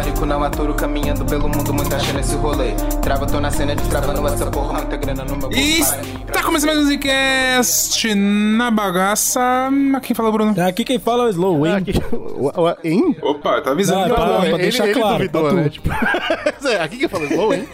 [0.00, 2.72] Talarico, não aturo, caminhando pelo mundo, muita achando esse rolê.
[3.02, 5.80] Trava, tô na cena de travando essa porra, muita grana no meu E
[6.32, 9.40] tá começando mais um Zcast na bagaça.
[10.02, 10.54] Quem fala, Bruno?
[10.62, 11.74] Aqui quem fala é o Slow, hein?
[11.74, 13.16] Aqui, o- o- hein?
[13.22, 14.08] Opa, tá avisando.
[14.08, 15.68] Eu pra- pra deixar ele, claro, ele duvidou, né?
[15.68, 15.90] Tipo,
[16.66, 17.68] é, aqui quem falou slow, hein?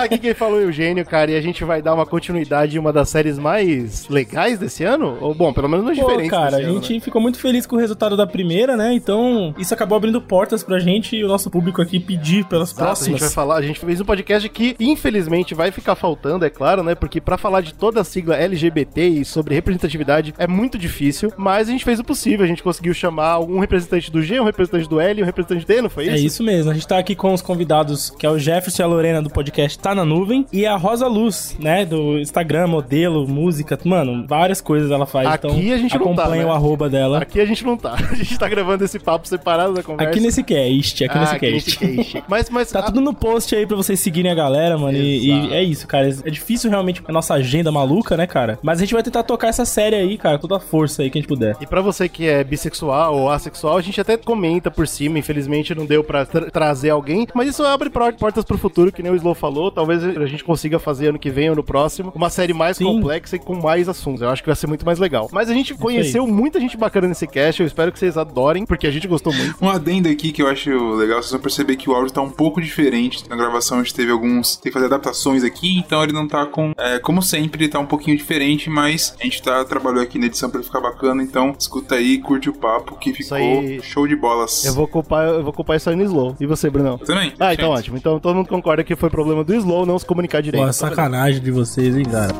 [0.00, 2.78] Aqui quem falou é o Eugênio, cara, e a gente vai dar uma continuidade em
[2.78, 5.18] uma das séries mais legais desse ano?
[5.20, 7.00] Ou, bom, pelo menos nos diferentes cara, a ano, gente né?
[7.00, 8.92] ficou muito feliz com o resultado da primeira, né?
[8.94, 12.82] Então, isso acabou abrindo portas pra gente e o nosso público aqui pedir pelas Exato,
[12.82, 13.20] a gente próximas.
[13.20, 16.94] vai falar, a gente fez um podcast que infelizmente vai ficar faltando, é claro, né?
[16.94, 21.68] Porque pra falar de toda a sigla LGBT e sobre representatividade é muito difícil, mas
[21.68, 24.88] a gente fez o possível, a gente conseguiu chamar um representante do G, um representante
[24.88, 26.14] do L e um representante do D, não foi isso?
[26.14, 28.84] É isso mesmo, a gente tá aqui com os convidados, que é o Jefferson e
[28.84, 33.26] a Lorena do podcast Tá na Nuvem, e a Rosa Luz, né, do Instagram, modelo,
[33.28, 36.48] música, mano, várias coisas ela faz, Aqui então a gente não tá, acompanha né?
[36.48, 37.18] o arroba dela.
[37.18, 40.10] Aqui a gente não tá, a gente tá gravando esse papo separado da conversa.
[40.10, 41.55] Aqui nesse cast, aqui Ah, nesse aqui cast.
[41.62, 42.24] Cast.
[42.28, 44.96] Mas, mas Tá tudo no post aí pra vocês seguirem a galera, mano.
[44.98, 46.08] E, e é isso, cara.
[46.24, 48.58] É difícil realmente a nossa agenda maluca, né, cara?
[48.62, 51.18] Mas a gente vai tentar tocar essa série aí, cara, toda a força aí que
[51.18, 51.56] a gente puder.
[51.60, 55.74] E pra você que é bissexual ou assexual, a gente até comenta por cima, infelizmente
[55.74, 59.16] não deu pra tra- trazer alguém, mas isso abre portas pro futuro, que nem o
[59.16, 62.52] Slow falou, talvez a gente consiga fazer ano que vem ou no próximo, uma série
[62.52, 62.84] mais Sim.
[62.84, 65.28] complexa e com mais assuntos, eu acho que vai ser muito mais legal.
[65.32, 68.86] Mas a gente conheceu muita gente bacana nesse cast, eu espero que vocês adorem, porque
[68.86, 69.56] a gente gostou muito.
[69.62, 72.30] Um adendo aqui que eu acho legal, vocês vão perceber que o áudio tá um
[72.30, 73.24] pouco diferente.
[73.28, 74.56] Na gravação a gente teve alguns.
[74.56, 76.72] Tem que fazer adaptações aqui, então ele não tá com.
[76.78, 80.26] é, como sempre, ele tá um pouquinho diferente, mas a gente tá, trabalhou aqui na
[80.26, 81.22] edição pra ele ficar bacana.
[81.22, 84.64] Então escuta aí, curte o papo, que ficou aí- show de bolas.
[84.64, 86.36] Eu vou culpar, eu vou culpar isso aí no Slow.
[86.40, 86.98] E você, Brunão?
[87.00, 87.32] Eu também.
[87.38, 87.78] Ah, então gente.
[87.78, 87.96] ótimo.
[87.96, 90.62] Então todo mundo concorda que foi problema do Slow não se comunicar direito.
[90.64, 92.32] Pô, Então, sacanagem de vocês, hein, cara.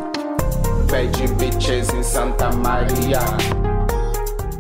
[0.91, 3.76] Bad bitches em Santa Maria.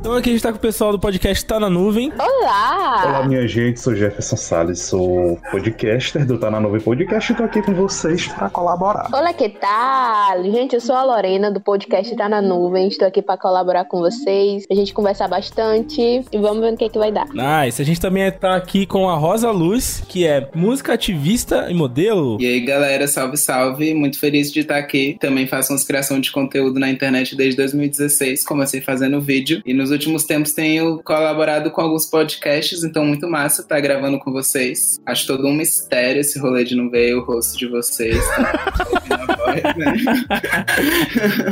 [0.06, 2.12] Então aqui a gente tá com o pessoal do podcast Tá na Nuvem.
[2.16, 7.34] Olá, Olá, minha gente, sou Jefferson Salles, sou podcaster do Tá na Nuvem Podcast e
[7.34, 9.08] tô aqui com vocês pra colaborar.
[9.12, 10.44] Olá, que tal?
[10.44, 12.86] Gente, eu sou a Lorena do podcast Tá na Nuvem.
[12.86, 16.88] Estou aqui para colaborar com vocês, a gente conversar bastante e vamos ver no que,
[16.88, 17.26] que vai dar.
[17.30, 17.82] Nice.
[17.82, 22.40] A gente também tá aqui com a Rosa Luz, que é música ativista e modelo.
[22.40, 23.92] E aí, galera, salve, salve.
[23.92, 25.16] Muito feliz de estar aqui.
[25.20, 28.44] Também faço umas criação de conteúdo na internet desde 2016.
[28.44, 29.60] Comecei fazendo vídeo.
[29.66, 34.30] E nos últimos tempos tenho colaborado com alguns podcasts, então muito massa estar gravando com
[34.32, 35.00] vocês.
[35.04, 38.24] Acho todo um mistério esse rolê de não ver o rosto de vocês.
[38.28, 38.42] Tá?
[39.76, 39.94] Né?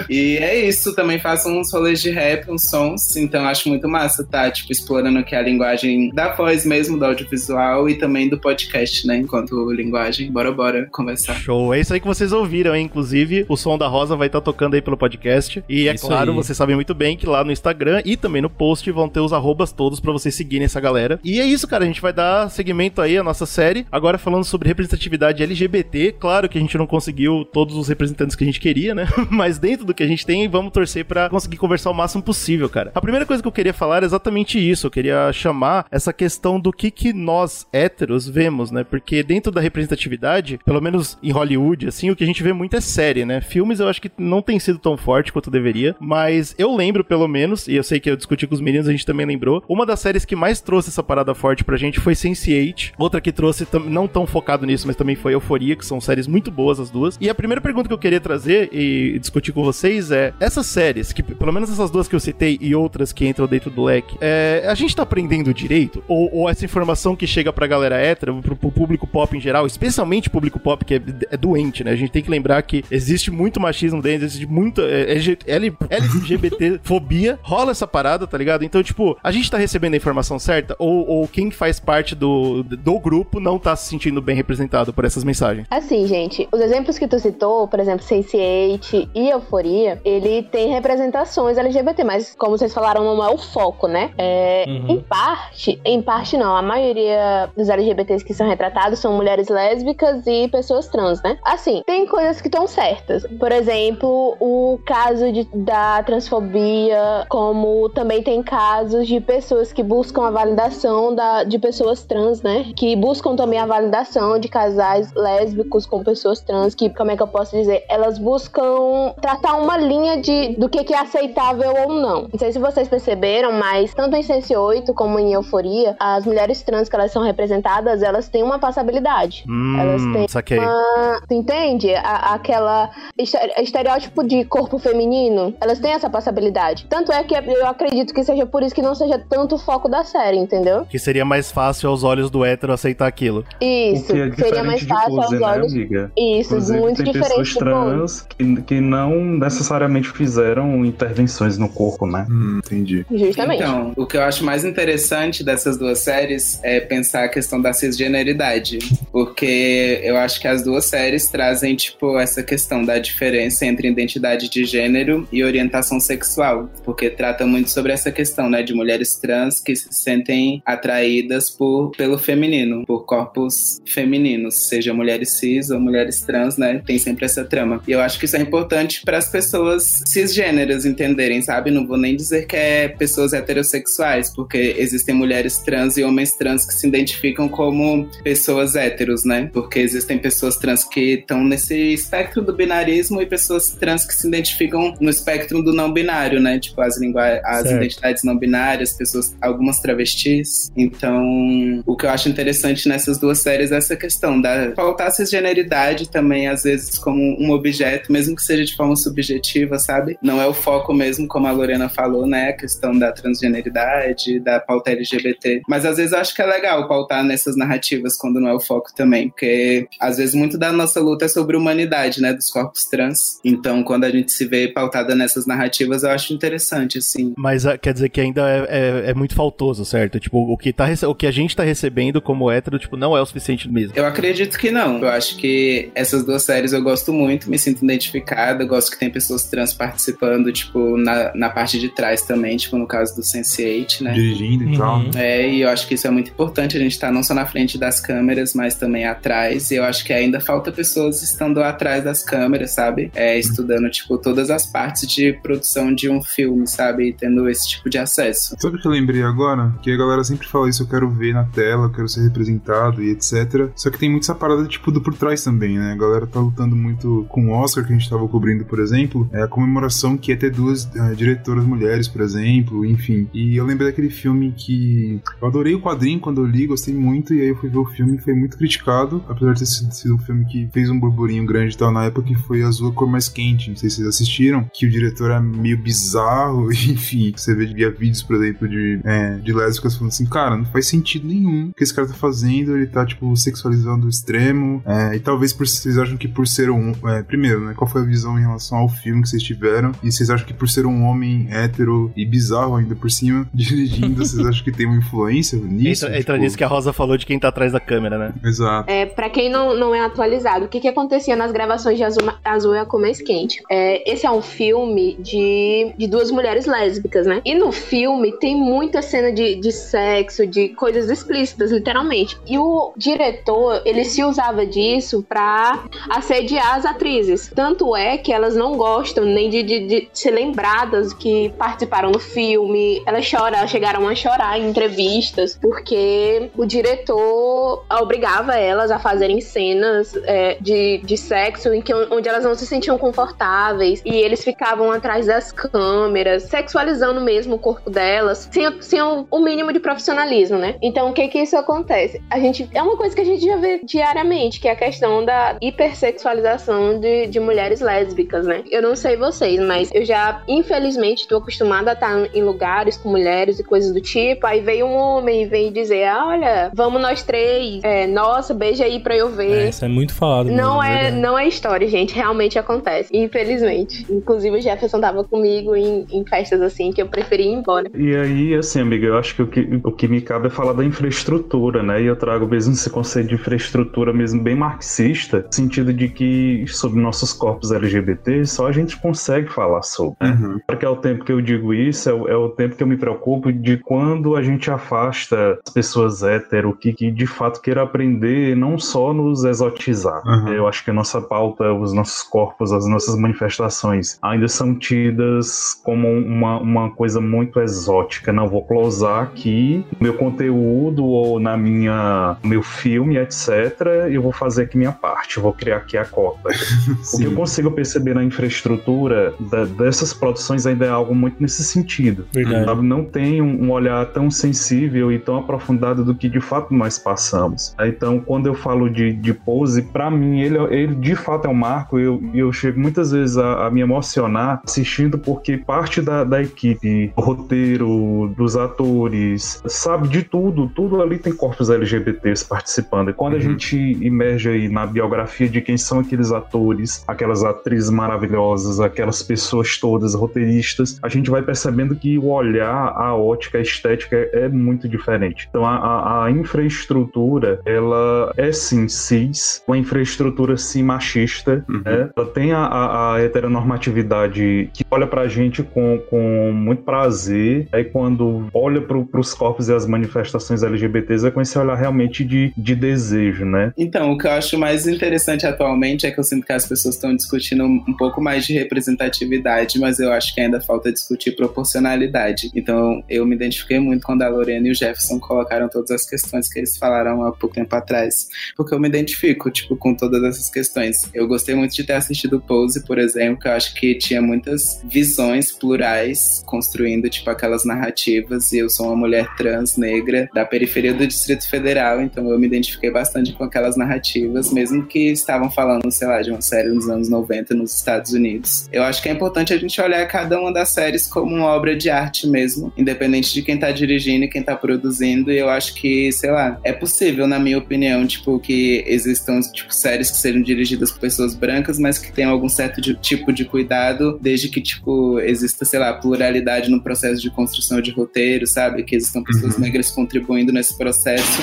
[0.09, 0.95] e é isso.
[0.95, 3.17] Também faço uns rolês de rap, uns sons.
[3.17, 4.51] Então acho muito massa, tá?
[4.51, 9.17] Tipo, explorando aqui a linguagem da voz mesmo, do audiovisual e também do podcast, né?
[9.17, 10.31] Enquanto linguagem.
[10.31, 11.35] Bora, bora conversar.
[11.35, 12.85] Show, é isso aí que vocês ouviram, hein?
[12.87, 15.65] Inclusive, o som da Rosa vai estar tocando aí pelo podcast.
[15.69, 16.37] E é Isso claro, aí.
[16.37, 19.33] vocês sabem muito bem que lá no Instagram e também no post vão ter os
[19.33, 21.19] arrobas todos pra vocês seguirem essa galera.
[21.23, 21.85] E é isso, cara.
[21.85, 23.87] A gente vai dar seguimento aí à nossa série.
[23.91, 26.17] Agora falando sobre representatividade LGBT.
[26.19, 29.07] Claro que a gente não conseguiu todos os representantes que a gente queria, né?
[29.31, 32.69] Mas dentro do que a gente tem, vamos torcer pra conseguir conversar o máximo possível,
[32.69, 32.93] cara.
[32.95, 34.87] A primeira coisa que eu queria falar é exatamente isso.
[34.87, 38.85] Eu queria chamar essa questão do que que nós, héteros, vemos, né?
[38.85, 42.77] Porque dentro da representatividade, pelo menos em Hollywood, assim, o que a gente vê muito
[42.77, 43.41] é série, né?
[43.41, 47.29] Filmes eu acho que não tem sido tão forte quanto deveria, mas eu lembro pelo
[47.29, 49.85] menos, e eu sei que eu discuti com os meninos, a gente também lembrou, uma
[49.85, 53.67] das séries que mais trouxe essa parada forte pra gente foi Sense8, outra que trouxe
[53.87, 57.17] não tão focado nisso, mas também foi Euforia, que são séries muito boas as duas.
[57.21, 61.13] E a primeira pergunta que eu queria trazer e discutir com vocês é, essas séries,
[61.13, 64.17] que pelo menos essas duas que eu citei e outras que entram dentro do leque,
[64.21, 66.03] é, a gente tá aprendendo direito?
[66.09, 69.67] Ou, ou essa informação que chega pra galera hétero, pro, pro público pop em geral,
[69.67, 71.91] especialmente público pop que é, é doente, né?
[71.93, 75.15] A gente tem que lembrar que existe muito machismo dentro, existe muita é,
[75.47, 78.65] L- LGBT fobia, rola essa parada, tá ligado?
[78.65, 82.63] Então, tipo, a gente tá recebendo a informação certa ou, ou quem faz parte do,
[82.63, 85.67] do grupo não tá se sentindo bem representado por essas mensagens?
[85.71, 91.59] Assim, gente, os exemplos que tu citou, por exemplo, Sense8 e Euforia, ele tem representações
[91.59, 94.13] LGBT, mas como vocês falaram, não é o foco, né?
[94.19, 94.87] É, Uhum.
[94.89, 100.27] Em parte, em parte não, a maioria dos LGBTs que são retratados são mulheres lésbicas
[100.27, 101.39] e pessoas trans, né?
[101.45, 103.27] Assim, tem coisas que estão certas.
[103.39, 110.27] Por exemplo, o caso de, da transfobia como também tem casos de pessoas que buscam
[110.27, 112.67] a validação da, de pessoas trans, né?
[112.77, 117.23] Que buscam também a validação de casais lésbicos com pessoas trans, que, como é que
[117.23, 117.85] eu posso dizer?
[117.89, 122.23] Elas buscam tratar uma linha de do que, que é aceitável ou não.
[122.33, 126.63] Não sei se vocês perceberam, mas tanto em Sense 8 como em Euforia, as mulheres
[126.63, 129.45] trans que elas são representadas, elas têm uma passabilidade.
[129.49, 130.59] Hum, elas têm saquei.
[130.59, 131.21] uma...
[131.29, 131.95] Tu entende?
[131.95, 136.87] A- aquela estere- estereótipo de corpo feminino, elas têm essa passabilidade.
[136.89, 139.89] Tanto é que eu acredito que seja por isso que não seja tanto o foco
[139.89, 140.87] da série, entendeu?
[140.87, 143.45] Que seria mais fácil aos olhos do hétero aceitar aquilo.
[143.61, 145.73] Isso, o que é seria mais fácil pose, aos né, olhos.
[145.73, 146.13] amiga?
[146.17, 152.07] Isso, Inclusive, muito tem diferente pessoas trans que, que não necessariamente fizeram intervenções no corpo,
[152.07, 152.27] né?
[152.31, 153.05] Hum, entendi.
[153.11, 153.63] Justamente.
[153.63, 157.73] Então, o que eu acho mais interessante dessas duas séries é pensar a questão da
[157.73, 158.79] cisgeneridade.
[159.13, 164.49] Porque eu acho que as duas séries trazem, tipo, essa questão da diferença entre identidade
[164.49, 166.69] de gênero e orientação sexual.
[166.85, 171.91] Porque trata muito sobre essa questão, né, de mulheres trans que se sentem atraídas por,
[171.97, 176.83] pelo feminino, por corpos femininos, seja mulheres cis ou mulheres trans, né?
[176.87, 177.83] Tem sempre essa trama.
[177.87, 181.71] E eu acho que isso é importante para as pessoas cisgêneras entenderem, sabe?
[181.71, 186.65] Não vou nem dizer que é pessoas heterossexuais, porque existem mulheres trans e homens trans
[186.67, 189.51] que se identificam como pessoas héteros, né?
[189.53, 194.27] Porque existem pessoas trans que estão nesse espectro do binarismo e pessoas trans que se
[194.29, 196.59] identificam no espectro do não binário, né?
[196.59, 197.83] Tipo, as, lingua as Certo.
[197.83, 200.71] identidades não binárias, pessoas, algumas travestis.
[200.77, 206.09] Então, o que eu acho interessante nessas duas séries é essa questão da faltar cisgeneridade
[206.09, 210.17] também, às vezes, como um objeto, mesmo que seja de forma subjetiva, sabe?
[210.23, 212.51] Não é o foco mesmo, como a Lorena falou, né?
[212.51, 215.63] A questão da transgeneridade, da pauta LGBT.
[215.69, 218.61] Mas às vezes eu acho que é legal pautar nessas narrativas quando não é o
[218.61, 222.33] foco também, porque às vezes muito da nossa luta é sobre humanidade, né?
[222.33, 223.39] Dos corpos trans.
[223.45, 227.33] Então, quando a gente se vê pautada nessas narrativas, eu acho interessante, assim.
[227.37, 228.67] Mas ah, quer dizer que ainda é,
[229.07, 230.19] é- é muito faltoso, certo?
[230.21, 233.21] Tipo, o que, tá, o que a gente tá recebendo como hétero, tipo, não é
[233.21, 233.93] o suficiente mesmo.
[233.97, 234.99] Eu acredito que não.
[234.99, 239.11] Eu acho que essas duas séries eu gosto muito, me sinto identificada, gosto que tem
[239.11, 244.01] pessoas trans participando, tipo, na, na parte de trás também, tipo, no caso do Sense8,
[244.03, 244.13] né?
[244.13, 244.79] Dirigindo e Uhum.
[244.79, 245.03] tal.
[245.17, 247.47] É, e eu acho que isso é muito importante, a gente tá não só na
[247.47, 252.03] frente das câmeras, mas também atrás, e eu acho que ainda falta pessoas estando atrás
[252.05, 253.11] das câmeras, sabe?
[253.15, 257.09] É, estudando, tipo, todas as partes de produção de um filme, sabe?
[257.09, 258.57] E tendo esse tipo de acesso.
[258.59, 259.75] Sabe o que eu lembrei agora?
[259.83, 263.03] Que a galera sempre fala isso, eu quero ver na tela, eu quero ser representado
[263.03, 263.71] e etc.
[263.77, 265.93] Só que tem muito essa parada, tipo, do por trás também, né?
[265.93, 269.29] A galera tá lutando muito com o Oscar, que a gente tava cobrindo, por exemplo.
[269.33, 273.29] É a comemoração que ia ter duas eh, diretoras mulheres, por exemplo, enfim.
[273.33, 275.21] E eu lembrei daquele filme que...
[275.41, 277.85] Eu adorei o quadrinho quando eu li, gostei muito, e aí eu fui ver o
[277.85, 281.75] filme foi muito criticado, apesar de ter sido, um filme que fez um burburinho grande
[281.75, 284.09] e tal na época, que foi Azul a Cor Mais Quente, não sei se vocês
[284.09, 289.01] assistiram, que o diretor é meio bizarro, enfim, você vê via vídeos, por exemplo, de,
[289.05, 292.15] é, de lésbicas falando assim, cara, não faz sentido nenhum o que esse cara tá
[292.15, 296.47] fazendo, ele tá, tipo, sexualizando o extremo, é, e talvez por, vocês acham que por
[296.47, 299.43] ser um, é, primeiro, né, qual foi a visão em relação ao filme que vocês
[299.43, 303.49] tiveram, e vocês acham que por ser um homem hétero e bizarro ainda por cima,
[303.55, 306.07] dirigindo, vocês acham que tem uma influência nisso?
[306.07, 308.35] Entra, entra Tipo, nisso que a Rosa falou de quem tá atrás da câmera, né?
[308.45, 308.91] Exato.
[308.91, 312.23] É, pra quem não, não é atualizado, o que, que acontecia nas gravações de Azul,
[312.45, 313.63] Azul é a Cor Mais Quente?
[313.71, 317.41] É, esse é um filme de, de duas mulheres lésbicas, né?
[317.45, 322.39] E no filme tem muita cena de, de sexo, de coisas explícitas, literalmente.
[322.47, 327.51] E o diretor, ele se usava disso pra assediar as atrizes.
[327.55, 332.19] Tanto é que elas não gostam nem de, de, de ser lembradas que participaram do
[332.19, 333.03] filme.
[333.07, 340.15] Elas choram, chegaram a chorar em entrevistas, porque o diretor obrigava elas a fazerem cenas
[340.25, 344.91] é, de, de sexo em que, onde elas não se sentiam confortáveis e eles ficavam
[344.91, 350.59] atrás das câmeras, sexualizando mesmo o corpo delas, sem, sem o, o mínimo de profissionalismo,
[350.59, 350.77] né?
[350.81, 352.23] Então, o que que isso acontece?
[352.31, 355.25] A gente é uma coisa que a gente já vê diariamente, que é a questão
[355.25, 358.63] da hipersexualização de, de mulheres lésbicas, né?
[358.71, 363.09] Eu não sei vocês, mas eu já, infelizmente, tô acostumada a estar em lugares com
[363.09, 364.47] mulheres e coisas do tipo.
[364.47, 368.85] Aí veio um homem e vem dizer: ah, olha, vamos nós três, é, nossa, beija
[368.85, 369.67] aí pra eu ver.
[369.67, 370.51] É, isso é muito falado.
[370.51, 371.23] Não mesmo, é, verdade.
[371.23, 372.15] não é história, gente.
[372.15, 373.11] Realmente acontece.
[373.17, 374.07] Infelizmente.
[374.11, 377.91] Inclusive, o Jefferson tava comigo em, em festas assim que eu preferi ir embora.
[377.95, 380.73] E aí, assim, amiga, eu acho que o, que o que me cabe é falar
[380.73, 382.03] da infraestrutura, né?
[382.03, 386.65] E eu trago mesmo esse conceito de infraestrutura mesmo bem marxista, no sentido de que
[386.69, 390.39] sobre nossos corpos LGBT só a gente consegue falar sobre, né?
[390.41, 390.59] Uhum.
[390.67, 392.87] Porque é o tempo que eu digo isso, é o, é o tempo que eu
[392.87, 397.83] me preocupo de quando a gente afasta as pessoas hétero que, que de fato queiram
[397.83, 400.23] aprender não só nos exotizar.
[400.27, 400.49] Uhum.
[400.53, 405.81] Eu acho que a nossa pauta, os nossos corpos, as nossas manifestações ainda são tidas
[405.83, 408.33] como uma, uma uma coisa muito exótica.
[408.33, 414.09] Não vou closar aqui meu conteúdo ou na minha meu filme, etc.
[414.11, 415.37] Eu vou fazer aqui minha parte.
[415.37, 416.51] Eu vou criar aqui a cota.
[417.13, 421.65] o que eu consigo perceber na infraestrutura da, dessas produções ainda é algo muito nesse
[421.65, 422.27] sentido.
[422.33, 422.83] Verdade.
[422.83, 426.99] Não tem um, um olhar tão sensível e tão aprofundado do que de fato nós
[426.99, 427.75] passamos.
[427.81, 431.55] Então, quando eu falo de, de pose, para mim ele, ele de fato é um
[431.55, 431.99] marco.
[431.99, 436.74] Eu, eu chego muitas vezes a, a me emocionar assistindo porque parte da, da equipe,
[436.75, 440.69] do roteiro, dos atores, sabe de tudo.
[440.69, 443.11] Tudo ali tem corpos LGBTs participando.
[443.11, 447.91] E quando a gente emerge aí na biografia de quem são aqueles atores, aquelas atrizes
[447.91, 453.61] maravilhosas, aquelas pessoas todas, roteiristas, a gente vai percebendo que o olhar, a ótica, a
[453.61, 455.47] estética é, muito diferente.
[455.49, 462.11] Então a, a, a infraestrutura, ela é sim cis, uma infraestrutura sim machista, né?
[462.17, 467.85] Ela tem a, a, a heteronormatividade que olha pra gente com, com muito prazer, aí
[467.85, 472.53] quando olha pro, pros corpos e as manifestações LGBTs é com esse olhar realmente de,
[472.57, 473.73] de desejo, né?
[473.77, 476.95] Então, o que eu acho mais interessante atualmente é que eu sinto que as pessoas
[476.95, 482.51] estão discutindo um pouco mais de representatividade, mas eu acho que ainda falta discutir proporcionalidade.
[482.55, 486.49] Então, eu me identifiquei muito quando a Lorena e o Jefferson colocaram todas as questões
[486.49, 490.51] que eles falaram há pouco tempo atrás, porque eu me identifico, tipo, com todas essas
[490.51, 491.11] questões.
[491.13, 494.83] Eu gostei muito de ter assistido Pose, por exemplo, que eu acho que tinha muitas
[494.85, 500.95] visões plurais construindo, tipo, aquelas narrativas, e eu sou uma mulher trans, negra, da periferia
[500.95, 505.91] do Distrito Federal, então eu me identifiquei bastante com aquelas narrativas, mesmo que estavam falando,
[505.91, 508.69] sei lá, de uma série nos anos 90 nos Estados Unidos.
[508.73, 511.77] Eu acho que é importante a gente olhar cada uma das séries como uma obra
[511.77, 515.75] de arte mesmo, independente de quem tá dirigindo e quem tá produzindo, e eu acho
[515.75, 520.41] que, sei lá, é possível, na minha opinião, tipo, que existam, tipo, séries que sejam
[520.41, 524.61] dirigidas por pessoas brancas, mas que tenham algum certo de- tipo de cuidado, desde que,
[524.61, 526.34] tipo, exista, sei lá, pluralidade
[526.71, 528.83] no processo de construção de roteiro, sabe?
[528.83, 531.43] Que existam pessoas negras contribuindo nesse processo.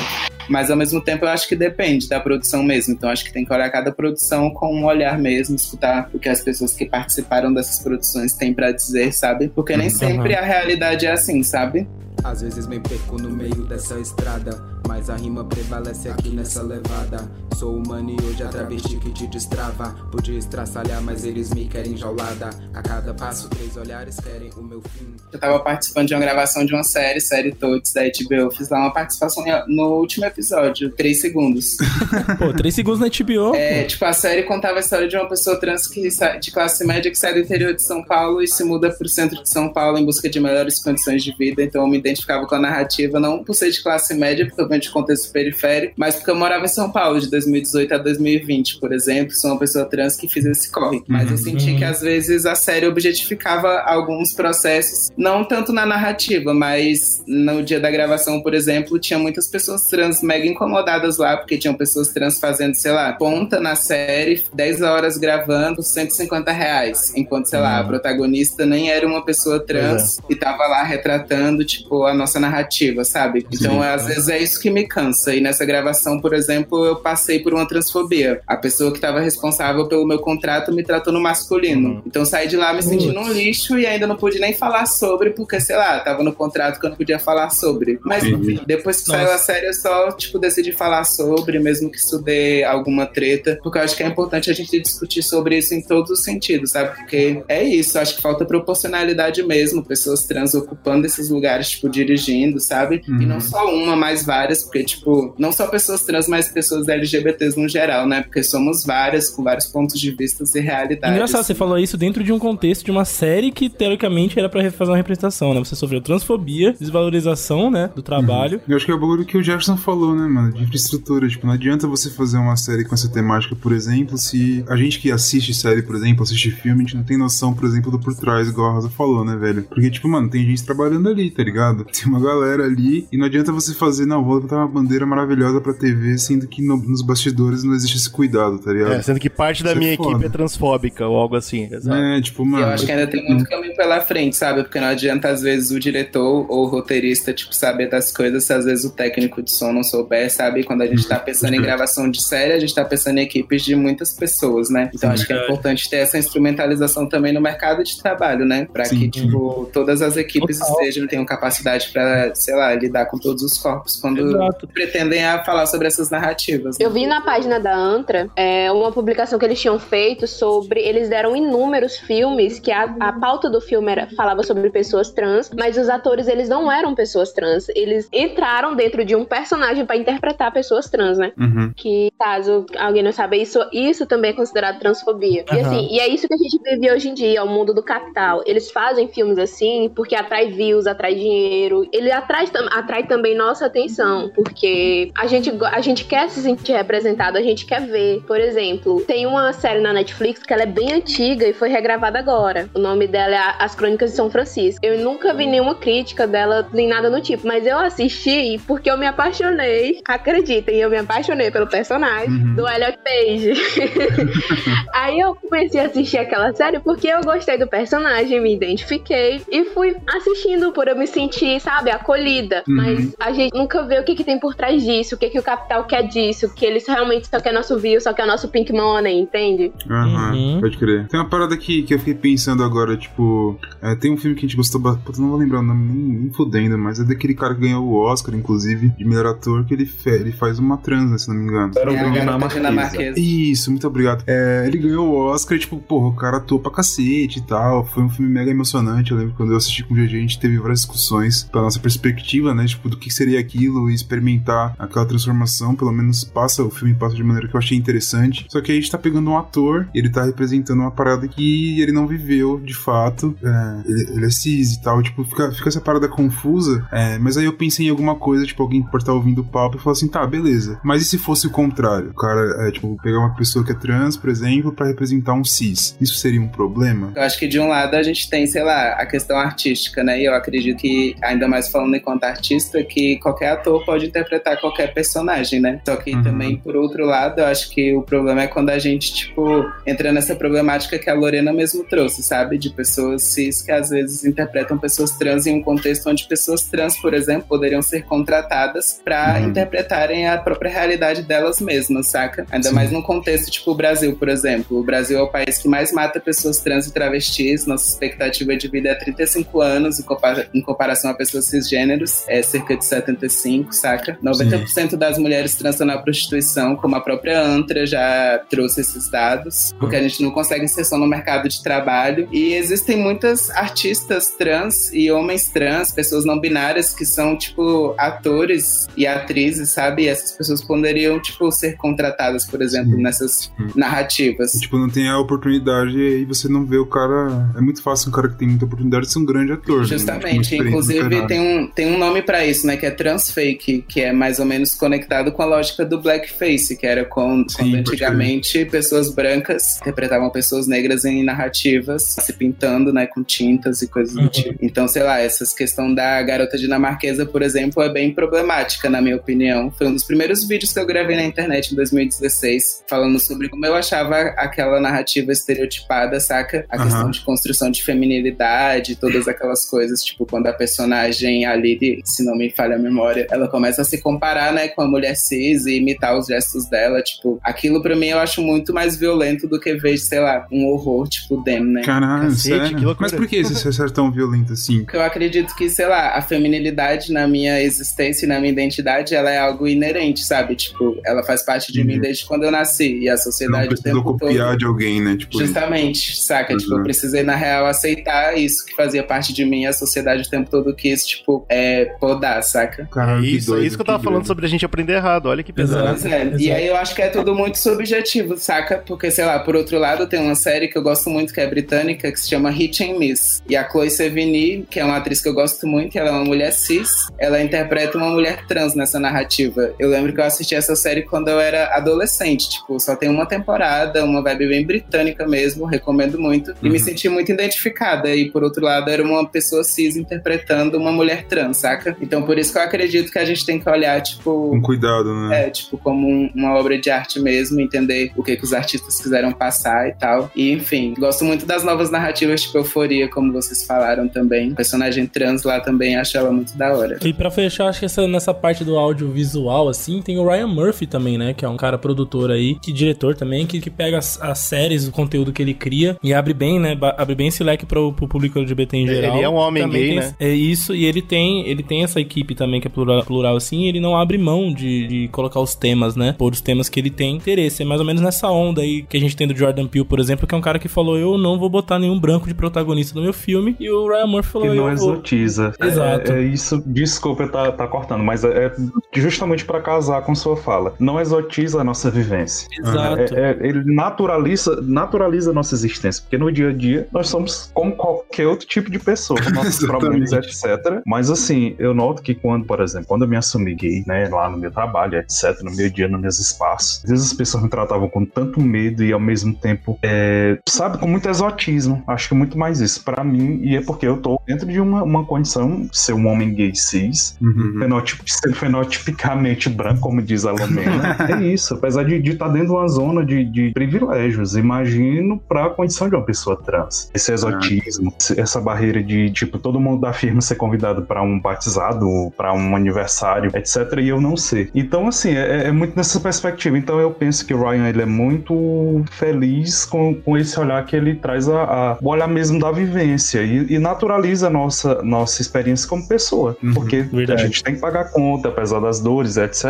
[0.49, 2.93] Mas ao mesmo tempo eu acho que depende da produção mesmo.
[2.93, 6.29] Então acho que tem que olhar cada produção com um olhar mesmo, escutar o que
[6.29, 9.49] as pessoas que participaram dessas produções têm pra dizer, sabe?
[9.49, 11.87] Porque nem sempre a realidade é assim, sabe?
[12.23, 17.29] Às vezes me perco no meio dessa estrada, mas a rima prevalece aqui nessa levada.
[17.57, 19.95] Sou humano e hoje a travesti que te destrava.
[20.11, 22.49] Podia estraçalhar, mas eles me querem jaulada.
[22.73, 25.15] A cada passo, três olhares querem o meu fim.
[25.31, 28.51] Eu tava participando de uma gravação de uma série, série Totes da HBO.
[28.51, 31.77] Fiz lá uma participação no último episódio, três segundos.
[32.37, 33.55] Pô, três segundos na HBO.
[33.55, 36.09] É, tipo, a série contava a história de uma pessoa trans que
[36.39, 39.41] de classe média que sai do interior de São Paulo e se muda pro centro
[39.41, 41.63] de São Paulo em busca de melhores condições de vida.
[41.63, 44.67] Então eu me identificava com a narrativa, não por ser de classe média, porque eu
[44.67, 48.79] venho de contexto periférico, mas porque eu morava em São Paulo de 2018 a 2020,
[48.79, 49.33] por exemplo.
[49.35, 51.03] Sou uma pessoa trans que fiz esse corre.
[51.07, 56.53] Mas eu senti que às vezes a série objetificava alguns processos, não tanto na narrativa,
[56.53, 61.57] mas no dia da gravação, por exemplo, tinha muitas pessoas trans mega incomodadas lá, porque
[61.57, 67.13] tinham pessoas trans fazendo, sei lá, ponta na série, 10 horas gravando, 150 reais.
[67.15, 72.00] Enquanto, sei lá, a protagonista nem era uma pessoa trans e tava lá retratando, tipo,
[72.05, 73.45] a nossa narrativa, sabe?
[73.51, 75.33] Então, às vezes é isso que me cansa.
[75.33, 78.41] E nessa gravação, por exemplo, eu passei por uma transfobia.
[78.47, 82.01] A pessoa que tava responsável pelo meu contrato me tratou no masculino.
[82.05, 84.85] Então, eu saí de lá me sentindo um lixo e ainda não pude nem falar
[84.85, 87.99] sobre, porque, sei lá, tava no contrato que eu não podia falar sobre.
[88.03, 89.23] Mas, enfim, depois que Nossa.
[89.23, 93.59] saiu a série, eu só, tipo, decidi falar sobre, mesmo que isso dê alguma treta,
[93.61, 96.71] porque eu acho que é importante a gente discutir sobre isso em todos os sentidos,
[96.71, 96.95] sabe?
[96.95, 102.59] Porque é isso, acho que falta proporcionalidade mesmo, pessoas trans ocupando esses lugares, tipo, dirigindo,
[102.59, 103.01] sabe?
[103.07, 107.59] E não só uma, mas várias, porque, tipo, não só pessoas trans, mas pessoas LGBTs
[107.59, 108.21] no geral, né?
[108.21, 111.15] Porque somos várias, com vários pontos de vista e realidades.
[111.15, 114.69] Engraçado, você falou isso dentro de um contexto de uma série que, teoricamente, era pra
[114.71, 115.59] fazer uma representação, né?
[115.59, 118.61] Você sofreu transfobia, desvalorização, né, do trabalho.
[118.67, 120.53] Eu acho que é o bagulho que o Jefferson falou, né, mano?
[120.53, 121.27] De infraestrutura.
[121.27, 124.99] Tipo, não adianta você fazer uma série com essa temática, por exemplo, se a gente
[124.99, 127.99] que assiste série, por exemplo, assiste filme, a gente não tem noção, por exemplo, do
[127.99, 129.63] por trás, igual a Rosa falou, né, velho?
[129.63, 131.80] Porque, tipo, mano, tem gente trabalhando ali, tá ligado?
[131.85, 135.59] Tem uma galera ali e não adianta você fazer, não, vou botar uma bandeira maravilhosa
[135.61, 138.93] pra TV, sendo que no- nos bastidores não existe esse cuidado, tá ligado?
[138.93, 140.09] É, sendo que parte da Isso é minha foda.
[140.11, 141.67] equipe é transfóbica ou algo assim.
[141.71, 141.95] Exato.
[141.97, 142.63] É, tipo, mano.
[142.65, 144.63] eu acho que ainda tem muito caminho pela frente, sabe?
[144.63, 148.53] Porque não adianta, às vezes, o diretor ou o roteirista, tipo, saber das coisas se
[148.53, 150.63] às vezes o técnico de som não souber, sabe?
[150.63, 153.63] Quando a gente tá pensando em gravação de série, a gente tá pensando em equipes
[153.63, 154.89] de muitas pessoas, né?
[154.93, 158.67] Então acho que é importante ter essa instrumentalização também no mercado de trabalho, né?
[158.71, 158.99] Pra Sim.
[158.99, 160.73] que, tipo, todas as equipes Total.
[160.81, 164.67] estejam, tenham capacidade pra, sei lá, lidar com todos os corpos quando Exato.
[164.67, 166.77] pretendem a falar sobre essas narrativas.
[166.77, 166.85] né?
[166.85, 170.81] Eu vi na página da Antra é, uma publicação que eles tinham feito sobre.
[170.81, 175.51] Eles deram inúmeros filmes que a, a pauta do filme era, falava sobre pessoas trans,
[175.57, 177.67] mas os atores eles não eram pessoas trans.
[177.69, 181.31] Eles entraram dentro de um personagem pra interpretar pessoas trans, né?
[181.37, 181.71] Uhum.
[181.75, 185.45] Que, caso alguém não saiba, isso, isso também é considerado transfobia.
[185.51, 185.61] E Aham.
[185.61, 188.41] assim, e é isso que a gente vive hoje em dia, o mundo do capital.
[188.45, 191.60] Eles fazem filmes assim porque atrai views, atrai dinheiro.
[191.91, 197.37] Ele atrai, atrai também nossa atenção, porque a gente, a gente quer se sentir representado,
[197.37, 198.21] a gente quer ver.
[198.27, 202.17] Por exemplo, tem uma série na Netflix que ela é bem antiga e foi regravada
[202.19, 202.69] agora.
[202.73, 204.79] O nome dela é As Crônicas de São Francisco.
[204.85, 208.97] Eu nunca vi nenhuma crítica dela, nem nada do tipo, mas eu assisti porque eu
[208.97, 210.01] me apaixonei.
[210.07, 212.55] Acreditem, eu me apaixonei pelo personagem Uhum.
[212.55, 213.53] do Elliot Page.
[214.93, 219.65] Aí eu comecei a assistir aquela série porque eu gostei do personagem, me identifiquei e
[219.65, 222.63] fui assistindo por eu me sentir, sabe, acolhida.
[222.67, 222.75] Uhum.
[222.75, 225.39] Mas a gente nunca vê o que, que tem por trás disso, o que, que
[225.39, 228.71] o capital quer disso, que eles realmente só quer nosso view, só quer nosso pink
[228.73, 229.71] money, entende?
[229.89, 230.59] Aham, Uhum.
[230.61, 231.07] pode crer.
[231.07, 234.45] Tem uma parada que, que eu fiquei pensando agora, tipo, é, tem um filme que
[234.45, 237.03] a gente gostou bastante, puta, não vou lembrar o nome nem, nem fudendo, mas é
[237.03, 240.59] daquele cara que ganhou o Oscar, inclusive, de melhor ator, que ele, fe- ele faz
[240.59, 241.71] uma trans, né, se não me engano.
[241.77, 242.55] Era o É dinamarquesa.
[242.61, 243.19] dinamarquesa.
[243.19, 244.23] Isso, muito obrigado.
[244.27, 247.85] É, ele ganhou o Oscar e, tipo, porra, o cara atuou pra cacete e tal.
[247.85, 249.11] Foi um filme mega emocionante.
[249.11, 251.79] Eu lembro quando eu assisti com o GG, a gente teve várias discussões pela nossa
[251.79, 252.65] perspectiva, né?
[252.65, 255.75] Tipo, do que seria aquilo e experimentar aquela transformação.
[255.75, 258.45] Pelo menos passa, o filme passa de maneira que eu achei interessante.
[258.49, 261.91] Só que a gente tá pegando um ator ele tá representando uma parada que ele
[261.91, 263.35] não viveu de fato.
[263.43, 265.01] É, ele, ele é cis e tal.
[265.01, 266.85] Tipo, fica, fica essa parada confusa.
[266.91, 269.45] É, mas aí eu pensei em alguma coisa, tipo, alguém que pode estar ouvindo o
[269.45, 270.79] papo e falar assim, tá, beleza.
[270.83, 272.11] Mas e se fosse o contrário?
[272.11, 275.43] O cara, é, tipo, pegar uma pessoa que é trans, por exemplo, pra representar um
[275.43, 275.95] cis.
[275.99, 277.11] Isso seria um problema?
[277.15, 280.19] Eu acho que de um lado a gente tem, sei lá, a questão artística, né?
[280.19, 284.93] E eu acredito que, ainda mais falando enquanto artista, que qualquer ator pode interpretar qualquer
[284.93, 285.79] personagem, né?
[285.85, 286.23] Só que Uhum.
[286.23, 290.11] também, por outro lado, eu acho que o problema é quando a gente, tipo, entra
[290.11, 292.57] nessa problemática que a Lorena mesmo trouxe, sabe?
[292.57, 296.97] De pessoas cis que às vezes interpretam pessoas trans em um contexto onde pessoas trans,
[296.99, 299.49] por exemplo, poderiam ser contratadas pra Uhum.
[299.49, 302.45] interpretarem a própria realidade delas mesmas, saca?
[302.51, 302.75] Ainda Sim.
[302.75, 304.79] mais num contexto tipo o Brasil, por exemplo.
[304.79, 307.65] O Brasil é o país que mais mata pessoas trans e travestis.
[307.65, 310.05] Nossa expectativa de vida é 35 anos, em,
[310.53, 314.17] em comparação a pessoas cisgêneros, é cerca de 75, saca?
[314.23, 319.73] 90% das mulheres trans estão na prostituição, como a própria Antra já trouxe esses dados,
[319.79, 322.27] porque a gente não consegue inserção no mercado de trabalho.
[322.31, 328.87] E existem muitas artistas trans e homens trans, pessoas não binárias, que são, tipo, atores
[328.95, 330.03] e atrizes, sabe?
[330.03, 333.01] E essas pessoas poderiam, tipo, ser contratadas, por exemplo, Sim.
[333.01, 333.67] nessas Sim.
[333.75, 334.51] narrativas.
[334.53, 337.51] Tipo, não tem a oportunidade e aí você não vê o cara.
[337.55, 339.77] É muito fácil um cara que tem muita oportunidade ser um grande ator.
[339.79, 339.83] né?
[339.83, 340.63] Tipo, Justamente, do
[341.05, 342.77] inclusive tem um, tem um nome pra isso, né?
[342.77, 346.85] Que é transfake, que é mais ou menos conectado com a lógica do blackface, que
[346.85, 353.05] era com, Sim, quando antigamente pessoas brancas interpretavam pessoas negras em narrativas, se pintando, né?
[353.07, 354.29] Com tintas e coisas do Uhum.
[354.29, 354.55] tipo.
[354.61, 359.15] Então, sei lá, essa questão da garota dinamarquesa, por exemplo, é bem problemática, na minha
[359.15, 359.71] opinião.
[359.71, 363.65] Foi um dos primeiros vídeos que eu gravei na internet em 2016, falando sobre como
[363.65, 366.65] eu achava aquela narrativa estereotipada, saca?
[366.69, 366.85] A Aham.
[366.85, 370.53] questão de construção de feminilidade, todas aquelas coisas, tipo, quando a
[370.91, 374.67] personagem, a Lily, se não me falha a memória, ela começa a se comparar, né,
[374.67, 378.41] com a mulher cis e imitar os gestos dela, tipo, aquilo pra mim eu acho
[378.41, 381.81] muito mais violento do que ver, sei lá, um horror, tipo, Dem, né?
[381.83, 382.95] Caralho, Cacete, sério?
[382.99, 384.79] Mas por que esse esse é tão violento assim?
[384.83, 389.15] Porque eu acredito que, sei lá, a feminilidade na minha existência e na minha identidade,
[389.15, 390.55] ela é algo inerente, sabe?
[390.55, 392.01] Tipo, ela faz parte de mim Uhum.
[392.01, 392.99] desde quando eu nasci.
[392.99, 394.57] E a não sociedade o precisou tempo copiar todo...
[394.57, 395.15] de alguém, né?
[395.17, 396.55] Tipo, Justamente, saca?
[396.55, 396.83] Tipo, eu Uhum.
[396.83, 399.65] precisei, na real, aceitar isso que fazia parte de mim.
[399.65, 402.87] A sociedade o tempo todo quis, tipo, é, podar, saca?
[402.91, 404.27] caralho, É que isso, é doido, isso que eu tava falando doido.
[404.27, 405.27] sobre a gente aprender errado.
[405.27, 405.87] Olha que pesado.
[405.87, 406.21] Pois é.
[406.23, 406.41] Exato.
[406.41, 408.77] E aí eu acho que é tudo muito subjetivo, saca?
[408.85, 411.47] Porque, sei lá, por outro lado, tem uma série que eu gosto muito, que é
[411.47, 413.41] britânica, que se chama Hit and Miss.
[413.47, 416.25] E a Chloe Sevigny, que é uma atriz que eu gosto muito, ela é uma
[416.25, 419.73] mulher cis, ela interpreta uma mulher trans nessa narrativa.
[419.79, 423.25] Eu lembro que eu assisti essa série quando eu era adolescente, tipo, só tem uma
[423.25, 426.53] temporada, uma vibe bem britânica mesmo, recomendo muito.
[426.61, 426.83] E me Uhum.
[426.83, 428.13] senti muito identificada.
[428.15, 431.95] E por outro lado, era uma pessoa cis interpretando uma mulher trans, saca?
[432.01, 435.13] Então por isso que eu acredito que a gente tem que olhar, tipo, Com cuidado,
[435.13, 435.47] né?
[435.47, 438.99] é, tipo, como um- uma obra de arte mesmo, entender o que, que os artistas
[439.01, 440.31] quiseram passar e tal.
[440.35, 444.53] E, enfim, gosto muito das novas narrativas, tipo Euforia, como vocês falaram também.
[444.53, 446.97] Personagem trans lá também, acho ela muito da hora.
[447.03, 450.85] E pra fechar, acho que essa, nessa parte do audiovisual, assim, tem o Ryan Murphy
[450.87, 451.33] também, né?
[451.33, 454.87] Que é um cara produtor aí, que diretor também, que, que pega as, as séries,
[454.87, 456.77] o conteúdo que ele cria e abre bem, né?
[456.97, 459.17] Abre bem esse leque pro, pro público LGBT em Ele geral.
[459.21, 460.15] é um homem Também gay, tem né?
[460.19, 463.65] É isso, e ele tem, ele tem essa equipe também que é plura- plural assim,
[463.67, 466.15] ele não abre mão de, de colocar os temas, né?
[466.17, 467.61] Por os temas que ele tem interesse.
[467.63, 469.99] É mais ou menos nessa onda aí que a gente tem do Jordan Peele, por
[469.99, 472.95] exemplo, que é um cara que falou: Eu não vou botar nenhum branco de protagonista
[472.95, 473.55] no meu filme.
[473.59, 474.91] E o Ryan Murphy falou: Que não eu vou.
[474.93, 475.53] exotiza.
[475.61, 476.11] Exato.
[476.11, 478.51] É, é isso, desculpa tá, tá cortando, mas é, é
[478.99, 480.73] justamente pra casar com sua fala.
[480.79, 482.47] Não exotiza a nossa vivência.
[482.59, 483.15] Exato.
[483.15, 487.49] É- é- ele naturaliza, naturaliza a nossa existência, porque no dia a dia nós somos
[487.53, 490.11] como qualquer outro tipo de pessoa, nossos problemas,
[490.43, 490.81] etc.
[490.85, 494.29] Mas assim, eu noto que quando, por exemplo, quando eu me assumi gay, né, lá
[494.29, 497.49] no meu trabalho, etc., no meu dia, nos meus espaços, às vezes as pessoas me
[497.49, 501.83] tratavam com tanto medo e ao mesmo tempo, é, sabe, com muito exotismo.
[501.87, 504.83] Acho que muito mais isso pra mim, e é porque eu tô dentro de uma,
[504.83, 507.55] uma condição de ser um homem gay cis, Uhum.
[507.59, 510.95] fenotip, ser fenotipicamente branco, como diz a Lomena.
[511.09, 515.89] é isso, apesar de estar dentro de uma zona de, de privilégios, imagino pra condição
[515.89, 516.89] de uma pessoa trans.
[516.93, 521.19] Esse exotismo, esse- essa barreira de, tipo, todo mundo da firma ser convidado pra um
[521.19, 524.49] batizado, pra um aniversário, etc, e eu não ser.
[524.55, 526.57] Então, assim, é, é muito nessa perspectiva.
[526.57, 530.75] Então, eu penso que o Ryan, ele é muito feliz com, com esse olhar que
[530.75, 535.21] ele traz a, a o olhar mesmo da vivência e, e naturaliza a nossa, nossa
[535.21, 536.37] experiência como pessoa.
[536.53, 537.21] Porque verdade.
[537.21, 539.45] a gente tem que pagar conta, apesar das dores, etc.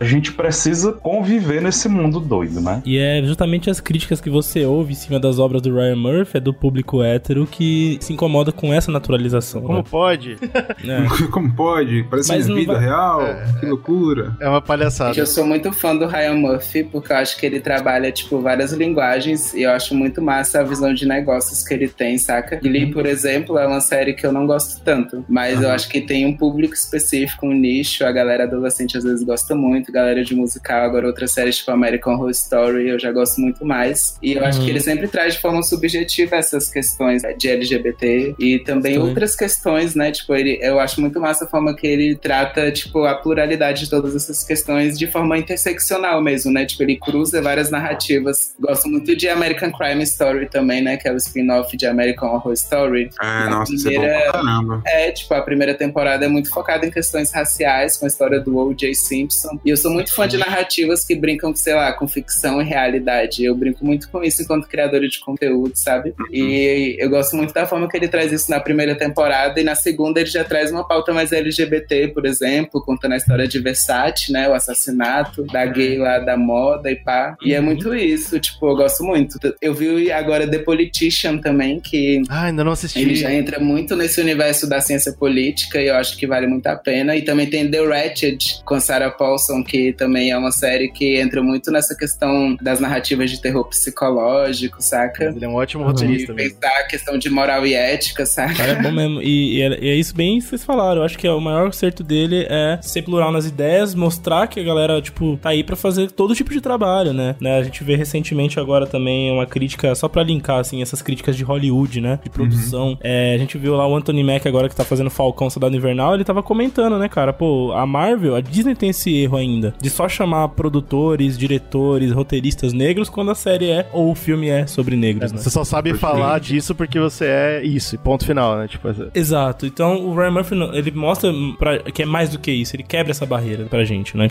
[0.00, 2.82] A gente precisa conviver nesse mundo doido, né?
[2.84, 6.38] E é justamente as críticas que você ouve em cima das obras do Ryan Murphy,
[6.38, 9.62] é do público hétero, que se incomoda com essa naturalização.
[9.62, 9.84] Como né?
[9.88, 10.21] pode?
[10.82, 11.26] É.
[11.30, 12.02] Como pode?
[12.04, 13.20] Parece Mas vida vai- real.
[13.60, 14.36] Que loucura.
[14.40, 15.18] É uma palhaçada.
[15.18, 18.72] Eu sou muito fã do Ryan Murphy, porque eu acho que ele trabalha, tipo, várias
[18.72, 22.56] linguagens e eu acho muito massa a visão de negócios que ele tem, saca?
[22.56, 26.00] Glee, por exemplo, é uma série que eu não gosto tanto, mas eu acho que
[26.00, 30.34] tem um público específico, um nicho, a galera adolescente às vezes gosta muito, galera de
[30.34, 34.16] musical, agora outras séries tipo American Horror Story eu já gosto muito mais.
[34.22, 34.64] E eu acho Uhum.
[34.64, 38.98] que ele sempre traz de forma subjetiva essas questões de LGBT e também Sim.
[39.00, 40.11] outras questões, né?
[40.12, 43.90] Tipo, ele, eu acho muito massa a forma que ele trata, tipo, a pluralidade de
[43.90, 46.64] todas essas questões de forma interseccional mesmo, né?
[46.66, 48.54] Tipo, ele cruza várias narrativas.
[48.60, 50.96] Gosto muito de American Crime Story também, né?
[50.96, 53.10] Que é o spin-off de American Horror Story.
[53.20, 54.82] É, A nossa, isso é bom primeira- pra caramba.
[54.86, 58.56] É, tipo, a primeira temporada é muito focada em questões raciais, com a história do
[58.58, 58.94] O.J.
[58.94, 59.58] Simpson.
[59.64, 63.44] E eu sou muito fã de narrativas que brincam, sei lá, com ficção e realidade.
[63.44, 66.14] Eu brinco muito com isso enquanto criadora de conteúdo, sabe?
[66.30, 69.74] E eu gosto muito da forma que ele traz isso na primeira temporada e na
[69.74, 74.32] segunda ele já traz uma pauta mais LGBT, por exemplo, contando a história de Versace,
[74.32, 74.48] né?
[74.48, 77.36] O assassinato da gay lá da moda e pá.
[77.42, 79.38] E é muito isso, tipo, eu gosto muito.
[79.60, 83.00] Eu vi agora The Politician também, que Ah, ainda não assisti.
[83.00, 86.66] ele já entra muito nesse universo da ciência política e eu acho que vale muito
[86.66, 87.14] a pena.
[87.16, 91.42] E também tem The Ratched com Sarah Paulson, que também é uma série que entra
[91.42, 95.24] muito nessa questão das narrativas de terror psicológico, saca?
[95.34, 96.58] Ele é um ótimo De roteirista mesmo.
[96.58, 98.54] pensar a questão de moral e ética, saca?
[98.54, 99.22] Cara, é bom mesmo.
[99.22, 101.00] E, e é, e é isso bem que vocês falaram.
[101.00, 104.58] Eu acho que é o maior acerto dele é ser plural nas ideias, mostrar que
[104.58, 107.36] a galera, tipo, tá aí pra fazer todo tipo de trabalho, né?
[107.40, 111.36] Né, A gente vê recentemente agora também uma crítica, só pra linkar, assim, essas críticas
[111.36, 112.18] de Hollywood, né?
[112.22, 112.96] De produção.
[113.00, 116.14] É, a gente viu lá o Anthony Mack agora que tá fazendo Falcão Soldado Invernal,
[116.14, 117.32] ele tava comentando, né, cara?
[117.32, 122.72] Pô, a Marvel, a Disney tem esse erro ainda, de só chamar produtores, diretores, roteiristas
[122.72, 125.38] negros quando a série é, ou o filme é sobre negros, né?
[125.38, 128.68] Você só sabe falar disso porque você é isso, e ponto final, né?
[128.68, 129.66] Tipo, Exato.
[129.66, 132.74] Então o Ryan Murphy, ele mostra pra- que é mais do que isso.
[132.76, 134.28] Ele quebra essa barreira pra gente, né?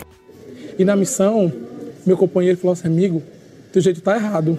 [0.78, 1.52] E na missão,
[2.06, 3.22] meu companheiro falou assim, amigo,
[3.72, 4.58] teu jeito tá errado.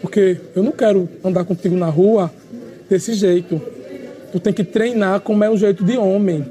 [0.00, 2.30] Porque eu não quero andar contigo na rua
[2.90, 3.60] desse jeito.
[4.32, 6.44] Tu tem que treinar como é o jeito de homem.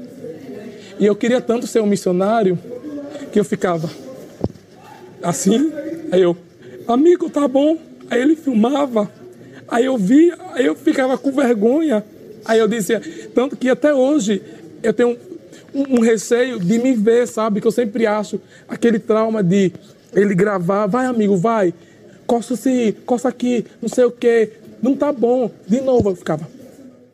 [0.98, 2.58] E eu queria tanto ser um missionário
[3.32, 3.90] que eu ficava
[5.22, 5.72] assim,
[6.10, 6.36] aí eu,
[6.86, 7.76] amigo, tá bom.
[8.10, 9.10] Aí ele filmava,
[9.68, 12.04] aí eu via, aí eu ficava com vergonha.
[12.44, 13.00] Aí eu dizia,
[13.34, 14.42] tanto que até hoje
[14.82, 15.16] eu tenho
[15.74, 17.60] um, um receio de me ver, sabe?
[17.60, 19.72] Que eu sempre acho aquele trauma de
[20.12, 21.72] ele gravar, vai amigo, vai,
[22.26, 24.52] coça assim, coça aqui, não sei o quê,
[24.82, 25.50] não tá bom.
[25.66, 26.46] De novo eu ficava.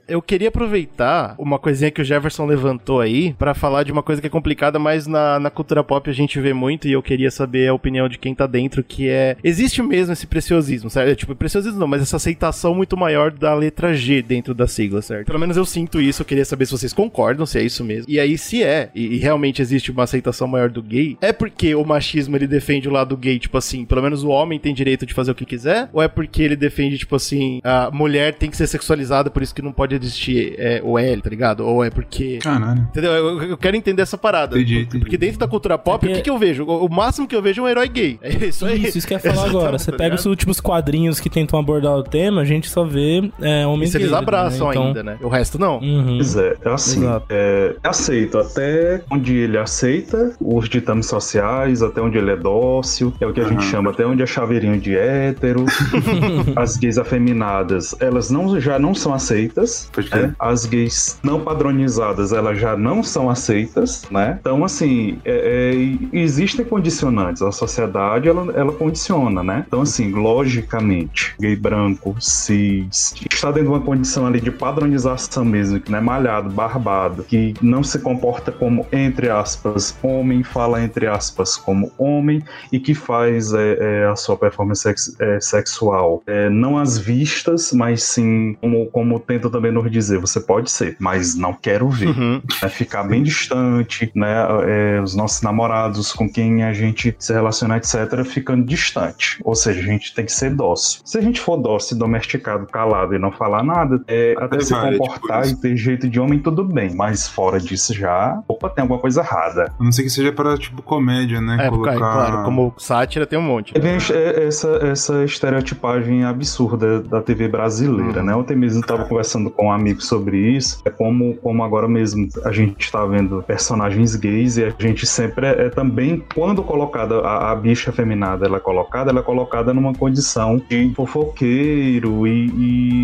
[0.09, 4.23] Eu queria aproveitar uma coisinha que o Jefferson levantou aí pra falar de uma coisa
[4.23, 7.31] que é complicada, mas na, na cultura pop a gente vê muito e eu queria
[7.31, 9.37] saber a opinião de quem tá dentro, que é...
[9.45, 11.15] Existe mesmo esse preciosismo, certo?
[11.15, 15.27] Tipo, preciosismo não, mas essa aceitação muito maior da letra G dentro da sigla, certo?
[15.27, 18.11] Pelo menos eu sinto isso, eu queria saber se vocês concordam, se é isso mesmo.
[18.11, 21.75] E aí, se é, e, e realmente existe uma aceitação maior do gay, é porque
[21.75, 25.05] o machismo ele defende o lado gay, tipo assim, pelo menos o homem tem direito
[25.05, 25.91] de fazer o que quiser?
[25.93, 29.55] Ou é porque ele defende, tipo assim, a mulher tem que ser sexualizada, por isso
[29.55, 31.67] que não pode de existir é, o L, tá ligado?
[31.67, 32.39] Ou é porque.
[32.43, 32.81] Caralho.
[32.83, 33.13] Entendeu?
[33.13, 34.57] Eu, eu quero entender essa parada.
[34.57, 34.99] Entendi, entendi.
[35.01, 36.65] Porque dentro da cultura pop, É o que, que eu vejo?
[36.65, 38.19] O, o máximo que eu vejo é um herói gay.
[38.23, 38.85] É isso aí.
[38.85, 39.79] Isso, isso que eu ia falar agora.
[39.79, 40.31] Você Tá pega os ligado?
[40.31, 44.09] últimos quadrinhos que tentam abordar o tema, a gente só vê é, homens Isso eles
[44.11, 44.73] gays, abraçam né?
[44.75, 45.19] Então- ainda, né?
[45.23, 45.79] O resto não.
[45.79, 46.17] Uhum.
[46.17, 52.01] Pois é, é assim, é, é aceito até onde ele aceita os ditames sociais, até
[52.01, 53.71] onde ele é dócil, é o que a gente Aham.
[53.71, 55.65] chama até onde é chaveirinho de hétero.
[56.57, 59.88] As gays afeminadas, elas não, já não são aceitas.
[60.29, 60.35] Né?
[60.39, 64.37] As gays não padronizadas, elas já não são aceitas, né?
[64.41, 65.75] Então, assim, é-
[66.13, 67.43] é, existem condicionantes.
[67.43, 69.65] A sociedade, ela, ela condiciona, né?
[69.67, 75.81] Então, assim, logicamente, gay branco, cis, está dentro de uma condição ali de padronização mesmo,
[75.81, 81.07] que não é malhado, barbado, que não se comporta como, entre aspas, homem, fala entre
[81.07, 86.49] aspas como homem e que faz é, é, a sua performance sex- é, sexual é,
[86.51, 91.35] não às vistas, mas sim como, como tenta também nos dizer, você pode ser, mas
[91.35, 92.09] não quero ver.
[92.09, 92.43] Uhum.
[92.63, 92.69] né?
[92.69, 94.47] Ficar bem distante, né?
[94.67, 99.39] é, os nossos namorados com quem a gente se relaciona, etc., ficando distante.
[99.45, 101.01] Ou seja, a gente tem que ser dócil.
[101.05, 104.95] Se a gente for dócil, domesticado, calado e não falar nada, é, até se vai,
[104.95, 106.95] é comportar tipo e ter jeito de homem, tudo bem.
[106.95, 109.73] Mas fora disso já, opa, tem alguma coisa errada.
[109.79, 111.67] A não ser que seja para, tipo, comédia, né?
[111.67, 113.73] É, porque, claro, como sátira tem um monte.
[113.79, 118.35] Vem é, essa, essa estereotipagem absurda da TV brasileira, né?
[118.35, 120.81] Ontem mesmo eu tava conversando com um amigo sobre isso.
[120.85, 125.47] É como, como agora mesmo a gente tá vendo personagens gays e a gente sempre
[125.47, 129.73] é, é também, quando colocada a, a bicha feminada, ela é colocada, ela é colocada
[129.73, 132.51] numa condição de fofoqueiro e,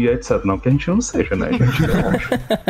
[0.05, 0.44] e etc.
[0.44, 1.74] Não que a gente não seja, né, gente?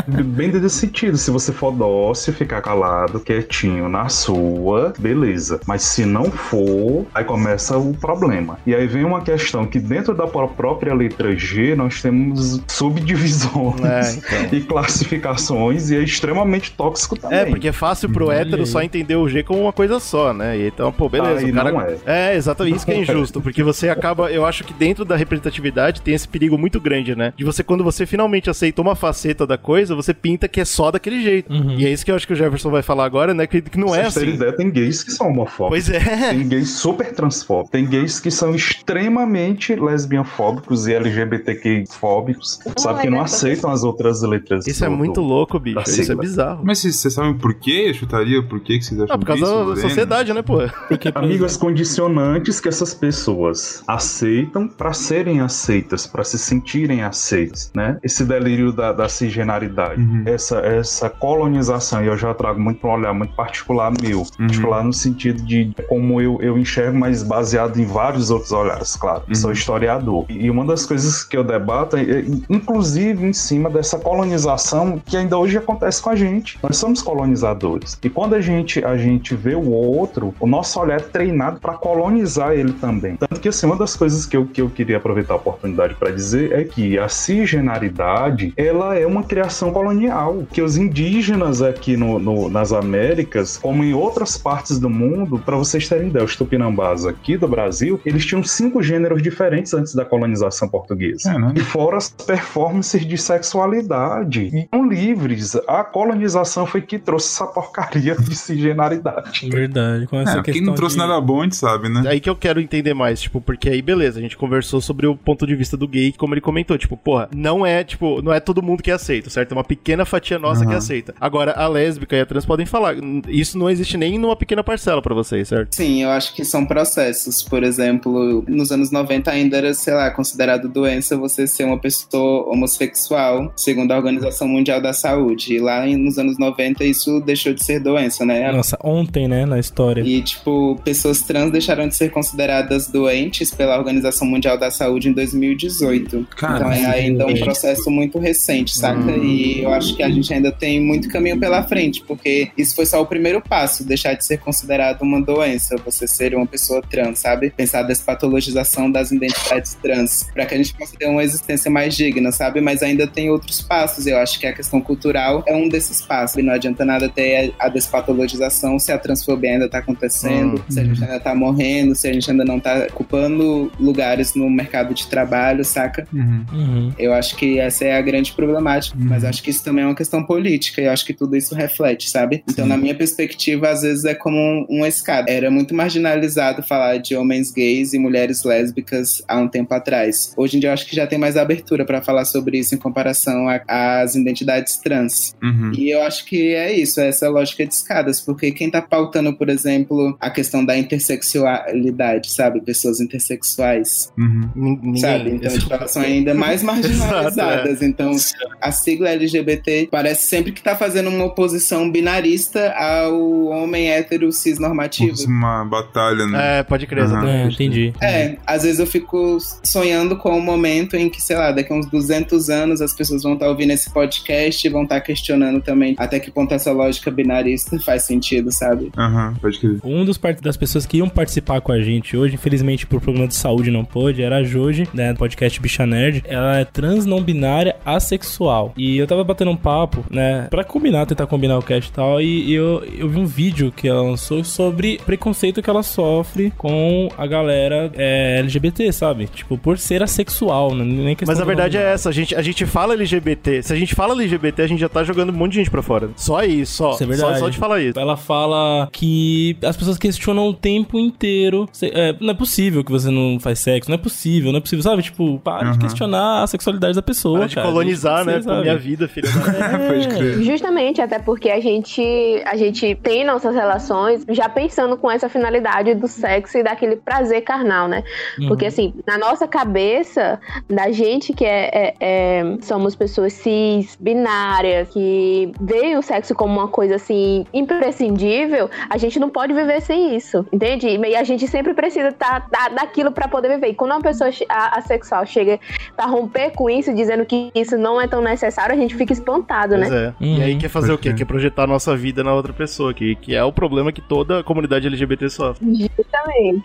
[0.25, 5.61] Bem nesse sentido, se você for dócil, ficar calado, quietinho na sua, beleza.
[5.67, 8.59] Mas se não for, aí começa o problema.
[8.67, 13.74] E aí vem uma questão que dentro da pró- própria letra G nós temos subdivisões
[13.83, 14.59] É, então.
[14.59, 17.39] e classificações e é extremamente tóxico também.
[17.39, 20.59] É, porque é fácil pro hétero só entender o G como uma coisa só, né?
[20.59, 21.45] E então, pô, beleza.
[21.45, 21.73] Aí o cara...
[21.73, 21.97] não é.
[22.07, 22.77] É, exatamente.
[22.77, 24.31] Isso que é injusto, porque você acaba.
[24.31, 27.33] Eu acho que dentro da representatividade tem esse perigo muito grande, né?
[27.37, 30.91] De você, quando você finalmente aceita uma faceta da coisa, você pinta que é só
[30.91, 31.53] daquele jeito.
[31.79, 33.47] E é isso que eu acho que o Jefferson vai falar agora, né?
[33.47, 34.29] Que, que não Pra é assim.
[34.31, 35.89] ideia, tem gays que são homofóbicos.
[35.89, 36.31] Pois é.
[36.31, 37.71] Tem gays super transfóbicos.
[37.71, 43.03] Tem gays que são extremamente lesbianfóbicos e LGBTQ-fóbicos, sabe?
[43.03, 44.67] Que não aceitam as outras letras.
[44.67, 45.81] Isso é muito do- louco, bicho.
[45.81, 46.21] Isso é sigla.
[46.23, 46.61] bizarro.
[46.65, 47.87] Mas vocês vocês sabem por quê?
[47.89, 49.89] Eu chutaria por quê que vocês acham Ah, por causa disso, da Lorena?
[49.89, 50.59] sociedade, né, pô?
[50.89, 57.71] Porque, por Amigas condicionantes que essas pessoas aceitam para serem aceitas, para se sentirem aceitas,
[57.75, 57.99] né?
[58.03, 60.23] Esse delírio da, da cisgenaridade, Uhum.
[60.27, 64.83] essa, essa colonização, e eu já trago muito para um olhar muito particular meu, particular
[64.85, 69.23] no sentido de como eu, eu enxergo, mas baseado em vários outros olhares, claro.
[69.29, 70.25] Eu Sou historiador.
[70.29, 75.17] E uma das coisas que eu debato é, é, inclusive, em cima dessa colonização que
[75.17, 76.59] ainda hoje acontece com a gente.
[76.63, 77.97] Nós somos colonizadores.
[78.03, 81.75] E quando a gente, a gente vê o outro, o nosso olhar é treinado para
[81.75, 83.17] colonizar ele também.
[83.17, 86.11] Tanto que, assim, uma das coisas que eu, que eu queria aproveitar a oportunidade para
[86.11, 90.43] dizer é que a cisgenaridade, ela é uma criação colonial.
[90.53, 95.57] Que os indígenas aqui no, no- nas Américas, como em outras partes do mundo, para
[95.57, 100.05] vocês terem ideia, os tupinambás aqui do Brasil, eles tinham cinco gêneros diferentes antes da
[100.05, 101.33] colonização portuguesa.
[101.33, 101.55] Caramba.
[101.57, 104.51] E fora as performances de sexualidade.
[104.53, 105.55] E são livres.
[105.69, 109.49] A colonização foi que trouxe essa porcaria de cisgenaridade.
[109.51, 111.03] Verdade, com essa É, questão quem não trouxe de...
[111.03, 112.03] nada bom, a gente sabe, né?
[112.07, 115.17] Aí que eu quero entender mais, tipo, porque aí beleza, a gente conversou sobre o
[115.17, 118.41] ponto de vista do gay, como ele comentou, tipo, porra, não é, tipo, não é
[118.41, 119.53] todo mundo que aceita, certo?
[119.53, 120.79] É uma pequena fatia nossa que Uhum.
[120.79, 121.15] aceita.
[121.21, 122.95] Agora, a lésbica e a trans podem falar,
[123.29, 125.75] isso não existe nem numa pequena parcela pra vocês, certo?
[125.75, 127.43] Sim, eu acho que são processos.
[127.43, 132.49] Por exemplo, nos anos 90 ainda era, sei lá, considerado doença você ser uma pessoa
[132.51, 135.55] homossexual, segundo a Organização Mundial da Saúde.
[135.55, 138.51] E lá nos anos 90 isso deixou de ser doença, né?
[138.53, 140.03] Nossa, ontem, né, na história.
[140.03, 145.13] E, tipo, pessoas trans deixaram de ser consideradas doentes pela Organização Mundial da Saúde em
[145.13, 146.27] 2018.
[146.37, 149.13] Cara, então é ainda um processo muito recente, saca?
[149.13, 152.87] E eu acho que a gente ainda tem muito caminho pela frente, porque isso foi
[152.87, 157.19] só o primeiro passo, deixar de ser considerado uma doença, você ser uma pessoa trans,
[157.19, 157.51] sabe?
[157.51, 161.95] Pensar a despatologização das identidades trans, para que a gente possa ter uma existência mais
[161.95, 162.61] digna, sabe?
[162.61, 166.37] Mas ainda tem outros passos, eu acho que a questão cultural é um desses passos.
[166.37, 170.85] E não adianta nada ter a despatologização se a transfobia ainda tá acontecendo, se a
[170.85, 175.07] gente ainda tá morrendo, se a gente ainda não tá ocupando lugares no mercado de
[175.07, 176.07] trabalho, saca?
[176.13, 176.45] Uhum.
[176.53, 176.93] Uhum.
[176.99, 179.95] Eu acho que essa é a grande problemática, mas acho que isso também é uma
[179.95, 182.43] questão política e eu acho que tudo isso reflete, sabe?
[182.49, 185.31] Então, na minha perspectiva, às vezes é como um, uma escada.
[185.31, 190.33] Era muito marginalizado falar de homens gays e mulheres lésbicas há um tempo atrás.
[190.37, 192.79] Hoje em dia, eu acho que já tem mais abertura pra falar sobre isso em
[192.79, 195.35] comparação relação às identidades trans.
[195.43, 195.73] Uhum.
[195.77, 199.33] E eu acho que é isso, é essa lógica de escadas, porque quem tá pautando,
[199.33, 202.61] por exemplo, a questão da intersexualidade, sabe?
[202.61, 204.97] Pessoas intersexuais, Uhum.
[204.97, 205.31] Sabe?
[205.31, 207.83] Então, tipo, elas são ainda mais marginalizadas.
[207.83, 208.13] Então,
[208.61, 214.59] a sigla LGBT parece sempre que tá fazendo uma oposição binarista ao homem hétero cis
[214.59, 215.17] normativo.
[215.27, 216.59] Uma batalha, né?
[216.59, 217.63] É, pode crer, exatamente.
[217.63, 217.93] É, entendi.
[218.03, 221.77] É, às vezes eu fico sonhando com o momento em que, sei lá, daqui a
[221.77, 225.95] uns 200 anos as pessoas vão estar ouvindo esse podcast e vão estar questionando também
[225.99, 228.91] até que ponto essa lógica binarista faz sentido, sabe?
[228.97, 229.79] Aham, pode crer.
[229.85, 233.35] Um dos das pessoas que iam participar com a gente hoje, infelizmente por problema de
[233.35, 236.25] saúde não pôde, era a Joji, né, do podcast Bicha Nerd.
[236.27, 238.73] Ela é trans não binária assexual.
[238.77, 242.21] E eu tava batendo um papo, né, pra combinar, tentar combinar o cast e tal,
[242.21, 247.09] e eu, eu vi um vídeo que ela lançou sobre preconceito que ela sofre com
[247.17, 249.27] a galera é, LGBT, sabe?
[249.27, 250.85] Tipo, por ser assexual, né?
[250.85, 253.63] nem questão Mas a verdade é essa, a gente, a gente fala LGBT.
[253.63, 255.83] Se a gente fala LGBT, a gente já tá jogando um monte de gente pra
[255.83, 256.11] fora.
[256.17, 256.91] Só isso, só.
[256.93, 257.33] Isso é verdade.
[257.39, 257.99] Só, só de falar isso.
[257.99, 261.67] Ela fala que as pessoas questionam o tempo inteiro.
[261.73, 264.61] Se- é, não é possível que você não faz sexo, não é possível, não é
[264.61, 265.03] possível, sabe?
[265.03, 265.79] Tipo, para de Aham.
[265.79, 267.39] questionar a sexualidade da pessoa.
[267.39, 267.67] Para de cara.
[267.69, 268.39] colonizar, né?
[268.39, 268.61] de sabe?
[268.63, 269.29] minha vida, filha
[270.17, 270.43] crer.
[270.43, 272.03] Justamente, até porque a gente,
[272.45, 277.41] a gente tem nossas relações já pensando com essa finalidade do sexo e daquele prazer
[277.43, 278.03] carnal, né?
[278.49, 284.89] Porque, assim, na nossa cabeça, da gente que é, é- é- somos pessoas cis, binárias,
[284.91, 290.17] que veem o sexo como uma coisa, assim, imprescindível, a gente não pode viver sem
[290.17, 290.89] isso, entende?
[290.89, 293.69] E a gente sempre precisa tá, da- daquilo pra poder viver.
[293.69, 295.61] E quando uma pessoa assexual chega
[295.95, 299.77] pra romper com isso, dizendo que isso não é tão necessário, a gente fica espantado,
[299.77, 299.87] né?
[299.89, 300.15] Pois é.
[300.21, 300.39] Uhum.
[300.39, 301.13] E aí quer fazer o quê?
[301.15, 304.41] Quer projetar a nossa vida na outra pessoa, que, que é o problema que toda
[304.41, 305.65] a comunidade LGBT sofre.
[305.97, 306.65] Justamente.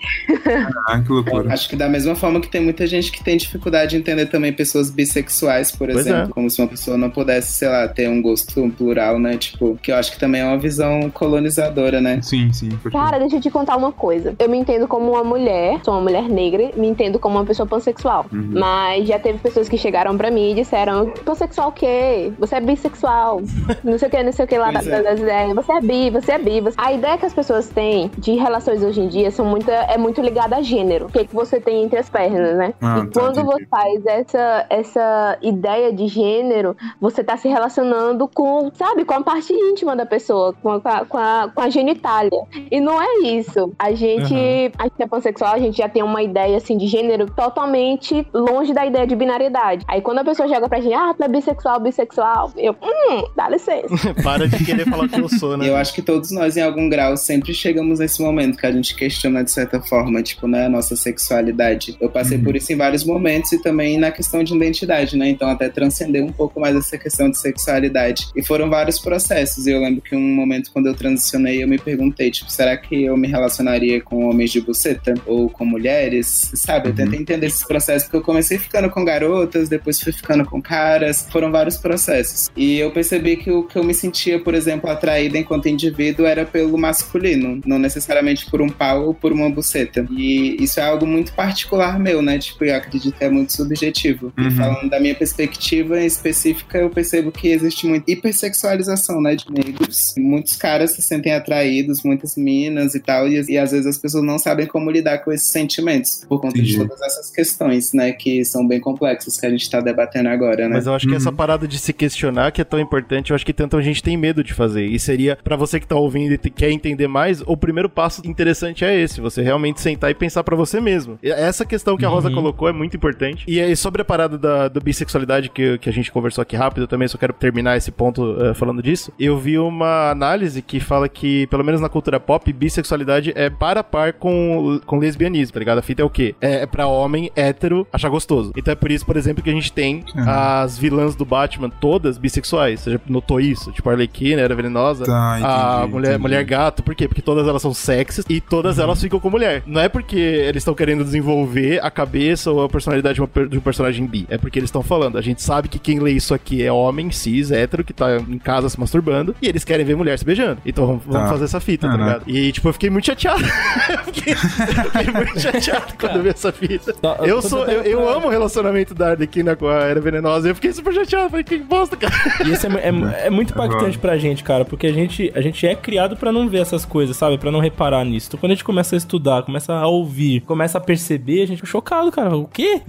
[0.87, 1.53] Ah, que loucura.
[1.53, 4.51] Acho que da mesma forma que tem muita gente que tem dificuldade de entender também
[4.51, 6.29] pessoas bissexuais, por Pois exemplo.
[6.29, 6.33] é.
[6.33, 9.37] Como se uma pessoa não pudesse, sei lá, ter um gosto plural, né?
[9.37, 12.19] Tipo, que eu acho que também é uma visão colonizadora, né?
[12.21, 12.69] Sim, sim.
[12.91, 14.35] Cara, deixa eu te contar uma coisa.
[14.39, 17.65] Eu me entendo como uma mulher, sou uma mulher negra, me entendo como uma pessoa
[17.67, 18.25] pansexual.
[18.31, 18.51] Uhum.
[18.53, 22.31] Mas já teve pessoas que chegaram pra mim e disseram: pansexual o quê?
[22.39, 23.41] Você é bissexual.
[23.83, 25.03] não sei o que, não sei o que lá Pois da- é.
[25.03, 25.55] das ideias.
[25.55, 26.61] Você é bi, você é bi.
[26.61, 29.97] você- A ideia que as pessoas têm de relações hoje em dia são muito, é
[29.97, 31.05] muito ligada a gênero.
[31.05, 32.73] O que, que você tem entre as pernas, né?
[32.81, 33.45] Ah, e tá, quando entendi.
[33.53, 39.21] você faz essa, essa ideia de gênero, você tá se relacionando com, sabe, com a
[39.21, 42.39] parte íntima da pessoa, com a, com a, com a, genitália.
[42.71, 43.73] E não é isso.
[43.77, 44.33] A gente,
[44.77, 48.73] a gente é pansexual, a gente já tem uma ideia assim de gênero totalmente longe
[48.73, 49.85] da ideia de binariedade.
[49.87, 53.49] Aí quando a pessoa joga pra gente, ah, tu é bissexual, bissexual, eu, hum, dá
[53.49, 54.13] licença.
[54.23, 55.69] Para de querer falar que eu sou, né?
[55.69, 58.95] eu acho que todos nós, em algum grau, sempre chegamos nesse momento que a gente
[58.95, 61.97] questiona de certa forma, tipo, né, a nossa sexualidade.
[61.99, 65.29] Eu passei por isso em vários momentos e também na questão de identidade, né?
[65.29, 68.27] Então, até transcender um pouco mais essa questão de sexualidade.
[68.35, 69.65] E foram vários processos.
[69.65, 73.03] E eu lembro que um momento, quando eu transicionei, eu me perguntei, tipo, será que
[73.05, 75.13] eu me relacionaria com homens de buceta?
[75.25, 76.51] Ou com mulheres?
[76.55, 76.89] Sabe?
[76.89, 80.61] Eu tentei entender esses processos, porque eu comecei ficando com garotas, depois fui ficando com
[80.61, 81.25] caras.
[81.31, 82.49] Foram vários processos.
[82.57, 86.45] E eu percebi que o que eu me sentia, por exemplo, atraída enquanto indivíduo era
[86.45, 90.05] pelo masculino, não necessariamente por um pau ou por uma buceta.
[90.11, 92.37] E isso é algo muito particular meu, né?
[92.37, 94.33] Tipo, eu acredito que é muito subjetivo.
[94.37, 94.51] E Uhum.
[94.51, 100.13] falando da minha perspectiva específica, eu percebo que existe muita hipersexualização, né, de negros.
[100.17, 104.23] Muitos caras se sentem atraídos, muitas minas e tal, e, e às vezes as pessoas
[104.23, 106.87] não sabem como lidar com esses sentimentos, por conta de Entendi.
[106.87, 110.75] todas essas questões, né, que são bem complexas que a gente tá debatendo agora, né?
[110.75, 111.17] Mas eu acho que Uhum.
[111.17, 114.15] essa parada de se questionar que é tão importante, eu acho que tanta gente tem
[114.17, 114.85] medo de fazer.
[114.85, 118.83] E seria, pra você que tá ouvindo e quer entender mais, o primeiro passo interessante
[118.83, 121.17] é esse, você realmente sentar e pensar pra você mesmo.
[121.23, 123.43] E Essa questão que a Rosa colocou é muito importante.
[123.47, 126.83] E aí, sobre a parada da, da bissexualidade que, que a gente conversou aqui rápido,
[126.83, 129.11] eu também só quero terminar esse ponto eh, falando disso.
[129.19, 133.81] Eu vi uma análise que fala que, pelo menos na cultura pop, bissexualidade é para
[133.81, 135.79] a par com, com lesbianismo, tá ligado?
[135.79, 136.35] A fita é o quê?
[136.39, 138.53] É, é pra homem hétero achar gostoso.
[138.55, 142.17] Então é por isso, por exemplo, que a gente tem as vilãs do Batman todas
[142.17, 142.79] bissexuais.
[142.81, 143.71] Você já notou isso?
[143.71, 145.05] Tipo, a Arlequina era venenosa.
[145.05, 145.39] Tá, a
[145.79, 146.21] entendi, mulher, entendi.
[146.21, 146.83] mulher gato.
[146.83, 147.07] Por quê?
[147.07, 148.83] Porque todas elas são sexys e todas Uhum.
[148.83, 149.63] elas ficam com mulher.
[149.65, 153.19] Não é porque eles estão querendo desenvolver a cabeça ou a personalidade
[153.49, 154.25] de um personagem bi.
[154.29, 155.17] É porque eles estão falando.
[155.17, 158.37] A gente sabe que quem lê isso aqui é homem, cis, hétero, que tá em
[158.37, 159.35] casa se masturbando.
[159.41, 160.61] E eles querem ver mulher se beijando.
[160.63, 161.29] Então vamos, vamos Tá.
[161.29, 162.19] fazer essa fita, tá Caraca.
[162.25, 162.29] ligado?
[162.29, 163.41] E tipo, eu fiquei muito chateado.
[163.41, 166.93] eu fiquei, eu fiquei muito chateado quando eu vi essa fita.
[166.93, 170.47] Tá, Eu tô sou, eu, eu amo o relacionamento da Arlequina com a Era Venenosa.
[170.47, 171.29] E eu fiquei super chateado.
[171.31, 172.13] Falei, que bosta, cara.
[172.45, 175.65] E isso é, é- é muito impactante pra gente, cara, porque a gente, a gente
[175.65, 177.37] é criado pra não ver essas coisas, sabe?
[177.39, 178.27] Pra não reparar nisso.
[178.29, 181.67] Então, quando a gente começa estudar, começa a ouvir, começa a perceber, a gente fica
[181.67, 182.35] chocado, cara.
[182.37, 182.81] O quê?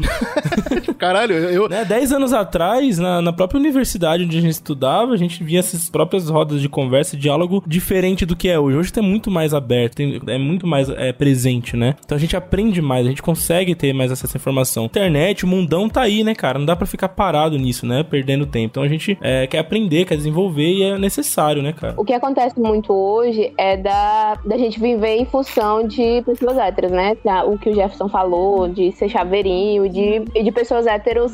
[0.98, 1.68] Caralho, eu.
[1.68, 1.84] né?
[1.84, 2.49] Dez anos atrás,
[2.98, 6.68] na, na própria universidade onde a gente estudava, a gente via essas próprias rodas de
[6.68, 8.76] conversa e diálogo diferente do que é hoje.
[8.76, 11.94] Hoje tá muito mais aberto, tem- é muito mais é, presente, né?
[12.04, 14.84] Então a gente aprende mais, a gente consegue ter mais acesso à informação.
[14.86, 16.58] Internet, o mundão tá aí, né, cara?
[16.58, 18.02] Não dá pra ficar parado nisso, né?
[18.02, 18.66] Perdendo tempo.
[18.70, 21.94] Então a gente é, quer aprender, quer desenvolver e é necessário, né, cara?
[21.96, 26.90] O que acontece muito hoje é da, da gente viver em função de pessoas héteras,
[26.90, 27.16] né?
[27.24, 31.32] Da- O que o Jefferson falou, de ser chaveirinho, de, de pessoas héteros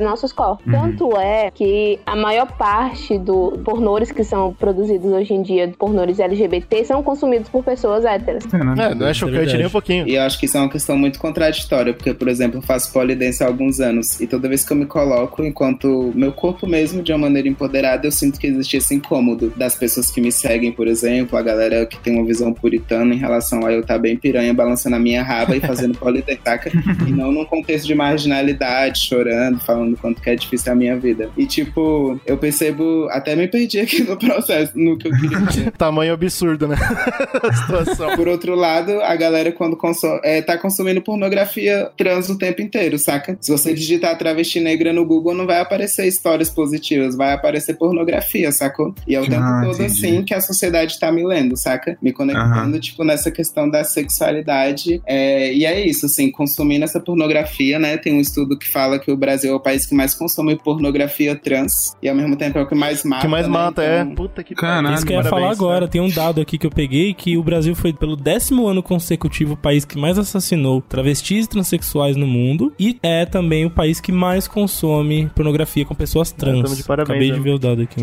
[0.00, 0.64] nossos corpos.
[0.70, 6.18] Tanto é que a maior parte do pornores que são produzidos hoje em dia, pornores
[6.18, 8.44] LGBT, são consumidos por pessoas héteras.
[8.52, 9.58] É, não é chocante verdade.
[9.58, 10.08] nem um pouquinho.
[10.08, 12.92] E eu acho que isso é uma questão muito contraditória, porque, por exemplo, eu faço
[12.92, 17.02] polidense há alguns anos, e toda vez que eu me coloco enquanto meu corpo mesmo,
[17.02, 20.72] de uma maneira empoderada, eu sinto que existe esse incômodo das pessoas que me seguem,
[20.72, 24.16] por exemplo, a galera que tem uma visão puritana em relação a eu estar bem
[24.16, 26.70] piranha, balançando a minha raba e fazendo polidense, saca?
[27.06, 31.30] E não num contexto de marginalidade, chorando, falando quanto que é difícil a minha vida.
[31.36, 35.70] E, tipo, eu percebo, até me perdi aqui no processo, no que eu queria dizer.
[35.76, 36.76] Tamanho absurdo, né?
[37.42, 38.16] a situação.
[38.16, 42.98] Por outro lado, a galera quando consome, é, tá consumindo pornografia trans o tempo inteiro,
[42.98, 43.36] saca?
[43.40, 48.52] Se você digitar travesti negra no Google, não vai aparecer histórias positivas, vai aparecer pornografia,
[48.52, 48.94] sacou?
[49.06, 49.92] E é o tempo Ah, todo entendi.
[49.92, 51.96] assim que a sociedade tá me lendo, saca?
[52.02, 55.00] Me conectando, tipo, nessa questão da sexualidade.
[55.06, 57.96] É, e é isso, assim, consumindo essa pornografia, né?
[57.96, 61.34] Tem um estudo que fala que o Brasil é o país que mais consome pornografia
[61.36, 63.22] trans e ao mesmo tempo é o que mais mata.
[63.22, 63.52] que mais né?
[63.52, 64.14] mata, Então, é.
[64.14, 64.94] Puta que Caralho.
[64.94, 65.80] Isso que eu ia falar Parabéns, agora.
[65.82, 65.86] né?
[65.86, 69.54] Tem um dado aqui que eu peguei que o Brasil foi, pelo décimo ano consecutivo,
[69.54, 72.72] o país que mais assassinou travestis e transexuais no mundo.
[72.78, 76.76] E é também o país que mais consome pornografia com pessoas trans.
[76.76, 77.34] de parabéns, Acabei né?
[77.36, 78.02] de ver o dado aqui.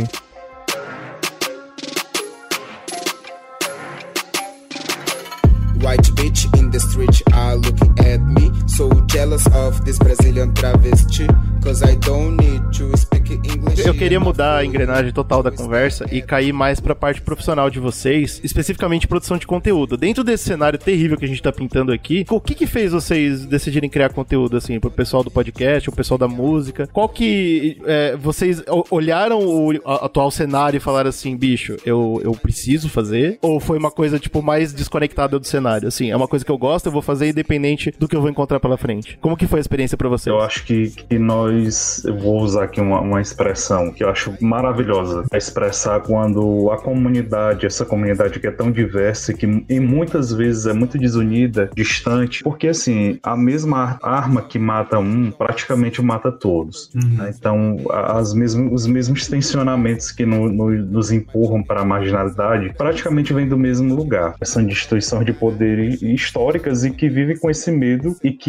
[5.82, 8.37] White bitch in the street are looking at me.
[8.68, 11.26] So jealous of this Brazilian travesti.
[11.64, 13.86] Cause I don't need to speak English.
[13.86, 17.80] Eu queria mudar a engrenagem total da conversa e cair mais pra parte profissional de
[17.80, 19.98] vocês, especificamente produção de conteúdo.
[19.98, 23.46] Dentro desse cenário terrível que a gente tá pintando aqui, o que que fez vocês
[23.46, 26.88] decidirem criar conteúdo, assim, pro pessoal do podcast, o pessoal da música?
[26.94, 28.62] Qual que é, vocês
[28.92, 33.40] olharam o atual cenário e falaram assim, bicho, eu, eu preciso fazer?
[33.42, 35.88] Ou foi uma coisa, tipo, mais desconectada do cenário?
[35.88, 38.30] Assim, é uma coisa que eu gosto, eu vou fazer independente do que eu vou
[38.30, 39.18] encontrar pela frente.
[39.22, 40.34] Como que foi a experiência pra vocês?
[40.34, 42.04] Eu acho que, que nós.
[42.06, 45.24] Eu vou usar aqui uma, uma expressão que eu acho maravilhosa.
[45.32, 50.32] A expressar quando a comunidade, essa comunidade que é tão diversa e que e muitas
[50.34, 56.02] vezes é muito desunida, distante, porque assim, a mesma ar- arma que mata um praticamente
[56.02, 56.90] mata todos.
[56.94, 57.32] né?
[57.38, 63.34] Então, as mesmas, os mesmos tensionamentos que no- no- nos empurram para a marginalidade praticamente
[63.34, 64.36] vêm do mesmo lugar.
[64.44, 68.47] São instituições de poder hi- históricas e que vivem com esse medo e que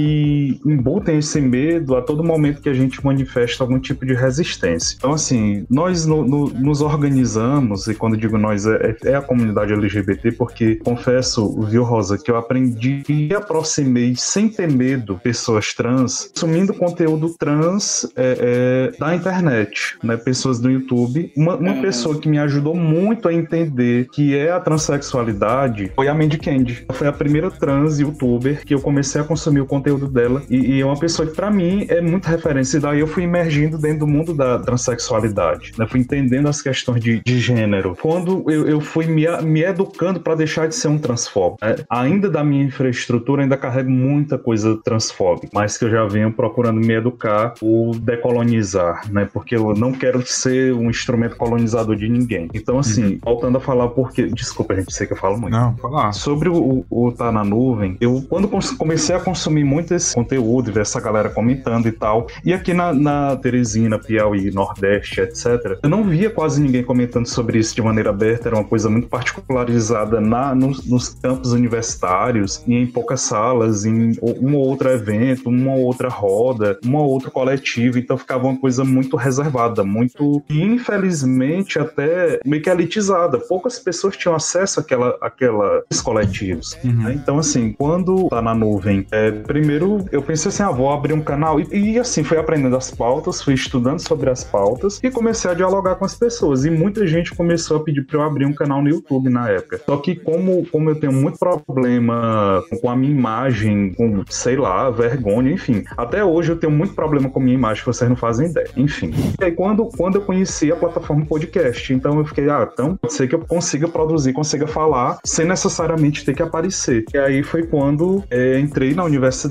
[0.65, 4.97] embutem esse medo a todo momento que a gente manifesta algum tipo de resistência.
[4.99, 9.73] Então, assim, nós no- no- nos organizamos, e quando digo nós, é, é a comunidade
[9.73, 16.31] LGBT, porque confesso, viu, Rosa, que eu aprendi e aproximei sem ter medo pessoas trans,
[16.35, 20.17] consumindo conteúdo trans é, é, da internet, né?
[20.17, 21.33] Pessoas do YouTube.
[21.37, 26.15] Uma, uma pessoa que me ajudou muito a entender que é a transexualidade foi a
[26.15, 26.87] Mandy Candy.
[26.93, 30.43] Foi a primeira trans youtuber que eu comecei a consumir o conteúdo dela.
[30.51, 32.77] E, e é uma pessoa que, pra mim, é muito referência.
[32.77, 35.73] E daí eu fui emergindo dentro do mundo da transexualidade.
[35.79, 35.87] Né?
[35.87, 37.97] Fui entendendo as questões de, de gênero.
[38.01, 41.65] Quando eu, eu fui me, me educando para deixar de ser um transfóbico.
[41.65, 41.77] né?
[41.89, 46.81] Ainda da minha infraestrutura, ainda carrego muita coisa transfóbica, mas que eu já venho procurando
[46.81, 49.29] me educar ou decolonizar, né?
[49.33, 52.49] Porque eu não quero ser um instrumento colonizador de ninguém.
[52.53, 54.27] Então, assim, voltando a falar porque.
[54.27, 55.53] Desculpa, gente, sei que eu falo muito.
[55.53, 56.13] Não, falar.
[56.13, 60.81] Sobre o, o Tá na Nuvem, eu quando comecei a consumir muito esse conteúdo ver
[60.81, 66.05] essa galera comentando e tal, e aqui na, na Teresina, Piauí, Nordeste, etc., eu não
[66.05, 70.55] via quase ninguém comentando sobre isso de maneira aberta, era uma coisa muito particularizada na,
[70.55, 75.85] nos, nos campos universitários e em poucas salas, em um ou outro evento, uma ou
[75.85, 82.41] outra roda, uma ou outra coletiva, então ficava uma coisa muito reservada, muito, infelizmente até
[82.45, 83.39] meio que elitizada.
[83.39, 86.77] Poucas pessoas tinham acesso àquela, àquelas coletivos.
[86.85, 87.15] né?
[87.15, 91.21] Então, assim, quando tá na nuvem, é, primeiro eu pensei assim, ah, vou abrir um
[91.21, 91.59] canal.
[91.59, 95.55] E, e, assim, fui aprendendo as pautas, fui estudando sobre as pautas e comecei a
[95.55, 96.65] dialogar com as pessoas.
[96.65, 99.81] E muita gente começou a pedir para eu abrir um canal no YouTube na época.
[99.85, 104.91] Só que como, como eu tenho muito problema com a minha imagem, com, sei lá,
[104.91, 105.83] vergonha, enfim.
[105.97, 108.69] Até hoje eu tenho muito problema com a minha imagem, vocês não fazem ideia.
[108.77, 109.13] Enfim.
[109.41, 113.13] E aí quando, quando eu conheci a plataforma podcast, então eu fiquei, ah, então pode
[113.13, 117.05] ser que eu consiga produzir, consiga falar, sem necessariamente ter que aparecer.
[117.13, 119.48] E aí foi quando é, entrei na universidade,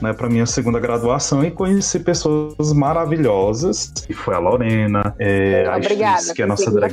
[0.00, 5.78] né, para minha segunda graduação e conheci pessoas maravilhosas, que foi a Lorena, é, a
[5.78, 6.92] Isis, que é a nossa drag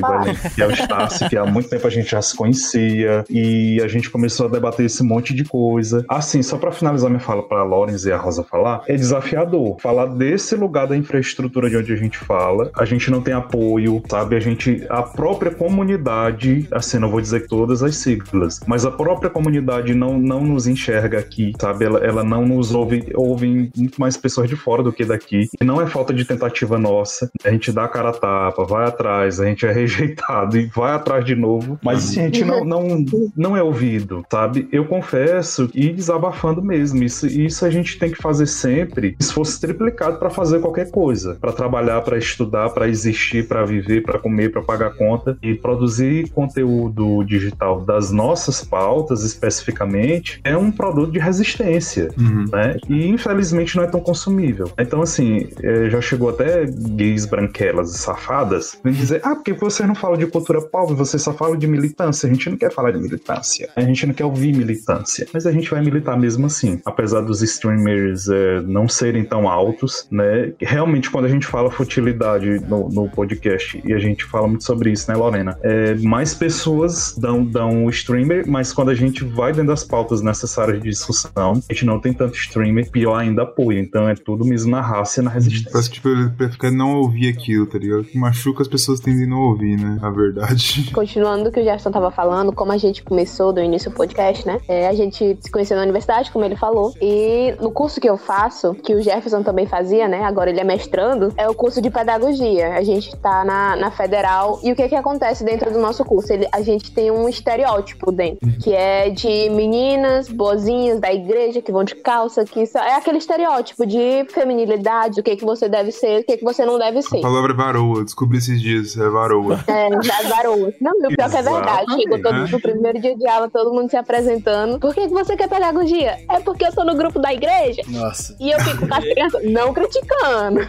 [0.56, 3.88] que é o Stassi, que há muito tempo a gente já se conhecia, e a
[3.88, 6.06] gente começou a debater esse monte de coisa.
[6.08, 9.78] Assim, só para finalizar minha fala para a Lorenz e a Rosa falar, é desafiador
[9.80, 12.72] falar desse lugar da infraestrutura de onde a gente fala.
[12.78, 14.36] A gente não tem apoio, sabe?
[14.36, 19.30] A gente, a própria comunidade, assim, não vou dizer todas as siglas, mas a própria
[19.30, 21.86] comunidade não, não nos enxerga aqui, sabe?
[21.86, 25.48] Ela, ela não nos ouve, ouvem muito mais pessoas de fora do que daqui.
[25.60, 27.30] E não é falta de tentativa nossa.
[27.44, 30.94] A gente dá a cara a tapa, vai atrás, a gente é rejeitado e vai
[30.94, 34.68] atrás de novo, mas assim, a gente não, não, não é ouvido, sabe?
[34.72, 37.04] Eu confesso e desabafando mesmo.
[37.04, 41.36] Isso, isso a gente tem que fazer sempre, se fosse triplicado para fazer qualquer coisa,
[41.40, 46.30] para trabalhar, para estudar, para existir, para viver, para comer, para pagar conta e produzir
[46.32, 52.29] conteúdo digital das nossas pautas especificamente é um produto de resistência, uhum.
[52.52, 52.78] Né?
[52.88, 54.72] E infelizmente não é tão consumível.
[54.78, 59.86] Então assim, é, já chegou até gays branquelas e safadas vem dizer, ah, porque você
[59.86, 62.28] não fala de cultura pobre, você só fala de militância.
[62.28, 65.52] A gente não quer falar de militância, a gente não quer ouvir militância, mas a
[65.52, 70.54] gente vai militar mesmo assim, apesar dos streamers é, não serem tão altos, né?
[70.60, 74.92] Realmente quando a gente fala futilidade no, no podcast e a gente fala muito sobre
[74.92, 75.58] isso, né, Lorena?
[75.62, 80.22] É, mais pessoas dão, dão o streamer, mas quando a gente vai dentro das pautas
[80.22, 83.80] necessárias de discussão, a gente não tem tanto streamer, pior ainda apoio.
[83.80, 85.72] Então é tudo mesmo na raça e na resistência.
[85.72, 88.04] Parece que tipo, ele ficar não ouvir aquilo, tá ligado?
[88.04, 89.98] Que machuca as pessoas tendem a não ouvir, né?
[90.02, 90.92] A verdade.
[90.94, 94.46] Continuando o que o Gerson tava falando, como a gente começou do início do podcast,
[94.46, 94.60] né?
[94.68, 96.94] É, a gente se conheceu na universidade, como ele falou.
[97.02, 100.24] E no curso que eu faço, que o Jefferson também fazia, né?
[100.24, 102.74] Agora ele é mestrando, é o curso de pedagogia.
[102.74, 104.60] A gente tá na, na federal.
[104.62, 106.34] E o que que acontece dentro do nosso curso?
[106.34, 111.72] Ele, a gente tem um estereótipo dentro, que é de meninas boazinhas da igreja que
[111.72, 116.22] vão de calça, que é aquele estereótipo de feminilidade, o que que você deve ser,
[116.22, 117.20] o que que você não deve ser.
[117.20, 119.64] A palavra é varoa, descobri esses dias, é varoa.
[119.68, 120.74] É, das varoas.
[120.82, 121.94] Não, o pior que é verdade.
[121.94, 124.80] Chegou todo, no primeiro dia de aula, todo mundo se apresentando.
[124.80, 126.18] Por que, que você quer pedagogia?
[126.32, 127.84] É porque eu sou no grupo da igreja.
[127.88, 128.36] Nossa.
[128.40, 130.62] E eu fico com as crianças, não criticando.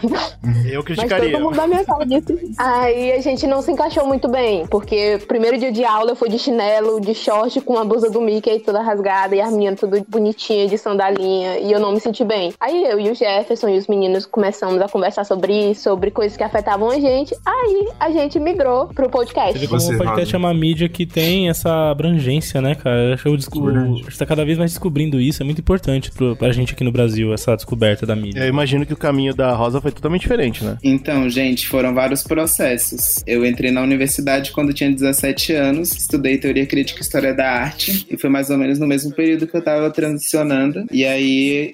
[0.71, 1.23] Eu criticaria.
[1.23, 2.53] Mas todo mundo da minha sala disse.
[2.59, 6.29] Aí a gente não se encaixou muito bem, porque primeiro dia de aula eu fui
[6.29, 10.05] de chinelo, de short, com a blusa do Mickey toda rasgada e as meninas tudo
[10.07, 11.30] bonitinha, de sandalinha,
[11.61, 12.53] e eu não me senti bem.
[12.59, 16.37] Aí eu e o Jefferson e os meninos começamos a conversar sobre isso, sobre coisas
[16.37, 17.35] que afetavam a gente.
[17.45, 19.65] Aí a gente migrou pro podcast.
[19.67, 23.19] Você o podcast é uma mídia que tem essa abrangência, né, cara?
[23.23, 26.51] Eu descubro, a gente tá cada vez mais descobrindo isso, é muito importante pro, pra
[26.51, 28.39] gente aqui no Brasil, essa descoberta da mídia.
[28.39, 30.77] Eu imagino que o caminho da Rosa foi totalmente diferente, né?
[30.83, 33.23] Então, gente, foram vários processos.
[33.25, 38.05] Eu entrei na universidade quando tinha 17 anos, estudei teoria crítica e história da arte,
[38.09, 40.85] e foi mais ou menos no mesmo período que eu tava transicionando.
[40.91, 41.20] E aí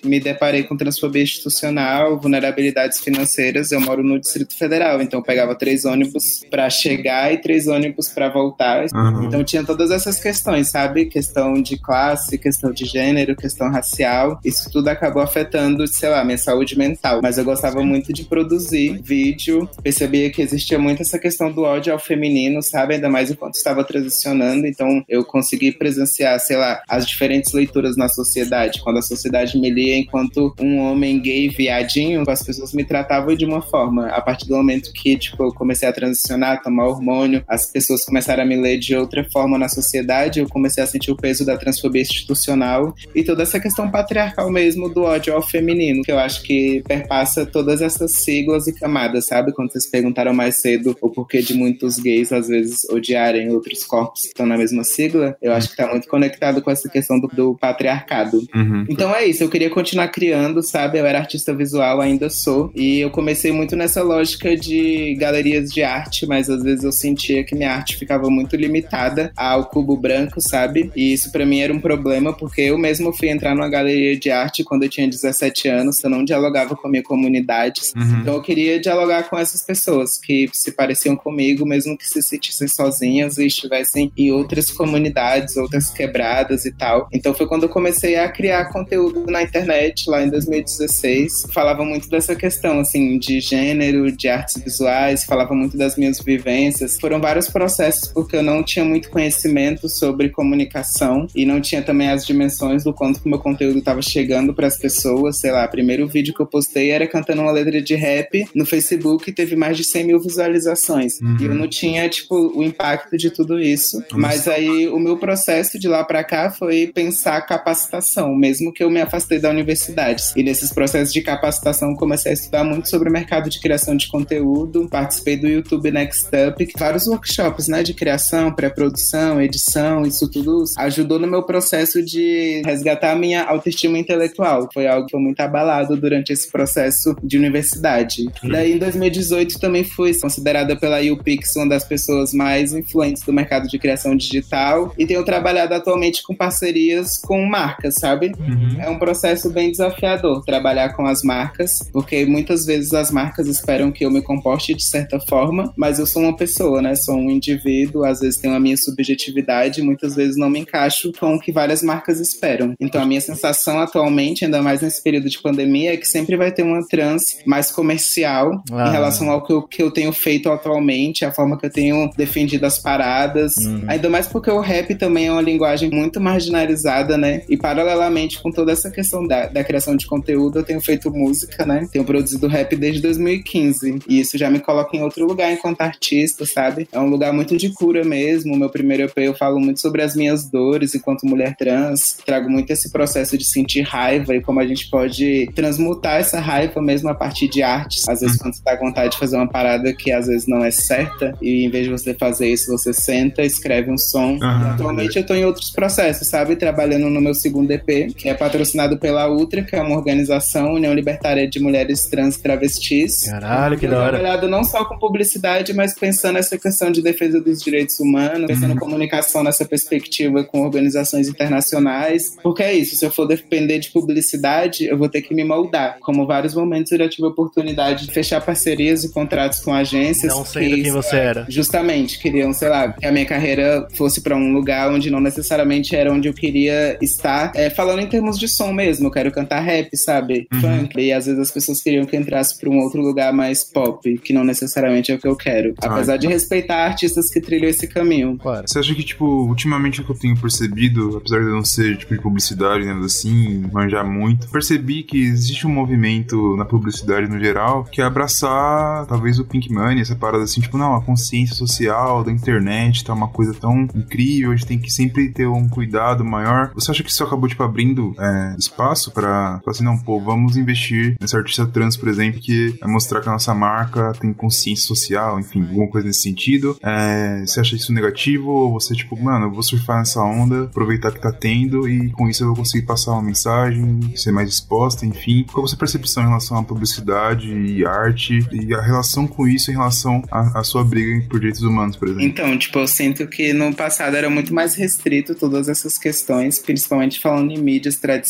[0.03, 3.71] me deparei com transfobia institucional, vulnerabilidades financeiras.
[3.71, 8.09] Eu moro no Distrito Federal, então eu pegava três ônibus para chegar e três ônibus
[8.09, 8.85] para voltar.
[8.93, 9.25] Uhum.
[9.25, 11.05] Então tinha todas essas questões, sabe?
[11.05, 14.39] Questão de classe, questão de gênero, questão racial.
[14.43, 17.19] Isso tudo acabou afetando, sei lá, minha saúde mental.
[17.21, 19.69] Mas eu gostava muito de produzir vídeo.
[19.81, 22.95] Percebia que existia muito essa questão do ódio ao feminino, sabe?
[22.95, 24.67] Ainda mais enquanto estava transicionando.
[24.67, 28.81] Então eu consegui presenciar, sei lá, as diferentes leituras na sociedade.
[28.81, 33.45] Quando a sociedade me lia enquanto um homem gay viadinho, as pessoas me tratavam de
[33.45, 34.07] uma forma.
[34.07, 38.43] A partir do momento que, tipo, eu comecei a transicionar, tomar hormônio, as pessoas começaram
[38.43, 41.57] a me ler de outra forma na sociedade, eu comecei a sentir o peso da
[41.57, 46.41] transfobia institucional e toda essa questão patriarcal mesmo do ódio ao feminino, que eu acho
[46.43, 49.53] que perpassa todas essas siglas e camadas, sabe?
[49.53, 54.21] Quando vocês perguntaram mais cedo o porquê de muitos gays às vezes odiarem outros corpos
[54.21, 57.27] que estão na mesma sigla, eu acho que tá muito conectado com essa questão do,
[57.27, 58.41] do patriarcado.
[58.53, 58.85] Uhum.
[58.89, 60.99] Então é isso, eu queria continuar criando, sabe?
[60.99, 65.83] Eu era artista visual, ainda sou, e eu comecei muito nessa lógica de galerias de
[65.83, 70.39] arte, mas às vezes eu sentia que minha arte ficava muito limitada ao cubo branco,
[70.39, 70.91] sabe?
[70.95, 74.29] E isso para mim era um problema, porque eu mesmo fui entrar numa galeria de
[74.29, 77.81] arte quando eu tinha 17 anos, eu não dialogava com a minha comunidade.
[77.95, 78.19] Uhum.
[78.21, 82.67] Então eu queria dialogar com essas pessoas que se pareciam comigo, mesmo que se sentissem
[82.67, 87.07] sozinhas e estivessem em outras comunidades, outras quebradas e tal.
[87.11, 91.47] Então foi quando eu comecei a criar conteúdo na internet, lá em 2016.
[91.53, 96.99] Falava muito dessa questão, assim, de gênero, de artes visuais, falava muito das minhas vivências.
[96.99, 102.09] Foram vários processos porque eu não tinha muito conhecimento sobre comunicação e não tinha também
[102.09, 105.39] as dimensões do quanto que o meu conteúdo estava chegando para as pessoas.
[105.39, 109.29] Sei lá, primeiro vídeo que eu postei era cantando uma letra de rap no Facebook
[109.29, 111.19] e teve mais de 100 mil visualizações.
[111.21, 111.37] Uhum.
[111.39, 114.03] E eu não tinha, tipo, o impacto de tudo isso.
[114.13, 118.89] Mas aí o meu processo de lá para cá foi pensar capacitação, mesmo que eu
[118.97, 120.23] me afastei da universidade.
[120.35, 124.07] E nesses processos de capacitação comecei a estudar muito sobre o mercado de criação de
[124.07, 130.63] conteúdo, participei do YouTube Next Up, vários workshops, né, de criação, pré-produção, edição, isso tudo
[130.77, 134.67] ajudou no meu processo de resgatar a minha autoestima intelectual.
[134.73, 138.23] Foi algo que foi muito abalado durante esse processo de universidade.
[138.41, 138.49] Sim.
[138.49, 143.67] Daí em 2018 também fui considerada pela UPix uma das pessoas mais influentes do mercado
[143.67, 148.31] de criação digital e tenho trabalhado atualmente com parcerias com marcas, sabe?
[148.39, 148.81] Uhum.
[148.87, 153.91] É um processo bem desafiador trabalhar com as marcas, porque muitas vezes as marcas esperam
[153.91, 156.95] que eu me comporte de certa forma, mas eu sou uma pessoa, né?
[156.95, 161.35] Sou um indivíduo, às vezes tenho a minha subjetividade, muitas vezes não me encaixo com
[161.35, 162.75] o que várias marcas esperam.
[162.79, 166.53] Então a minha sensação atualmente, ainda mais nesse período de pandemia, é que sempre vai
[166.53, 168.87] ter uma trans mais comercial ah.
[168.87, 172.09] em relação ao que eu, que eu tenho feito atualmente, a forma que eu tenho
[172.15, 173.57] defendido as paradas.
[173.57, 173.83] Uhum.
[173.85, 177.41] Ainda mais porque o rap também é uma linguagem muito marginalizada, né?
[177.49, 181.65] E paralelamente com toda essa questão da, da criação de conteúdo, eu tenho feito música,
[181.65, 181.87] né?
[181.91, 183.99] Tenho produzido rap desde 2015.
[184.07, 186.87] E isso já me coloca em outro lugar enquanto artista, sabe?
[186.91, 188.53] É um lugar muito de cura mesmo.
[188.53, 192.17] O meu primeiro EP eu falo muito sobre as minhas dores enquanto mulher trans.
[192.25, 196.81] Trago muito esse processo de sentir raiva e como a gente pode transmutar essa raiva
[196.81, 198.07] mesmo a partir de artes.
[198.07, 200.63] Às vezes, quando você tá com vontade de fazer uma parada que às vezes não
[200.63, 204.33] é certa, e em vez de você fazer isso, você senta, escreve um som.
[204.33, 204.71] Uhum.
[204.71, 206.55] Atualmente eu tô em outros processos, sabe?
[206.55, 208.66] Trabalhando no meu segundo EP, que é patrocinado
[208.99, 213.25] pela Ultra, que é uma organização, União Libertária de Mulheres Trans e Travestis.
[213.25, 214.09] Caralho, que da hora.
[214.17, 218.71] trabalhado não só com publicidade, mas pensando nessa questão de defesa dos direitos humanos, pensando
[218.73, 218.79] uhum.
[218.79, 222.35] comunicação nessa perspectiva com organizações internacionais.
[222.41, 225.97] Porque é isso, se eu for depender de publicidade, eu vou ter que me moldar.
[225.99, 230.33] Como vários momentos eu já tive a oportunidade de fechar parcerias e contratos com agências.
[230.33, 231.45] Não sendo que, quem você era.
[231.49, 235.95] Justamente, queriam, sei lá, que a minha carreira fosse para um lugar onde não necessariamente
[235.95, 237.51] era onde eu queria estar.
[237.55, 240.47] É, falando em termos de som mesmo, eu quero cantar rap, sabe?
[240.53, 240.61] Uhum.
[240.61, 240.99] Funk.
[240.99, 244.17] E às vezes as pessoas queriam que eu entrasse pra um outro lugar mais pop,
[244.17, 245.73] que não necessariamente é o que eu quero.
[245.81, 246.19] Apesar Ai.
[246.19, 248.37] de respeitar artistas que trilham esse caminho.
[248.37, 248.65] Claro.
[248.67, 251.97] Você acha que, tipo, ultimamente o que eu tenho percebido, apesar de eu não ser,
[251.97, 257.39] tipo, de publicidade, né, assim, manjar muito, percebi que existe um movimento na publicidade no
[257.39, 261.55] geral que é abraçar, talvez, o Pink Money, essa parada assim, tipo, não, a consciência
[261.55, 265.67] social da internet tá uma coisa tão incrível, a gente tem que sempre ter um
[265.67, 266.71] cuidado maior.
[266.73, 271.15] Você acha que isso acabou, tipo, abrindo é, espaço pra assim, não, pô, vamos investir
[271.19, 275.39] nessa artista trans, por exemplo, que é mostrar que a nossa marca tem consciência social,
[275.39, 276.77] enfim, alguma coisa nesse sentido.
[276.83, 281.11] É, você acha isso negativo ou você, tipo, mano, eu vou surfar nessa onda, aproveitar
[281.11, 285.05] que tá tendo e com isso eu vou conseguir passar uma mensagem, ser mais exposta,
[285.05, 285.45] enfim.
[285.51, 289.71] Qual a sua percepção em relação à publicidade e arte e a relação com isso
[289.71, 292.25] em relação à sua briga por direitos humanos, por exemplo?
[292.25, 297.19] Então, tipo, eu sinto que no passado era muito mais restrito todas essas questões, principalmente
[297.19, 298.26] falando em mídias tradicionais,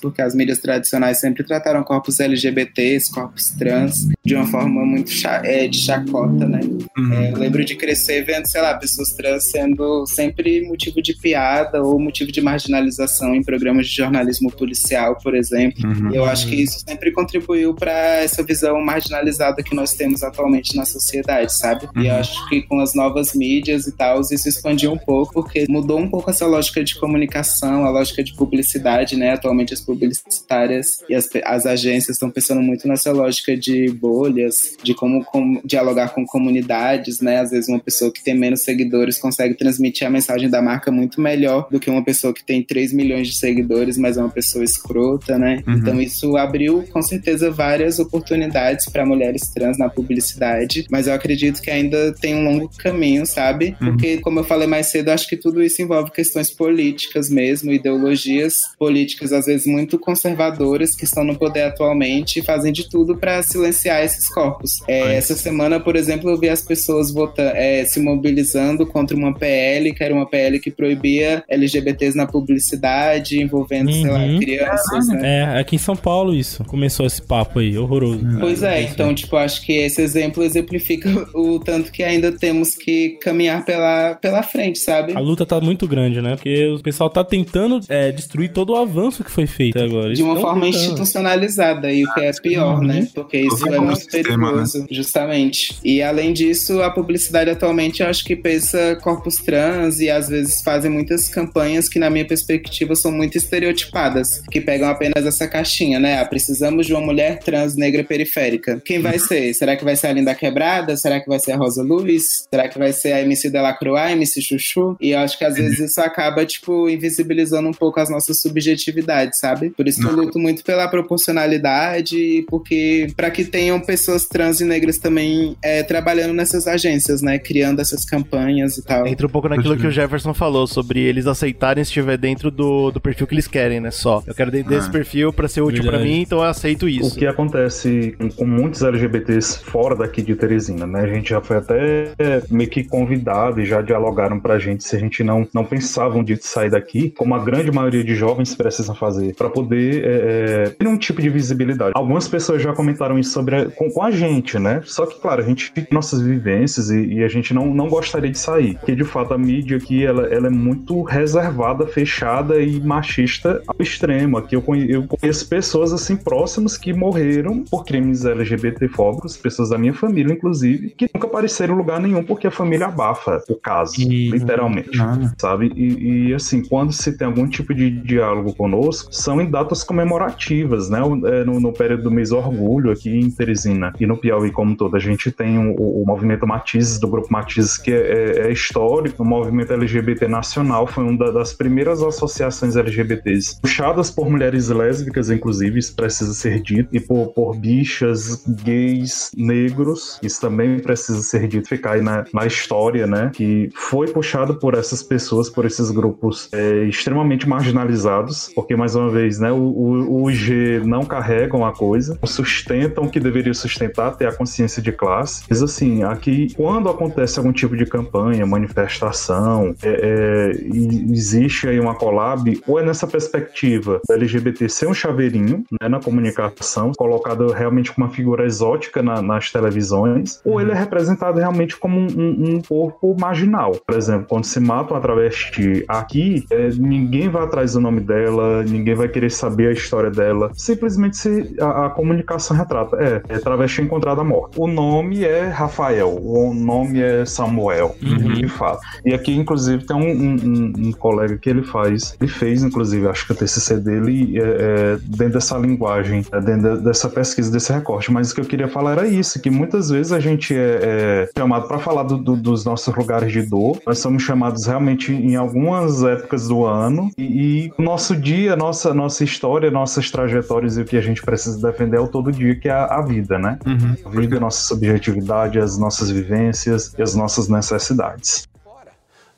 [0.00, 5.12] porque as mídias tradicionais sempre trataram corpos LGBTs, corpos trans, de uma forma muito
[5.44, 6.60] é, de chacota, né?
[6.96, 7.12] Uhum.
[7.12, 11.98] É, lembro de crescer vendo, sei lá, pessoas trans sendo sempre motivo de piada ou
[11.98, 15.88] motivo de marginalização em programas de jornalismo policial, por exemplo.
[15.88, 16.12] Uhum.
[16.12, 20.76] E eu acho que isso sempre contribuiu para essa visão marginalizada que nós temos atualmente
[20.76, 21.88] na sociedade, sabe?
[21.94, 22.02] Uhum.
[22.02, 25.66] E eu acho que com as novas mídias e tal, isso expandiu um pouco, porque
[25.68, 29.27] mudou um pouco essa lógica de comunicação, a lógica de publicidade, né?
[29.32, 34.94] Atualmente as publicitárias e as, as agências estão pensando muito nessa lógica de bolhas, de
[34.94, 37.40] como, como dialogar com comunidades, né?
[37.40, 41.20] Às vezes uma pessoa que tem menos seguidores consegue transmitir a mensagem da marca muito
[41.20, 44.64] melhor do que uma pessoa que tem 3 milhões de seguidores, mas é uma pessoa
[44.64, 45.62] escrota, né?
[45.66, 45.74] Uhum.
[45.74, 51.60] Então isso abriu com certeza várias oportunidades para mulheres trans na publicidade, mas eu acredito
[51.60, 53.76] que ainda tem um longo caminho, sabe?
[53.80, 53.88] Uhum.
[53.88, 58.62] Porque, como eu falei mais cedo, acho que tudo isso envolve questões políticas mesmo, ideologias
[58.78, 63.42] políticas, às vezes muito conservadoras, que estão no poder atualmente e fazem de tudo para
[63.42, 64.80] silenciar esses corpos.
[64.86, 69.34] É, essa semana, por exemplo, eu vi as pessoas votando, é, se mobilizando contra uma
[69.34, 74.02] PL, que era uma PL que proibia LGBTs na publicidade, envolvendo, uhum.
[74.02, 74.38] sei lá, uhum.
[74.38, 75.08] crianças.
[75.08, 75.20] Né?
[75.22, 76.64] É, aqui em São Paulo isso.
[76.64, 78.26] Começou esse papo aí, horroroso.
[78.40, 83.18] Pois é, então, tipo, acho que esse exemplo exemplifica o tanto que ainda temos que
[83.20, 85.12] caminhar pela, pela frente, sabe?
[85.14, 86.36] A luta tá muito grande, né?
[86.36, 90.14] Porque o pessoal tá tentando é, destruir todo o avanço que foi feito agora.
[90.14, 90.82] De uma forma tentando.
[90.82, 91.92] institucionalizada.
[91.92, 93.08] E fica é pior, né?
[93.14, 95.78] Porque isso é muito ecossistema, perigoso, justamente.
[95.84, 100.62] E além disso, a publicidade atualmente eu acho que pensa corpos trans e às vezes
[100.62, 105.98] fazem muitas campanhas que, na minha perspectiva, são muito estereotipadas, que pegam apenas essa caixinha,
[105.98, 106.20] né?
[106.20, 108.80] Ah, precisamos de uma mulher trans negra periférica.
[108.84, 109.52] Quem vai ser?
[109.54, 110.96] Será que vai ser a Linda Quebrada?
[110.96, 112.46] Será que vai ser a Rosa Luz?
[112.50, 114.96] Será que vai ser a MC Delacroix, a MC Chuchu?
[115.00, 118.97] E eu acho que às vezes isso acaba, tipo, invisibilizando um pouco as nossas subjetividades,
[119.38, 119.70] sabe?
[119.70, 124.64] Por isso que eu luto muito pela proporcionalidade, porque para que tenham pessoas trans e
[124.64, 127.38] negras também é, trabalhando nessas agências, né?
[127.38, 129.06] Criando essas campanhas e tal.
[129.06, 132.90] Entra um pouco naquilo que o Jefferson falou, sobre eles aceitarem se estiver dentro do,
[132.90, 133.90] do perfil que eles querem, né?
[133.90, 134.22] Só.
[134.26, 134.92] Eu quero dentro desse Ah.
[134.92, 136.10] perfil pra ser útil pra Verdade.
[136.10, 137.16] mim, então eu aceito O isso.
[137.16, 141.00] que acontece com- muitos LGBTs fora daqui de Teresina, né?
[141.02, 144.96] A gente já foi até é, meio que convidado e já dialogaram pra gente se
[144.96, 148.54] a gente não, não pensava dia de sair daqui, como a grande maioria de jovens
[148.88, 151.92] precisam fazer, pra poder é, é, ter um tipo de visibilidade.
[151.94, 154.80] Algumas pessoas já comentaram isso sobre a- com, com a gente, né?
[154.84, 158.30] Só que, claro, a gente tem nossas vivências e, e a gente não, não gostaria
[158.30, 158.74] de sair.
[158.76, 163.76] Porque, de fato, a mídia aqui, ela, ela é muito reservada, fechada e machista ao
[163.80, 164.36] extremo.
[164.38, 169.78] Aqui eu conhe- eu conheço pessoas, assim, próximas que morreram por crimes LGBTfóbicos, pessoas da
[169.78, 174.00] minha família, inclusive, que nunca apareceram em lugar nenhum porque a família abafa o caso,
[174.00, 174.96] E- literalmente
[175.38, 175.72] sabe?
[175.74, 178.77] E, e, assim, quando se tem algum tipo de diálogo conosco,
[179.10, 181.00] são em datas comemorativas, né?
[181.26, 184.96] É, No, no período do mês Orgulho aqui em Teresina e no Piauí como todo,
[184.96, 189.22] a gente tem o, o movimento Matizes, do grupo Matizes, que é, é- é histórico,
[189.22, 195.78] o movimento LGBT nacional, foi uma das primeiras associações LGBTs puxadas por mulheres lésbicas, inclusive,
[195.78, 201.68] isso precisa ser dito, e por, por bichas, gays, negros, isso também precisa ser dito,
[201.68, 203.30] ficar aí na, na história, né?
[203.34, 209.08] Que foi puxado por essas pessoas, por esses grupos é, extremamente marginalizados, porque, mais uma
[209.10, 214.16] vez, né, o, o, o G não carregam a coisa, sustentam o que deveria sustentar,
[214.16, 215.44] ter a consciência de classe.
[215.48, 220.66] Mas, assim, aqui, quando acontece algum tipo de campanha, manifestação, é, é,
[221.12, 226.00] existe aí uma collab, ou é nessa perspectiva do LGBT ser um chaveirinho né, na
[226.00, 231.76] comunicação, colocado realmente como uma figura exótica na- nas televisões, ou ele é representado realmente
[231.76, 233.72] como um, um- um corpo marginal.
[233.86, 238.47] Por exemplo, quando se mata uma travesti aqui, é, ninguém vai atrás do nome dela,
[238.68, 240.50] ninguém vai querer saber a história dela.
[240.54, 242.96] Simplesmente se a, a comunicação retrata.
[242.98, 244.60] É, é travesti encontrada morta.
[244.60, 248.80] O nome é Rafael, o nome é Samuel, de fato.
[249.04, 253.26] E aqui, inclusive, tem um, um- um- colega que ele faz, ele fez, inclusive, acho
[253.26, 257.72] que o TCC dele é, é, dentro dessa linguagem, é, dentro de- dessa pesquisa, desse
[257.72, 258.10] recorte.
[258.12, 261.28] Mas o que eu queria falar era isso, que muitas vezes a gente é, é
[261.38, 265.36] chamado para falar do- do- dos nossos lugares de dor, nós somos chamados realmente em
[265.36, 267.22] algumas épocas do ano, e,
[267.66, 271.60] e o nosso dia, nossa, nossa história, nossas trajetórias e o que a gente precisa
[271.70, 273.58] defender é o todo dia, que é a, a vida, né?
[274.04, 278.46] A vida, a nossa subjetividade, as nossas vivências e as nossas necessidades.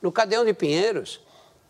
[0.02, 1.20] No Cadeão de Pinheiros,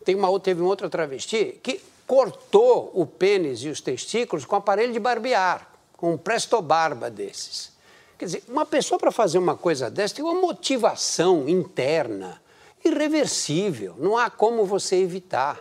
[0.03, 4.55] tem uma, outra- teve uma outra travesti que cortou o pênis e os testículos com
[4.55, 7.71] aparelho de barbear, com um presto-barba desses.
[8.17, 12.41] Quer dizer, uma pessoa para fazer uma coisa dessa tem uma motivação interna
[12.83, 15.59] irreversível, não há como você evitar.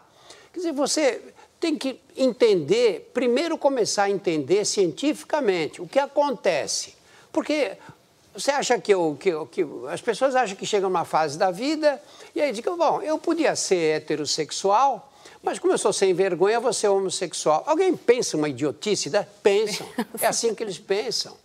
[0.53, 1.23] Quer dizer, você
[1.61, 6.95] tem que entender, primeiro começar a entender cientificamente o que acontece.
[7.31, 7.77] Porque
[8.35, 12.03] você acha que, eu, que, que as pessoas acham que chegam numa fase da vida
[12.35, 16.73] e aí dizem, bom, eu podia ser heterossexual, mas como eu sou sem vergonha, vou
[16.73, 17.63] ser homossexual.
[17.67, 19.11] Alguém pensa uma idiotice?
[19.11, 19.27] Né?
[19.43, 19.87] Pensam.
[20.21, 21.37] É assim que eles pensam.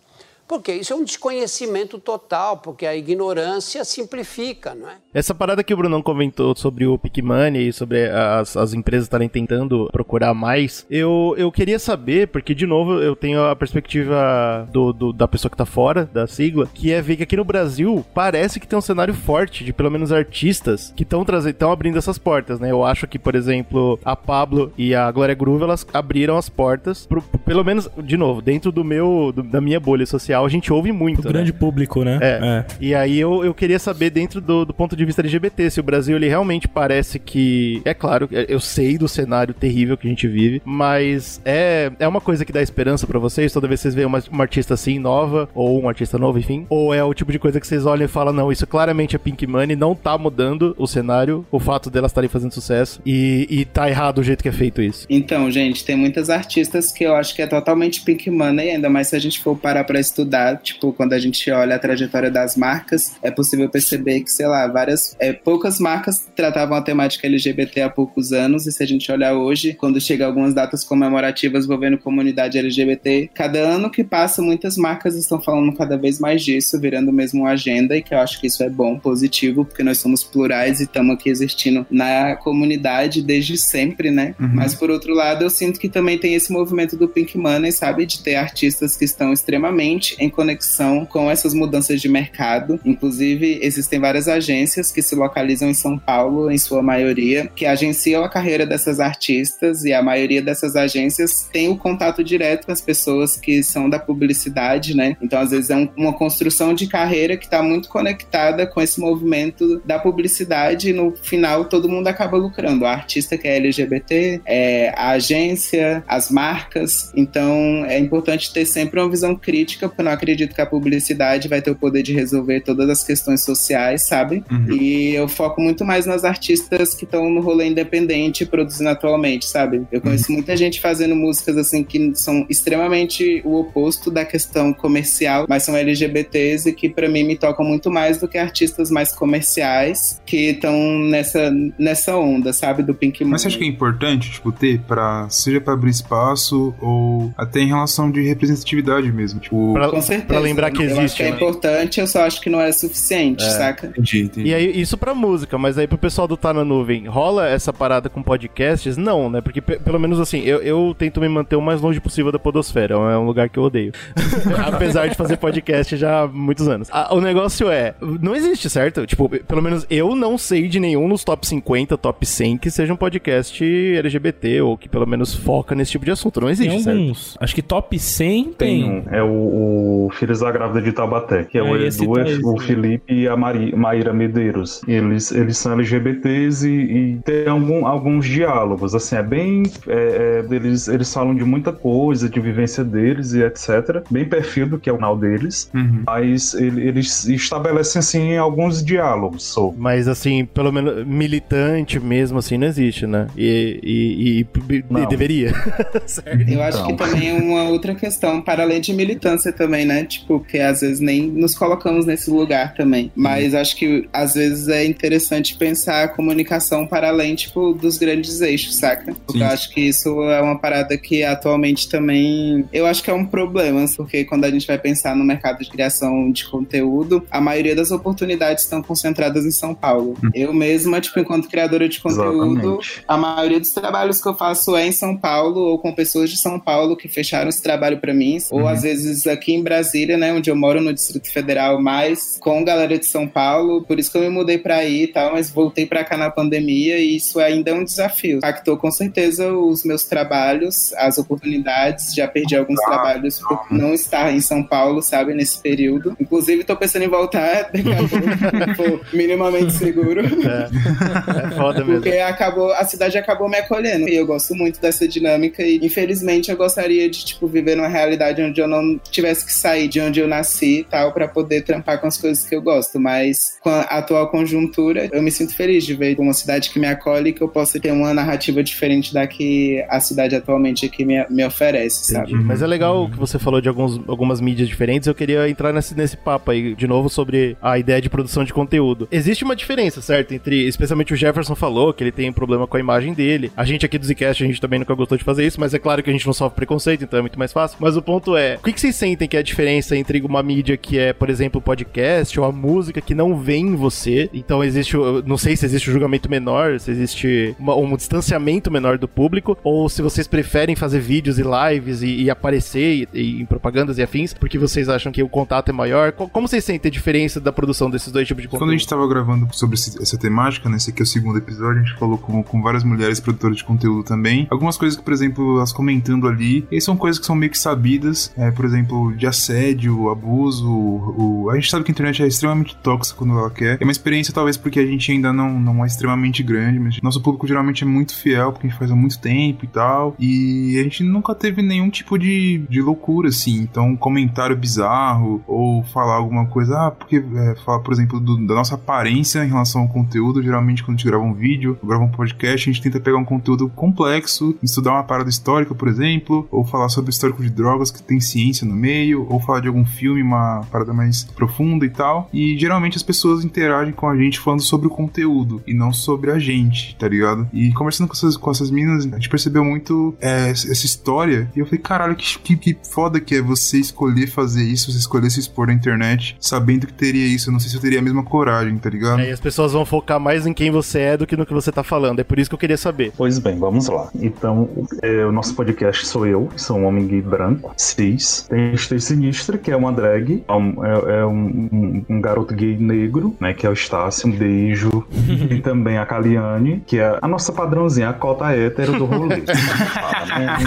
[0.48, 4.94] Porque isso é um desconhecimento total, porque a ignorância simplifica, não é?
[5.12, 9.28] Essa parada que o Brunão comentou sobre o Money e sobre as, as empresas estarem
[9.28, 14.92] tentando procurar mais, eu, eu queria saber, porque de novo eu tenho a perspectiva do,
[14.92, 18.04] do- da pessoa que tá fora da sigla, que é ver que aqui no Brasil
[18.14, 22.60] parece que tem um cenário forte de pelo menos artistas que estão abrindo essas portas,
[22.60, 22.70] né?
[22.70, 27.06] Eu acho que, por exemplo, a Pablo e a Glória Groove, elas abriram as portas,
[27.06, 30.72] pro- pelo menos, de novo, dentro do meu, do- da minha bolha social, a gente
[30.72, 31.32] ouve muito, O né?
[31.32, 32.18] grande público, né?
[32.22, 32.64] É.
[32.80, 35.82] E aí eu, eu queria saber, dentro do, do ponto de vista LGBT, se o
[35.82, 37.80] Brasil ele realmente parece que.
[37.84, 42.20] É claro, eu sei do cenário terrível que a gente vive, mas é, é uma
[42.20, 44.98] coisa que dá esperança pra vocês toda vez que vocês veem uma, uma artista assim
[44.98, 46.66] nova, ou um artista novo, enfim.
[46.68, 49.18] Ou é o tipo de coisa que vocês olham e falam, não, isso claramente é
[49.18, 53.64] Pink Money, não tá mudando o cenário, o fato delas estarem fazendo sucesso, e, e
[53.64, 55.06] tá errado o jeito que é feito isso.
[55.08, 59.08] Então, gente, tem muitas artistas que eu acho que é totalmente pink money, ainda mais
[59.08, 60.25] se a gente for parar pra estudar.
[60.26, 64.46] Estudar, tipo, quando a gente olha a trajetória das marcas, é possível perceber que, sei
[64.46, 68.86] lá, várias, é, poucas marcas tratavam a temática LGBT há poucos anos, e se a
[68.86, 74.42] gente olhar hoje, quando chega algumas datas comemorativas envolvendo comunidade LGBT, cada ano que passa,
[74.42, 78.18] muitas marcas estão falando cada vez mais disso, virando mesmo uma agenda, e que eu
[78.18, 82.36] acho que isso é bom, positivo, porque nós somos plurais e estamos aqui existindo na
[82.36, 84.34] comunidade desde sempre, né?
[84.40, 84.50] Uhum.
[84.54, 88.06] Mas por outro lado, eu sinto que também tem esse movimento do Pink Money, sabe?
[88.06, 92.78] De ter artistas que estão extremamente em conexão com essas mudanças de mercado.
[92.84, 98.24] Inclusive, existem várias agências que se localizam em São Paulo, em sua maioria, que agenciam
[98.24, 102.80] a carreira dessas artistas e a maioria dessas agências tem o contato direto com as
[102.80, 105.16] pessoas que são da publicidade, né?
[105.22, 109.00] Então, às vezes, é um- uma construção de carreira que está muito conectada com esse
[109.00, 112.84] movimento da publicidade e no final todo mundo acaba lucrando.
[112.84, 117.12] A artista que é LGBT, é, a agência, as marcas.
[117.14, 121.60] Então é importante ter sempre uma visão crítica, eu não acredito que a publicidade vai
[121.60, 124.42] ter o poder de resolver todas as questões sociais, sabe?
[124.72, 129.86] E eu foco muito mais nas artistas que estão no rolê independente produzindo atualmente, sabe?
[129.92, 135.46] Eu conheço muita gente fazendo músicas assim que são extremamente o oposto da questão comercial,
[135.48, 139.12] mas são LGBTs e que pra mim me tocam muito mais do que artistas mais
[139.12, 142.82] comerciais que estão nessa, nessa onda, sabe?
[142.82, 145.28] Do Pink Mas você acha que é importante, tipo, ter pra.
[145.28, 149.40] seja pra abrir espaço ou até em relação de representatividade mesmo?
[149.40, 149.72] Tipo.
[149.72, 150.26] Pra, Com certeza.
[150.28, 151.16] pra lembrar que eu acho existe.
[151.16, 151.36] que é né?
[151.36, 153.50] importante, eu só acho que não é suficiente, É.
[153.50, 153.88] saca?
[153.88, 154.48] Entendi, entendi.
[154.50, 157.72] E aí, isso pra música, mas aí pro pessoal do Tá na Nuvem, rola essa
[157.72, 158.96] parada com podcasts?
[158.96, 159.40] Não, né?
[159.40, 162.38] Porque pe- pelo menos assim, eu, eu tento me manter o mais longe possível da
[162.38, 163.92] podosfera, é um lugar que eu odeio.
[164.66, 166.88] Apesar de fazer podcast já há muitos anos.
[166.92, 169.06] Ah, o negócio é, não existe, certo?
[169.06, 172.92] Tipo, pelo menos eu não sei de nenhum nos top 50, top 100 que seja
[172.92, 176.40] um podcast LGBT ou que pelo menos foca nesse tipo de assunto.
[176.40, 176.98] Não Tem existe, certo?
[176.98, 177.36] alguns.
[177.40, 178.52] Acho que top 100 tem.
[178.56, 179.75] Tem um, é o, o
[180.14, 182.66] Filhos da Grávida de Taubaté, que é, o É, esse Edu, tá o sim.
[182.66, 184.80] Felipe e a Mari, Maíra Medeiros.
[184.86, 189.62] Eles, eles são LGBTs e, e tem algum- alguns diálogos, assim, é bem...
[189.88, 194.02] é, é, eles, eles falam de muita coisa, de vivência deles e etc.
[194.10, 196.02] Bem perfil do que é o canal deles, Uhum.
[196.06, 199.80] mas ele- eles estabelecem, assim, alguns diálogos sobre.
[199.80, 203.26] Mas assim, pelo menos militante mesmo assim não existe, né?
[203.36, 205.06] E, e, e- e Não.
[205.06, 205.52] deveria.
[206.48, 207.06] Eu acho que Então.
[207.08, 210.04] também é uma outra questão, para além de militância também, né?
[210.04, 213.10] Tipo, que às vezes nem nos colocamos nesse lugar também.
[213.14, 218.40] Mas acho que às vezes é interessante pensar a comunicação para além, tipo, dos grandes
[218.40, 219.14] eixos, saca?
[219.14, 219.44] Porque Sim.
[219.44, 222.64] eu acho que isso é uma parada que atualmente também.
[222.72, 225.70] Eu acho que é um problema, porque quando a gente vai pensar no mercado de
[225.70, 230.16] criação de conteúdo, a maioria das oportunidades estão concentradas em São Paulo.
[230.34, 233.04] Eu mesma, tipo, enquanto criadora de conteúdo, Exatamente.
[233.06, 236.36] a maioria dos trabalhos que eu faço é em São Paulo ou com pessoas de
[236.36, 240.32] São Paulo que fecharam esse trabalho pra mim, ou às vezes aqui em Brasília, né,
[240.32, 243.82] onde eu moro no Distrito Federal, mais com galera de São Paulo.
[243.82, 246.30] Por isso que eu me mudei pra aí e tal, mas voltei pra cá na
[246.30, 248.38] pandemia e isso ainda é um desafio.
[248.38, 252.14] Impactou com certeza os meus trabalhos, as oportunidades.
[252.14, 256.16] Já perdi alguns trabalhos por não estar em São Paulo, sabe, nesse período.
[256.20, 260.20] Inclusive, tô pensando em voltar daqui a pouco, for minimamente seguro.
[260.20, 262.02] É foda mesmo.
[262.02, 264.08] Porque acabou, a cidade acabou me acolhendo.
[264.08, 265.62] E eu gosto muito dessa dinâmica.
[265.62, 269.88] E infelizmente eu gostaria de, tipo, viver numa realidade onde eu não tivesse que sair
[269.88, 272.98] de onde eu nasci e tal, pra poder trampar com as coisas que eu gosto.
[272.98, 276.86] Mas com a atual conjuntura, eu me sinto feliz de ver uma cidade que me
[276.86, 281.04] acolhe e que eu possa ter uma narrativa diferente da que a cidade atualmente aqui
[281.04, 282.32] me, me oferece, sabe?
[282.32, 282.44] Entendi.
[282.44, 285.06] Mas é legal que você falou de alguns, algumas mídias diferentes.
[285.06, 288.52] Eu queria entrar nesse, nesse papo aí de novo sobre a ideia de produção de
[288.52, 289.08] conteúdo.
[289.10, 290.32] Existe uma diferença, certo?
[290.32, 293.52] Entre, especialmente o Jefferson falou que ele tem um problema com a imagem dele.
[293.56, 295.78] A gente aqui do Zcast, a gente também nunca gostou de fazer isso, mas é
[295.78, 297.78] claro que a gente não sofre preconceito, então é muito mais fácil.
[297.80, 300.42] Mas o ponto é, o que, que vocês sentem que é a diferença entre uma
[300.42, 304.28] mídia que é, por exemplo, podcast ou a música que não vem em você?
[304.32, 308.98] Então existe, não sei se existe um julgamento menor, se existe uma- um distanciamento menor
[308.98, 313.40] do público, ou se vocês preferem fazer vídeos e lives e, e aparecer e- e
[313.42, 316.12] em propagandas e afins, porque vocês acham que o contato é maior.
[316.12, 318.60] Co- Como vocês sentem a diferença da produção desses dois tipos de conteúdo?
[318.66, 321.80] Quando a gente tava gravando sobre esse- essa temática, nesse aqui é o segundo episódio,
[321.80, 324.46] a gente falou com, com várias mulheres produtoras de conteúdo também.
[324.50, 327.58] Algumas coisas que, por exemplo, elas comentando ali, e são coisas que são meio que
[327.58, 330.68] sabidas, é, por exemplo, de assédio, abuso.
[330.70, 333.78] O, a gente sabe que a internet é extremamente tóxica quando ela quer.
[333.80, 337.20] É uma experiência, talvez, porque a gente ainda não, não é extremamente grande, mas nosso
[337.20, 340.14] público geralmente é muito fiel, porque a gente faz há muito tempo e tal.
[340.18, 343.60] E a gente nunca teve nenhum tipo de, de loucura, assim.
[343.60, 348.46] Então, um comentário bizarro, ou falar alguma coisa, ah, porque é, falar, por exemplo, do-
[348.46, 350.42] da nossa aparência em relação ao conteúdo.
[350.42, 353.24] Geralmente, quando a gente grava um vídeo, grava um podcast, a gente tenta pegar um
[353.24, 357.90] conteúdo complexo, estudar uma parada histórica, por exemplo, ou falar sobre o histórico de drogas
[357.90, 361.90] que tem ciência no meio, ou falar de algum filme, uma parada mais profunda e
[361.90, 362.28] tal.
[362.32, 366.30] E geralmente as pessoas interagem com a gente falando sobre o conteúdo e não sobre
[366.30, 367.48] a gente, tá ligado?
[367.52, 371.50] E conversando com essas, com essas meninas, a gente percebeu muito é, essa história.
[371.54, 374.98] E eu falei, caralho, que, que, que foda que é você escolher fazer isso, você
[374.98, 377.48] escolher se expor na internet, sabendo que teria isso.
[377.48, 379.20] Eu não sei se eu teria a mesma coragem, tá ligado?
[379.20, 381.52] É, e as pessoas vão focar mais em quem você é do que no que
[381.52, 382.20] você tá falando.
[382.20, 383.12] É por isso que eu queria saber.
[383.16, 384.08] Pois bem, vamos lá.
[384.14, 384.68] Então,
[385.02, 388.46] é, o nosso podcast sou eu, sou um homem gay branco, cis.
[388.48, 392.54] Tem a Stay Sinistra, que é uma drag, é, um, é, é um, um garoto
[392.54, 395.06] gay negro, né, que é o Estácio, um beijo.
[395.50, 399.42] e também a Kaliane, que é a nossa padrãozinha, a cota hétero do rolê.
[399.46, 400.58] Fala, né?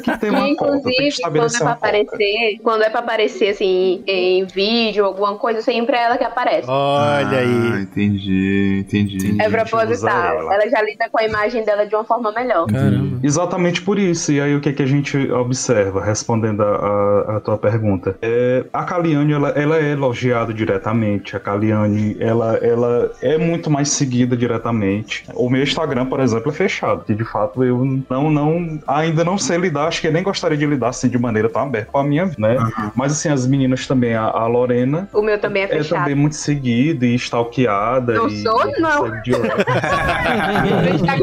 [0.00, 3.00] Que tem uma E, cota, tem que inclusive, quando é pra aparecer, quando é pra
[3.00, 6.68] aparecer assim, em vídeo, alguma coisa, sempre é ela que aparece.
[6.68, 7.82] Olha Ah, aí.
[7.82, 9.36] entendi, entendi.
[9.40, 10.12] É proposital.
[10.40, 10.54] ela.
[10.54, 12.66] Ela já lida com a imagem dela de uma forma melhor.
[12.66, 13.18] Caramba.
[13.22, 14.32] Exatamente por isso.
[14.32, 18.16] E aí o que, é que a gente observa, respondendo a, a- a tua pergunta?
[18.22, 21.36] É, a Kaliane, ela, ela é elogiada diretamente.
[21.36, 25.24] A Kaliane, ela, ela é muito mais seguida diretamente.
[25.34, 27.04] O meu Instagram, por exemplo, é fechado.
[27.04, 29.89] Que de fato eu não, não ainda não sei lidar.
[29.90, 32.26] Acho que eu nem gostaria de lidar assim de maneira tão aberta com a minha
[32.26, 32.56] vida, né?
[32.94, 35.08] Mas assim, as meninas também, a, a Lorena.
[35.12, 35.98] O meu também é É fechado.
[36.00, 38.14] também muito seguida e stalkeada.
[38.14, 39.02] Não e, sou, e não.
[39.02, 39.64] recebe direto.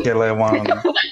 [0.04, 0.52] que ela é uma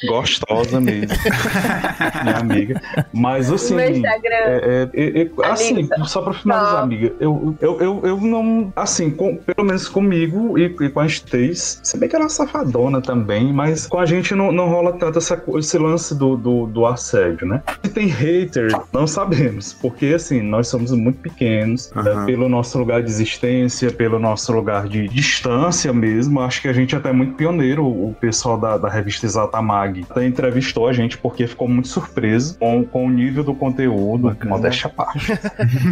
[0.08, 1.16] gostosa mesmo,
[2.24, 2.82] minha amiga.
[3.14, 4.36] Mas assim, Meu Instagram.
[4.36, 9.10] é, é, é, é, assim, só pra finalizar, amiga, eu, eu, eu, eu não, assim,
[9.10, 13.02] com- pelo menos comigo e, e com a Stace, se bem que ela é safadona
[13.02, 16.86] também, mas com a gente não, não rola tanto essa, esse lance do, do, do
[16.86, 17.62] assédio, né?
[17.84, 22.24] Se tem hater, não sabemos, porque assim, nós somos muito pequenos, Aham.
[22.24, 26.74] é, pelo nosso lugar de existência, pelo nosso lugar de distância mesmo, acho que a
[26.74, 30.94] gente até é muito pioneiro, o pessoal da, da revista Exata Mag até entrevistou a
[30.94, 35.34] gente porque ficou muito surpreso com, com o nível do conteúdo, modéstia à parte.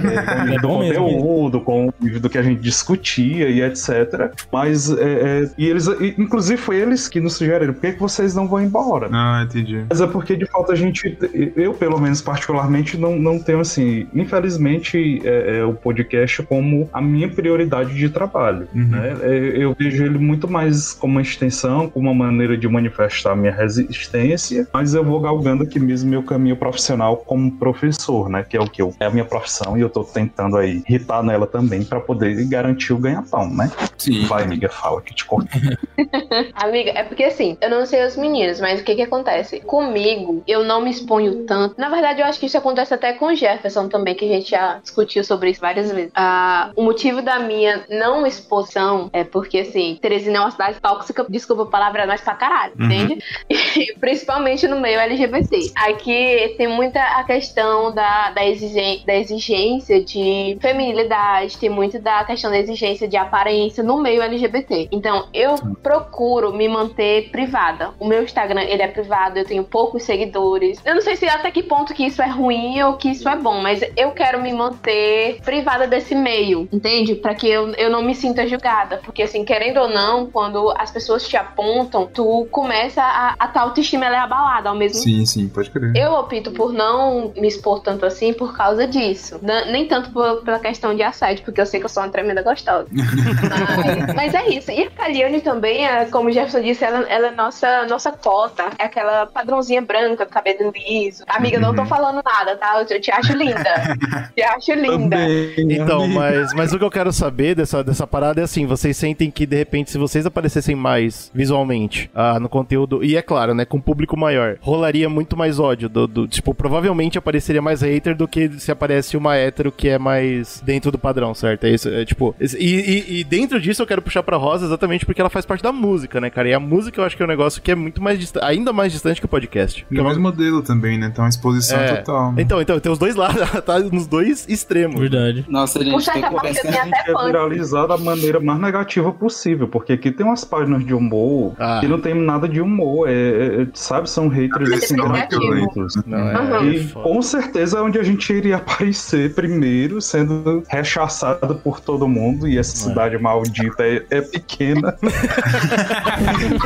[0.03, 3.49] É, com o nível É do conteúdo, com o nível do que a gente discutia
[3.49, 4.33] e etc.
[4.51, 5.87] Mas, é, é, e eles,
[6.17, 9.09] inclusive foi eles que nos sugeriram, por que, que vocês não vão embora?
[9.11, 9.85] Ah, entendi.
[9.89, 11.17] Mas é porque, de fato, a gente,
[11.55, 17.01] eu, pelo menos particularmente, não, não tenho, assim, infelizmente, é, é, o podcast como a
[17.01, 18.67] minha prioridade de trabalho.
[18.73, 18.87] Uhum.
[18.87, 19.17] né?
[19.21, 23.35] É, Eu vejo ele muito mais como uma extensão, como uma maneira de manifestar a
[23.35, 28.43] minha resistência, mas eu vou galgando aqui mesmo meu caminho profissional como professor, né?
[28.47, 31.23] Que é o que eu, é a minha profissão e eu tô tentando aí irritar
[31.23, 33.71] nela também para poder garantir o ganha-pão, né?
[33.97, 34.25] Sim.
[34.25, 35.49] Vai, amiga, fala que te corta.
[36.55, 39.59] Amiga, é porque assim, eu não sei os meninos, mas o que que acontece?
[39.61, 41.75] Comigo, eu não me exponho tanto.
[41.77, 44.51] Na verdade, eu acho que isso acontece até com o Jefferson também, que a gente
[44.51, 46.11] já discutiu sobre isso várias vezes.
[46.15, 51.25] Ah, o motivo da minha não exposição é porque, assim, Teresina é uma cidade tóxica,
[51.29, 52.85] desculpa a palavra, mas pra caralho, Uhum.
[52.85, 53.17] entende?
[53.75, 55.71] E, principalmente no meio LGBT.
[55.75, 62.23] Aqui tem muita a questão da, da, exigen- da exigência de feminilidade, tem muito da
[62.23, 64.89] questão da exigência de aparência no meio LGBT.
[64.91, 67.91] Então, eu procuro me manter privada.
[67.99, 70.79] O meu Instagram, ele é privado, eu tenho poucos seguidores.
[70.85, 73.35] Eu não sei se até que ponto que isso é ruim ou que isso é
[73.35, 77.15] bom, mas eu quero me manter privada desse meio, entende?
[77.15, 78.97] Pra que eu, eu não me sinta julgada.
[79.03, 83.63] Porque, assim, querendo ou não, quando as pessoas te apontam, tu começa a, a tua
[83.63, 85.93] autoestima ela é abalada ao mesmo Sim, sim, pode crer.
[85.95, 89.39] eu opto por não me expor tanto assim por causa disso.
[89.41, 92.09] N- nem tanto por- pela questão de assédio, porque eu sei que eu sou uma
[92.09, 92.87] tremenda gostosa.
[92.93, 94.71] mas, mas é isso.
[94.71, 98.65] E a Kaliane também, é, como o Jefferson disse, ela, ela é nossa, nossa cota.
[98.77, 101.12] É aquela padrãozinha branca, cabelo liso.
[101.27, 102.83] Amiga, não tô falando nada, tá?
[102.89, 103.97] Eu te acho linda.
[104.35, 105.17] te acho linda.
[105.57, 109.29] Então, mas, mas o que eu quero saber dessa, dessa parada é assim: vocês sentem
[109.31, 113.65] que de repente, se vocês aparecessem mais visualmente ah, no conteúdo, e é claro, né,
[113.65, 115.89] com público maior, rolaria muito mais ódio.
[115.89, 119.97] Do, do- tipo, provavelmente apareceria mais hater do que se aparece uma hétero que é
[119.99, 121.65] mais dentro do padrão, certo?
[121.65, 122.35] É isso, é tipo.
[122.39, 125.61] E, e- e dentro disso eu quero puxar pra Rosa exatamente porque ela faz parte
[125.63, 126.49] da música, né, cara?
[126.49, 128.71] E a música eu acho que é um negócio que é muito mais distante, ainda
[128.73, 129.85] mais distante que o podcast.
[129.91, 131.02] E é o mesmo modelo também, né?
[131.07, 131.95] Então a exposição É.
[131.97, 132.31] total.
[132.33, 132.41] né?
[132.41, 134.99] Então, então, tem os dois lados, tá nos dois extremos.
[134.99, 135.45] Verdade.
[135.49, 136.71] Nossa, gente, certa parte, eu conversando.
[136.71, 140.93] tenho até é viralizar da maneira mais negativa possível, porque aqui tem umas páginas de
[140.93, 141.79] humor Ah.
[141.81, 145.41] que não tem nada de humor, é, é- é- sabe, são haters É assim, negativo.
[145.41, 145.95] violentos.
[146.05, 146.71] Não, é, Uhum.
[146.71, 147.09] E foda.
[147.09, 152.57] com certeza é onde a gente iria aparecer primeiro, sendo rechaçado por todo mundo, e
[152.57, 154.95] essa cidade maldita é, é pequena.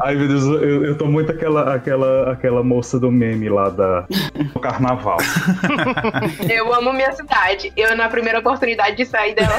[0.00, 4.06] Ai meu Deus, eu, eu tô muito aquela, aquela, aquela moça do meme lá da,
[4.52, 5.18] do carnaval.
[6.48, 7.72] Eu amo minha cidade.
[7.76, 9.54] Eu, na primeira oportunidade de sair dela,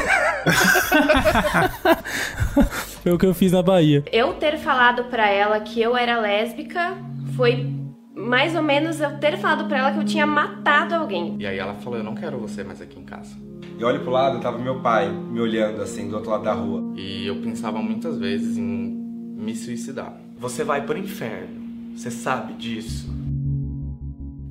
[3.03, 4.03] Foi o que eu fiz na Bahia.
[4.11, 6.93] Eu ter falado pra ela que eu era lésbica
[7.35, 7.69] foi
[8.15, 11.35] mais ou menos eu ter falado pra ela que eu tinha matado alguém.
[11.39, 13.35] E aí ela falou: Eu não quero você mais aqui em casa.
[13.77, 16.93] E olho pro lado, tava meu pai me olhando assim do outro lado da rua.
[16.95, 20.13] E eu pensava muitas vezes em me suicidar.
[20.37, 21.61] Você vai pro inferno.
[21.95, 23.11] Você sabe disso.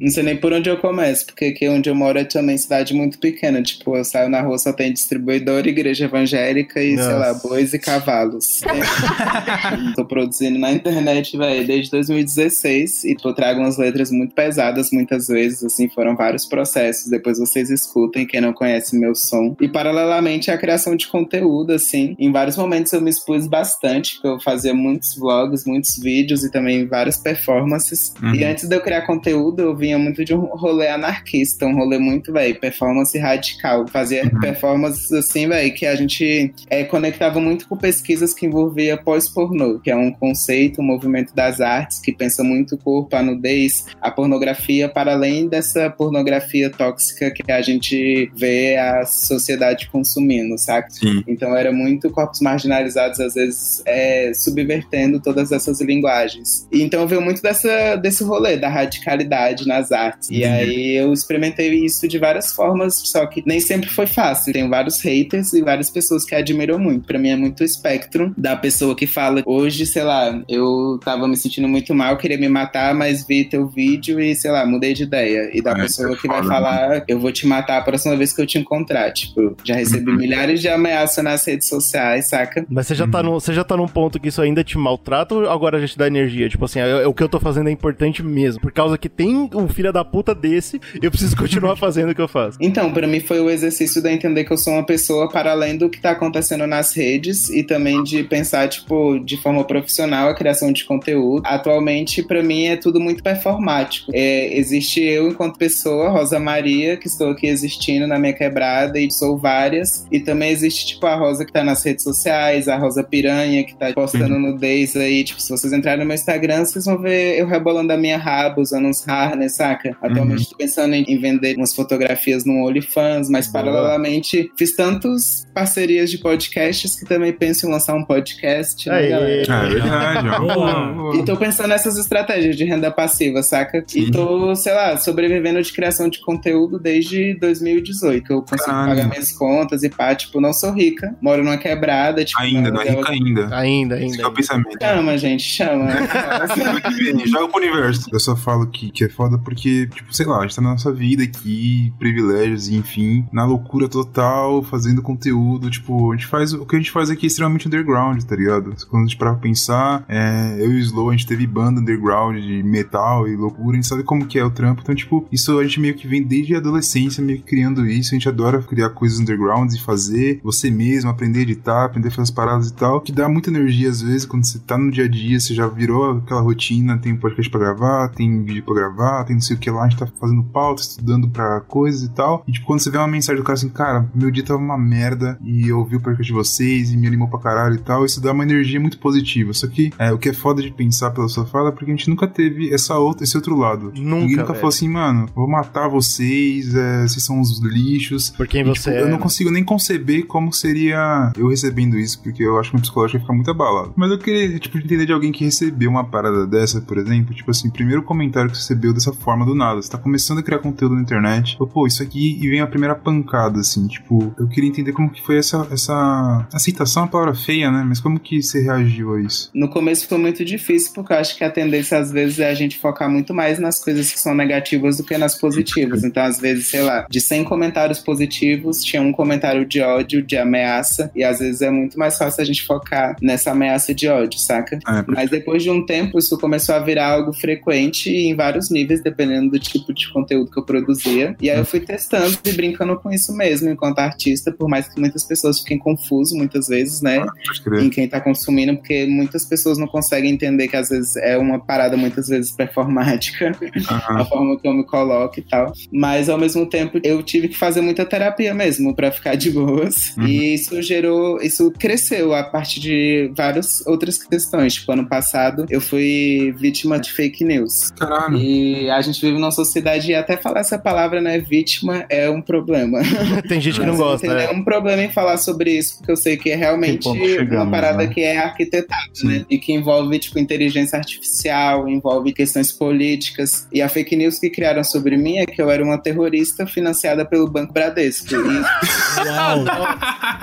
[0.03, 2.93] Não sei nem por onde eu começo, porque aqui onde eu moro é também cidade
[2.93, 3.63] muito pequena.
[3.63, 7.09] Tipo, eu saio na rua, só tem distribuidor, igreja evangélica e, Nossa.
[7.09, 8.61] sei lá, bois e cavalos.
[9.95, 15.29] tô produzindo na internet, velho, desde 2016 e eu trago umas letras muito pesadas muitas
[15.29, 17.09] vezes, assim, foram vários processos.
[17.09, 19.57] Depois vocês escutem, quem não conhece meu som.
[19.61, 24.27] E paralelamente à criação de conteúdo, assim, em vários momentos eu me expus bastante, porque
[24.27, 28.13] eu fazia muitos vlogs, muitos vídeos e também várias performances.
[28.21, 28.35] Uhum.
[28.35, 31.99] E antes de eu criar conteúdo, eu vinha muito de um rolê anarquista, um rolê
[31.99, 33.87] muito, velho, performance radical.
[33.89, 39.79] Fazia performances assim, velho, que a gente é, conectava muito com pesquisas que envolvia pós-pornô,
[39.81, 43.87] que é um conceito, um movimento das artes que pensa muito o corpo, a nudez,
[44.01, 50.91] a pornografia, para além dessa pornografia tóxica que a gente vê a sociedade consumindo, saca?
[50.91, 51.23] Sim.
[51.27, 56.67] Então era muito corpos marginalizados, às vezes é, subvertendo todas essas linguagens.
[56.71, 60.31] E então eu vejo muito dessa, desse rolê, da radicalidade nas artes.
[60.31, 64.53] E aí eu experimentei isso de várias formas, só que nem sempre foi fácil.
[64.53, 67.07] Tem vários haters e várias pessoas que admiram muito.
[67.07, 71.27] Pra mim é muito o espectro da pessoa que fala, hoje, sei lá, eu tava
[71.27, 74.93] me sentindo muito mal, queria me matar, mas vi teu vídeo e, sei lá, mudei
[74.95, 75.51] de ideia.
[75.53, 78.15] E da Ah, pessoa é que vai foda, falar, eu vou te matar a próxima
[78.17, 79.11] vez que eu te encontrar.
[79.13, 80.19] Tipo, já recebi Uhum.
[80.19, 82.67] milhares de ameaças nas redes sociais, saca?
[82.69, 85.35] Mas você já, tá no, você já tá num ponto que isso ainda te maltrata
[85.35, 86.49] ou agora já te dá energia?
[86.49, 88.61] Tipo assim, é- é o que eu tô fazendo é importante mesmo.
[88.61, 92.21] Por causa que tem um filho da puta desse, eu preciso continuar fazendo o que
[92.21, 92.59] eu faço.
[92.61, 95.77] Então, pra mim foi o exercício de entender que eu sou uma pessoa para além
[95.77, 100.35] do que tá acontecendo nas redes e também de pensar, tipo, de forma profissional a
[100.35, 101.43] criação de conteúdo.
[101.47, 104.11] Atualmente, pra mim, é tudo muito performático.
[104.15, 109.11] É, existe eu enquanto pessoa, Rosa Maria, que estou aqui existindo na minha quebrada e
[109.11, 110.07] sou várias.
[110.11, 113.75] E também existe, tipo, a Rosa que tá nas redes sociais, a Rosa Piranha que
[113.75, 115.25] tá postando nudez aí.
[115.25, 118.61] Tipo, se vocês entrarem no meu Instagram, vocês vão ver eu rebolando a minha raba,
[118.61, 119.97] usando uns harness, saca?
[120.03, 123.65] Atualmente tô pensando em, em vender umas fotografias no OnlyFans, mas Boa.
[123.65, 129.19] paralelamente fiz tantas parcerias de podcasts que também penso em lançar um podcast, né, é
[129.19, 131.15] verdade, ó.
[131.15, 133.83] E tô pensando nessas estratégias de renda passiva, saca?
[133.87, 134.01] Sim.
[134.01, 138.89] E tô, sei lá, sobrevivendo de criação de conteúdo desde 2018, que eu consigo Caralho.
[138.89, 142.81] pagar minhas contas e pá, tipo, não sou rica, moro numa quebrada, tipo, Ainda, não
[142.81, 143.57] é rica ainda.
[143.57, 144.17] Ainda, Esse ainda.
[144.17, 144.79] que é o pensamento.
[144.81, 145.91] Chama, gente, chama.
[147.27, 148.09] Joga pro universo.
[148.13, 150.71] Eu só falo que, que é foda porque, tipo, sei lá, a gente tá na
[150.71, 155.71] nossa vida aqui, privilégios, enfim, na loucura total, fazendo conteúdo.
[155.71, 156.53] Tipo, a gente faz.
[156.53, 158.75] O que a gente faz aqui é extremamente underground, tá ligado?
[158.89, 162.39] Quando a gente para pensar, é, eu e o Slow, a gente teve banda underground
[162.41, 164.83] de metal e loucura, a gente sabe como que é o trampo.
[164.83, 168.15] Então, tipo, isso a gente meio que vem desde a adolescência, meio que criando isso.
[168.15, 172.11] A gente adora criar coisas undergrounds e fazer você mesmo, aprender a editar, aprender a
[172.11, 174.91] fazer as paradas e tal, que dá muita energia às vezes quando você tá no
[174.91, 178.75] dia a dia, você já virou aquela rotina, tem podcast pra gravar, tem vídeo pra
[178.75, 182.03] gravar, tem não sei o que lá, a gente tá fazendo pauta, estudando pra coisas
[182.03, 182.45] e tal.
[182.47, 184.79] E tipo, quando você vê uma mensagem do cara assim, cara, meu dia tava uma
[184.79, 188.05] merda e eu ouvi o podcast de vocês e me animou pra caralho e tal,
[188.05, 189.53] isso dá uma energia muito positiva.
[189.53, 191.95] Só que é, o que é foda de pensar pela sua fala é porque a
[191.95, 193.93] gente nunca teve essa outra, esse outro lado.
[193.97, 194.55] Nunca, Ninguém nunca velho.
[194.57, 198.31] falou assim, mano, vou matar vocês, é, vocês são uns lixos.
[198.31, 199.03] Por quem E, você tipo, é.
[199.03, 202.83] Eu não consigo nem conceber como seria eu recebendo isso, porque eu acho que meu
[202.83, 203.93] psicológico ia ficar muito abalado.
[203.97, 207.35] Mas eu queria, tipo, entender de alguém que recebeu uma parada dessa, por exemplo.
[207.35, 209.81] Tipo assim, primeiro comentário que você recebeu dessa forma do nada.
[209.81, 211.57] Você tá começando a criar conteúdo na internet.
[211.59, 213.87] Ou, pô, isso aqui e vem a primeira pancada, assim.
[213.87, 217.85] Tipo, eu queria entender como que foi essa, essa aceitação, é uma palavra feia, né?
[217.87, 219.51] Mas como que você reagiu a isso?
[219.55, 222.55] No começo foi muito difícil, porque eu acho que a tendência às vezes é a
[222.55, 226.05] gente focar muito mais nas coisas que são negativas do que nas positivas.
[226.05, 230.37] Então, às vezes, sei lá, de 100 comentários positivos, tinha um comentário de ódio, de
[230.37, 234.39] ameaça, e às vezes é muito mais fácil a gente focar nessa ameaça de ódio,
[234.39, 234.77] saca?
[234.77, 239.03] É, Mas depois de um tempo, isso começou a virar algo frequente em vários níveis,
[239.13, 241.37] dependendo do tipo de conteúdo que eu produzia.
[241.41, 244.99] E aí eu fui testando e brincando com isso mesmo, enquanto artista, por mais que
[244.99, 247.25] muitas pessoas fiquem confusas muitas vezes, né?
[247.63, 247.83] crer.
[247.83, 251.59] em quem tá consumindo, porque muitas pessoas não conseguem entender que às vezes é uma
[251.59, 253.53] parada muitas vezes performática,
[253.87, 255.73] a forma que eu me coloco e tal.
[255.93, 260.17] Mas ao mesmo tempo eu tive que fazer muita terapia mesmo pra ficar de boas.
[260.17, 260.27] Uhum.
[260.27, 264.75] E isso gerou, isso cresceu a partir de várias outras questões.
[264.75, 267.91] Tipo, ano passado eu fui vítima de fake news.
[267.99, 268.37] Caralho.
[268.37, 272.41] E a gente vive numa sociedade e até falar essa palavra, né, vítima, é um
[272.41, 273.01] problema.
[273.49, 274.47] Tem gente que não gosta, Tem né?
[274.47, 277.71] nenhum problema em falar sobre isso, porque eu sei que é realmente ponto chegamos, uma
[277.71, 278.07] parada né?
[278.07, 279.45] que é arquitetado, né?
[279.51, 283.67] E que envolve, tipo, inteligência artificial, envolve questões políticas.
[283.73, 287.25] E a fake news que criaram sobre mim é que eu era uma terrorista financiada
[287.25, 288.35] pelo Banco Bradesco.
[288.35, 288.63] E
[289.25, 289.75] Não, não,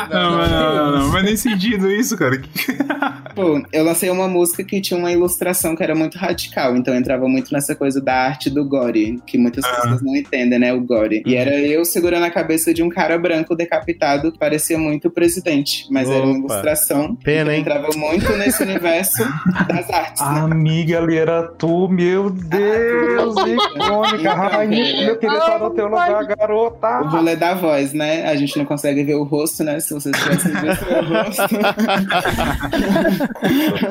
[0.09, 1.09] não, não, não.
[1.09, 2.41] Mas nem sentido isso, cara.
[3.35, 7.27] Pô, eu lancei uma música que tinha uma ilustração que era muito radical, então entrava
[7.27, 9.69] muito nessa coisa da arte do gore, que muitas Ah.
[9.81, 10.73] pessoas não entendem, né?
[10.73, 11.21] O gore.
[11.25, 15.11] E era eu segurando a cabeça de um cara branco decapitado que parecia muito o
[15.11, 16.53] presidente, mas era uma Opa.
[16.53, 17.15] ilustração.
[17.23, 17.59] Pena, então hein?
[17.61, 19.23] entrava muito nesse universo
[19.67, 20.21] das artes.
[20.21, 26.25] A amiga ali era tu, meu Deus, icônica, rainha, eu queria estar no teu lugar,
[26.25, 27.01] garota.
[27.01, 28.25] O rolê da voz, né?
[28.29, 29.79] A gente não consegue ver o rosto, né?
[29.79, 31.55] Se vocês tivessem visto o rosto.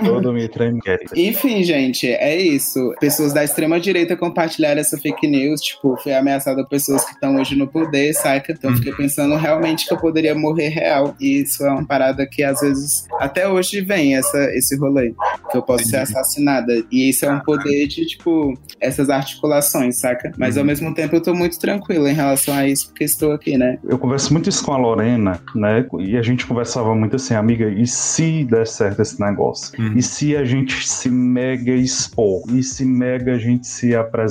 [0.05, 0.48] Todo me.
[1.16, 2.94] Enfim, gente, é isso.
[3.01, 7.56] Pessoas da extrema direita compartilharam essa fake news, tipo, foi ameaçada pessoas que estão hoje
[7.56, 8.52] no poder, saca?
[8.52, 11.16] Então fiquei pensando realmente que eu poderia morrer real.
[11.20, 15.12] E isso é uma parada que às vezes até hoje vem essa, esse rolê.
[15.51, 16.73] Que eu posso ser assassinada.
[16.90, 20.32] E isso é um poder de, tipo, essas articulações, saca?
[20.39, 23.59] Mas ao mesmo tempo eu tô muito tranquilo em relação a isso, porque estou aqui,
[23.59, 23.78] né?
[23.82, 25.85] Eu converso muito isso com a Lorena, né?
[25.98, 29.73] E a gente conversava muito assim, amiga, e se der certo esse negócio?
[29.97, 32.43] E se a gente se mega expor?
[32.52, 34.27] E se mega a gente se apresentar?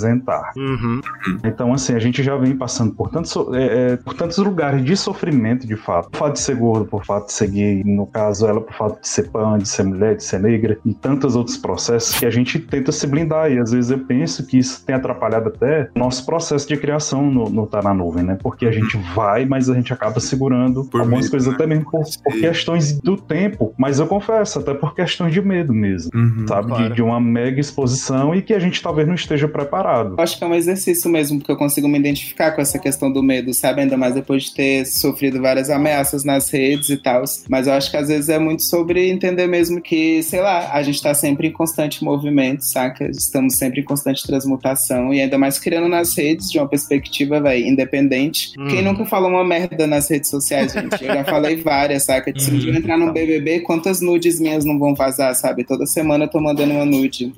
[0.56, 1.02] Uhum.
[1.44, 4.96] Então, assim, a gente já vem passando por tantos, é, é, por tantos lugares de
[4.96, 6.10] sofrimento, de fato.
[6.10, 9.02] Por fato de ser gordo, por fato de ser gay, no caso, ela por fato
[9.02, 12.30] de ser pan, de ser mulher, de ser negra, e tantos outros processos que a
[12.30, 13.52] gente tenta se blindar.
[13.52, 17.30] E às vezes eu penso que isso tem atrapalhado até o nosso processo de criação
[17.30, 18.38] no, no Tá na Nuvem, né?
[18.42, 21.56] Porque a gente vai, mas a gente acaba segurando algumas medo, coisas né?
[21.56, 23.74] até mesmo por, por questões do tempo.
[23.78, 26.12] Mas eu confesso, até por questões de medo mesmo,
[26.48, 26.68] sabe?
[26.70, 26.90] Claro.
[26.90, 29.87] De, de uma mega exposição e que a gente talvez não esteja preparado.
[29.88, 33.12] Eu Acho que é um exercício mesmo, porque eu consigo me identificar com essa questão
[33.12, 33.82] do medo, sabe?
[33.82, 37.24] Ainda mais depois de ter sofrido várias ameaças nas redes e tal.
[37.50, 40.84] Mas eu acho que às vezes é muito sobre entender mesmo que, sei lá, a
[40.84, 43.10] gente tá sempre em constante movimento, saca?
[43.10, 47.66] Estamos sempre em constante transmutação e ainda mais criando nas redes de uma perspectiva, velho,
[47.66, 48.52] independente.
[48.60, 48.68] Hum.
[48.68, 51.02] Quem nunca falou uma merda nas redes sociais, gente?
[51.04, 52.38] Eu já falei várias, saca?
[52.38, 55.64] Se um dia eu entrar no BBB, quantas nudes minhas não vão vazar, sabe?
[55.64, 57.34] Toda semana eu tô mandando uma nude.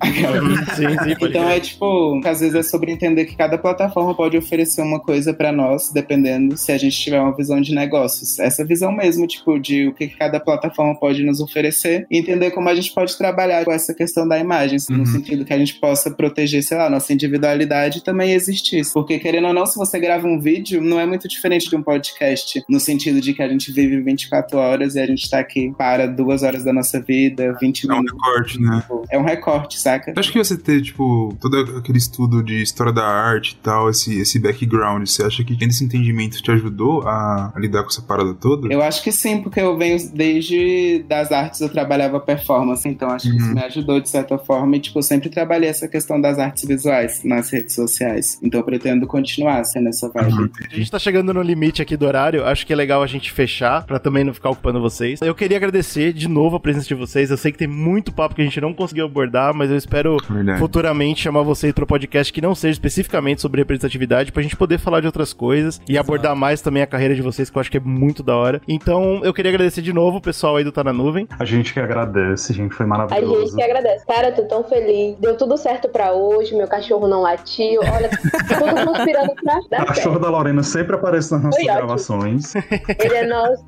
[0.76, 4.82] Sim, sim, Então é tipo, às vezes é sobre entender que cada plataforma pode oferecer
[4.82, 8.40] uma coisa pra nós, dependendo se a gente tiver uma visão de negócios.
[8.40, 12.70] Essa visão mesmo, tipo, de o que cada plataforma pode nos oferecer e entender como
[12.70, 16.12] a gente pode trabalhar com essa questão da imagem, no sentido que a gente possa
[16.12, 18.82] proteger, sei lá, nossa individualidade também existir.
[18.94, 21.82] Porque, querendo ou não, se você grava um vídeo, não é muito diferente de um
[21.84, 25.74] podcast, no sentido de que a gente vive 24 horas e a gente tá aqui
[25.78, 28.14] para duas horas da nossa vida, 20 É um minutos.
[28.14, 28.84] recorte, né?
[29.12, 30.14] É um recorte, saca?
[30.16, 34.20] Acho que você ter, tipo, todo aquele estudo de história da arte e tal, esse,
[34.22, 38.02] esse background, você acha que tendo esse entendimento te ajudou a, a lidar com essa
[38.02, 38.72] parada toda?
[38.72, 43.30] Eu acho que sim, porque eu venho desde das artes, eu trabalhava performance, então acho
[43.30, 43.56] que isso Uhum.
[43.56, 44.76] me ajudou de certa forma.
[44.76, 48.38] E, tipo, eu sempre trabalhei essa questão das artes visuais nas redes sociais.
[48.44, 50.52] Então eu pretendo continuar sendo essa vibe.
[50.72, 53.32] A gente tá chegando no limite aqui do horário, acho que é legal a gente
[53.32, 55.20] fechar, pra também não ficar ocupando vocês.
[55.22, 57.32] Eu queria agradecer de novo a presença de vocês.
[57.32, 60.18] Eu sei que tem muito papo que a gente não conseguiu abordar, mas eu espero
[60.30, 60.60] Verdade.
[60.60, 65.00] futuramente chamar vocês para podcast que não seja especificamente sobre representatividade, pra gente poder falar
[65.02, 67.78] de outras coisas e abordar mais também a carreira de vocês, que eu acho que
[67.78, 68.62] é muito da hora.
[68.68, 71.28] Então, eu queria agradecer de novo o pessoal aí do Tá na Nuvem.
[71.40, 73.42] A gente que agradece, gente, foi A maravilhoso.
[73.48, 74.06] gente que agradece.
[74.06, 75.16] Cara, eu tô tão feliz.
[75.20, 77.82] Deu tudo certo pra hoje, meu cachorro não latiu.
[77.82, 80.20] Olha, tudo conspirando pra O dar cachorro certo.
[80.20, 81.78] da Lorena sempre aparece nas nossas Foi ótimo.
[81.88, 82.54] gravações.
[83.00, 83.64] Ele é nosso.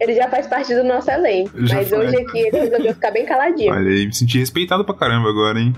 [0.00, 1.50] Ele já faz parte do nosso elenco.
[1.66, 1.98] Já Mas foi.
[2.06, 3.72] hoje aqui ele resolveu ficar bem caladinho.
[3.72, 5.74] Olha aí, me senti respeitado pra caramba agora, hein?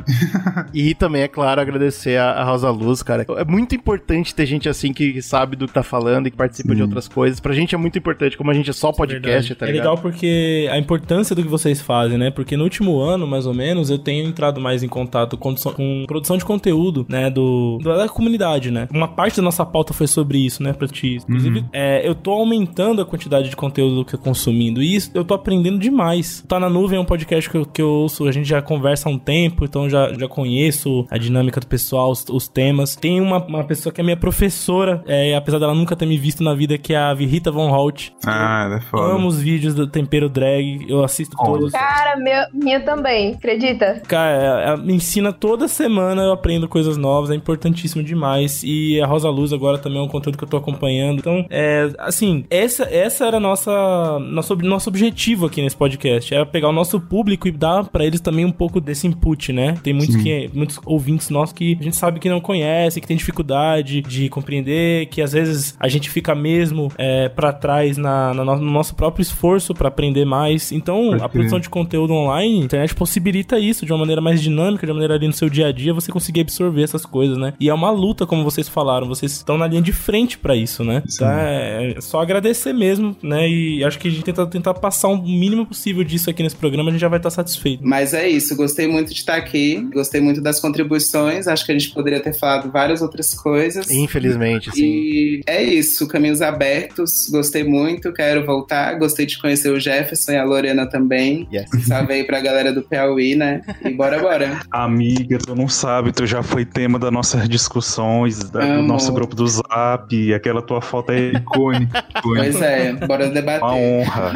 [0.72, 1.81] E também, é claro, agradecer
[2.16, 3.24] a, a Rosa Luz, cara.
[3.36, 6.74] É muito importante ter gente assim que sabe do que tá falando e que participa
[6.74, 7.40] de outras coisas.
[7.40, 9.82] Pra gente é muito importante, como a gente é só podcast, tá é ligado?
[9.82, 12.30] legal porque a importância do que vocês fazem, né?
[12.30, 16.04] Porque no último ano, mais ou menos, eu tenho entrado mais em contato com, com
[16.06, 17.30] produção de conteúdo, né?
[17.30, 18.88] Do, da comunidade, né?
[18.92, 20.72] Uma parte da nossa pauta foi sobre isso, né?
[20.72, 21.16] Pra ti.
[21.16, 24.82] Inclusive, é, eu tô aumentando a quantidade de conteúdo que eu consumindo.
[24.82, 26.44] E isso eu tô aprendendo demais.
[26.46, 29.08] Tá na nuvem é um podcast que eu, que eu ouço, a gente já conversa
[29.08, 32.94] há um tempo, então já, já conheço a dinâmica do pessoal, os, os temas.
[32.94, 36.44] Tem uma, uma pessoa que é minha professora, é, apesar dela nunca ter me visto
[36.44, 38.10] na vida, que é a Rita Von Holt.
[38.26, 39.14] Ah, ela é foda.
[39.14, 41.72] Amo os vídeos do Tempero Drag, eu assisto todos.
[41.72, 44.02] Cara, meu, minha também, acredita?
[44.06, 48.62] Cara, ela me ensina toda semana, eu aprendo coisas novas, é importantíssimo demais.
[48.62, 51.20] E a Rosa Luz agora também é um conteúdo que eu tô acompanhando.
[51.20, 56.34] Então, é, assim, essa, essa era a nossa, nosso, nosso objetivo aqui nesse podcast.
[56.34, 59.74] Era pegar o nosso público e dar para eles também um pouco desse input, né?
[59.82, 63.16] Tem muitos, que, muitos ouvintes nossos que a gente sabe que não conhece, que tem
[63.16, 68.44] dificuldade de compreender, que às vezes a gente fica mesmo é, para trás na, na
[68.44, 70.72] no, no nosso próprio esforço para aprender mais.
[70.72, 74.40] Então, Pode a produção de conteúdo online, a internet possibilita isso de uma maneira mais
[74.42, 77.36] dinâmica, de uma maneira ali no seu dia a dia, você conseguir absorver essas coisas,
[77.38, 77.54] né?
[77.58, 80.84] E é uma luta, como vocês falaram, vocês estão na linha de frente pra isso,
[80.84, 81.02] né?
[81.06, 83.48] Então é, é só agradecer mesmo, né?
[83.48, 86.90] E acho que a gente tenta tentar passar o mínimo possível disso aqui nesse programa,
[86.90, 87.82] a gente já vai estar satisfeito.
[87.86, 91.78] Mas é isso, gostei muito de estar aqui, gostei muito das contribuições, acho que a
[91.78, 93.90] gente poderia ter falado várias outras coisas.
[93.90, 94.82] Infelizmente, sim.
[94.82, 100.36] E é isso, caminhos abertos, gostei muito, quero voltar, gostei de conhecer o Jefferson e
[100.36, 101.48] a Lorena também.
[101.52, 101.66] Yes.
[101.86, 103.62] Salve aí pra galera do Piauí, né?
[103.84, 104.60] E bora, bora.
[104.70, 109.34] Amiga, tu não sabe, tu já foi tema das nossas discussões, da- do nosso grupo
[109.34, 112.04] do Zap, e aquela tua foto é icônica.
[112.22, 113.62] Pois é, bora debater.
[113.62, 114.32] Uma honra.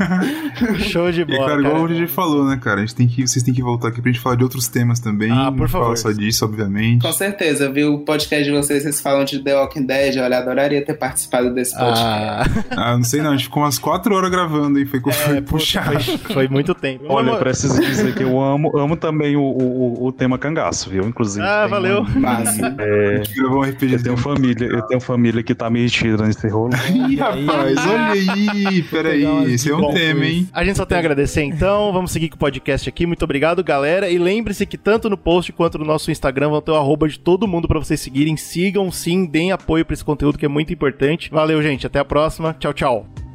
[0.80, 1.46] Show de E, bola.
[1.48, 1.84] cara, igual cara.
[1.84, 2.78] o DJ falou, né, cara?
[2.78, 5.00] A gente tem que, vocês têm que voltar aqui pra gente falar de outros temas
[5.00, 5.30] também.
[5.30, 5.84] Ah, por favor.
[5.84, 7.02] falar só disso, obviamente.
[7.02, 10.84] Com certeza, viu o podcast de vocês, vocês falam de The Walking Dead, olha, adoraria
[10.84, 12.04] ter participado desse podcast.
[12.04, 12.44] Ah,
[12.76, 15.00] Ah, não sei não, a gente ficou umas 4 horas gravando e foi,
[15.34, 15.98] é, puxado.
[16.00, 17.04] foi, foi muito tempo.
[17.08, 20.90] Olha, eu Mas- preciso dizer que eu amo, amo também o, o, o tema cangaço,
[20.90, 21.04] viu?
[21.06, 21.44] Inclusive.
[21.44, 22.02] Ah, valeu.
[22.02, 22.74] um- Massa.
[22.78, 23.94] É, A gente gravou um RPG.
[23.94, 26.70] eu tenho família, eu tenho família que tá metida nesse rolo.
[27.08, 30.48] Ih, rapaz, olha aí, peraí, esse é um tema, hein?
[30.52, 31.92] A gente só tem a agradecer então.
[31.92, 33.06] Vamos seguir com o podcast aqui.
[33.06, 34.08] Muito obrigado, galera.
[34.10, 37.18] E lembre-se que tanto no post quanto no nosso Instagram vão ter o arroba de
[37.18, 38.36] todo mundo pra vocês seguirem.
[38.36, 41.30] Sigam sim, deem apoio pra esse conteúdo que é muito importante.
[41.30, 41.86] Valeu, gente.
[41.86, 42.54] Até a próxima.
[42.54, 43.29] Tchau, tchau.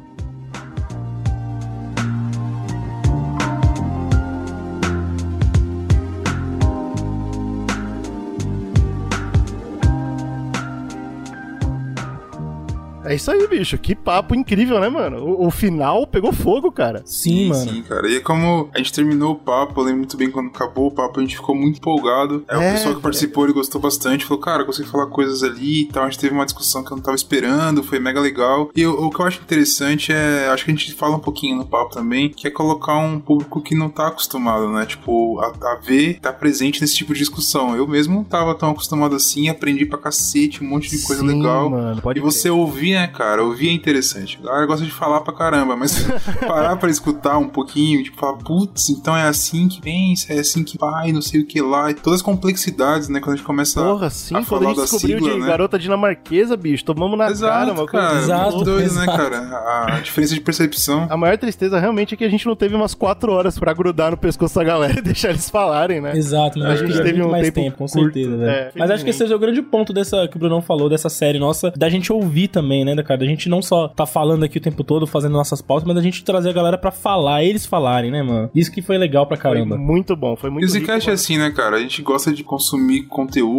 [13.06, 13.78] É isso aí, bicho.
[13.78, 15.24] Que papo incrível, né, mano?
[15.24, 17.02] O, o final pegou fogo, cara.
[17.04, 17.70] Sim, mano.
[17.70, 18.08] Sim, cara.
[18.08, 20.90] E é como a gente terminou o papo, eu lembro muito bem quando acabou o
[20.90, 22.44] papo, a gente ficou muito empolgado.
[22.48, 25.82] É, o pessoal que participou, ele gostou bastante, falou, cara, eu consegui falar coisas ali
[25.82, 26.04] e tal.
[26.04, 28.70] A gente teve uma discussão que eu não tava esperando, foi mega legal.
[28.74, 31.56] E o, o que eu acho interessante é, acho que a gente fala um pouquinho
[31.56, 34.84] no papo também, que é colocar um público que não tá acostumado, né?
[34.86, 37.76] Tipo, a, a ver, tá presente nesse tipo de discussão.
[37.76, 41.28] Eu mesmo não tava tão acostumado assim, aprendi pra cacete, um monte de coisa Sim,
[41.28, 41.70] legal.
[41.70, 42.02] mano.
[42.02, 43.42] Pode E você ouvir, né, cara?
[43.44, 44.38] Ouvir é interessante.
[44.42, 46.06] A galera gosta de falar pra caramba, mas
[46.46, 50.64] parar pra escutar um pouquinho, tipo, falar, putz, então é assim que pensa, é assim
[50.64, 51.90] que vai, não sei o que lá.
[51.90, 53.20] E todas as complexidades, né?
[53.20, 55.34] Quando a gente começa Porra, a, sim, a quando a falar gente da descobriu sigla,
[55.34, 55.46] de né?
[55.46, 58.18] garota dinamarquesa, bicho, tomamos na Exato, cara, uma coisa cara.
[58.20, 59.16] Exato, muito doido, né, exato.
[59.18, 59.86] cara?
[59.96, 61.06] A diferença de percepção.
[61.10, 64.10] A maior tristeza realmente é que a gente não teve umas quatro horas pra grudar
[64.10, 66.16] no pescoço da galera e deixar eles falarem, né?
[66.16, 68.50] Exato, mas A a gente teve um mais tempo tempo, com curto, certeza, velho.
[68.50, 71.08] é, mas acho que esse é o grande ponto dessa que o Brunão falou, dessa
[71.08, 73.20] série nossa, da gente ouvir também, né, cara?
[73.20, 76.02] Da gente não só tá falando aqui o tempo todo, fazendo nossas pautas, mas da
[76.02, 78.50] gente trazer a galera pra falar, eles falarem, né, mano?
[78.54, 79.76] Isso que foi legal pra Foi caramba.
[79.76, 81.76] muito bom, foi E muito o rico, Zcast é assim, né, cara?
[81.76, 83.02] A gente gosta de consumir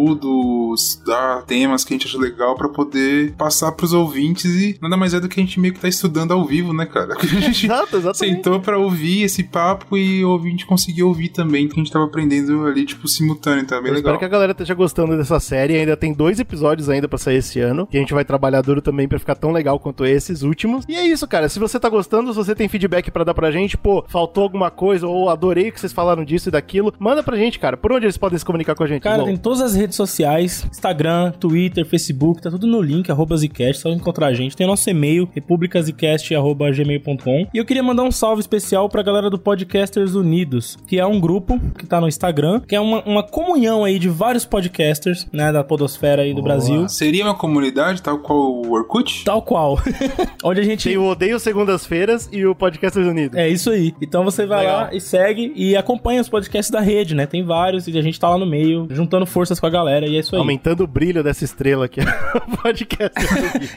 [0.08, 4.96] conteúdos, dar temas que a gente acha legal pra poder passar pros ouvintes e nada
[4.96, 7.14] mais é do que a gente meio que tá estudando ao vivo, né, cara?
[7.18, 8.36] A gente Exato, exatamente.
[8.36, 12.04] sentou pra ouvir esse papo e o ouvinte conseguiu ouvir também, que a gente tava
[12.06, 13.98] aprendendo ali, tipo, simultâneo, tá bem Eu legal.
[14.14, 15.76] espero que a galera esteja gostando dessa série.
[15.76, 17.86] Ainda tem dois episódios ainda pra sair esse ano.
[17.86, 20.84] Que a gente vai trabalhar duro também pra ficar tão legal quanto esses últimos.
[20.88, 21.48] E é isso, cara.
[21.48, 24.70] Se você tá gostando, se você tem feedback pra dar pra gente, pô, faltou alguma
[24.70, 27.76] coisa, ou adorei que vocês falaram disso e daquilo, manda pra gente, cara.
[27.76, 29.02] Por onde eles podem se comunicar com a gente?
[29.02, 29.28] Cara, Slow?
[29.28, 33.90] tem todas as redes sociais, Instagram, Twitter, Facebook, tá tudo no link, arroba Zcast, só
[33.90, 34.56] encontrar a gente.
[34.56, 37.46] Tem nosso e-mail, republicazcast.gmail.com.
[37.52, 41.20] E eu queria mandar um salve especial pra galera do Podcasters Unidos, que é um
[41.20, 45.52] grupo que tá no Instagram, que é uma, uma comunhão aí de vários podcasters, né,
[45.52, 46.88] da podosfera aí do Brasil.
[46.88, 49.07] Seria uma comunidade tal qual o Orkut?
[49.24, 49.78] Tal qual.
[50.42, 50.88] Onde a gente...
[50.88, 53.36] Tem o Odeio Segundas-Feiras e o Podcasters Unidos.
[53.38, 53.94] É isso aí.
[54.00, 54.80] Então você vai Legal.
[54.82, 57.26] lá e segue e acompanha os podcasts da rede, né?
[57.26, 60.16] Tem vários e a gente tá lá no meio, juntando forças com a galera e
[60.16, 60.40] é isso aí.
[60.40, 62.00] Aumentando o brilho dessa estrela aqui.
[62.34, 63.12] o podcast.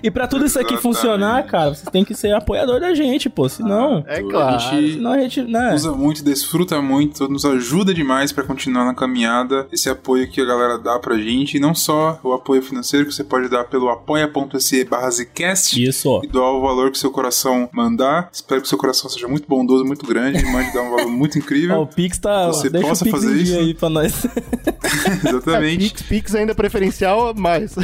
[0.04, 0.82] E pra tudo isso aqui Exatamente.
[0.82, 3.48] funcionar, cara, você tem que ser apoiador da gente, pô.
[3.50, 4.04] Senão.
[4.08, 4.60] É A claro.
[4.60, 5.42] gente Senão a gente.
[5.42, 5.74] Né?
[5.74, 9.68] usa muito, desfruta muito, nos ajuda demais pra continuar na caminhada.
[9.72, 13.14] Esse apoio que a galera dá pra gente, e não só o apoio financeiro que
[13.14, 15.84] você pode dar pelo apoia.se barra Zcast.
[15.84, 16.22] Isso.
[16.24, 18.30] E doar o valor que seu coração mandar.
[18.32, 20.40] Espero que seu coração seja muito bondoso, muito grande.
[20.40, 21.78] E mande dar um valor muito incrível.
[21.80, 22.48] Ó, o Pix tá.
[22.48, 23.60] Você deixa possa o Pix fazer em dia isso.
[23.60, 24.14] aí pra nós.
[25.26, 25.90] Exatamente.
[25.90, 27.76] Pix, Pix ainda preferencial, mais.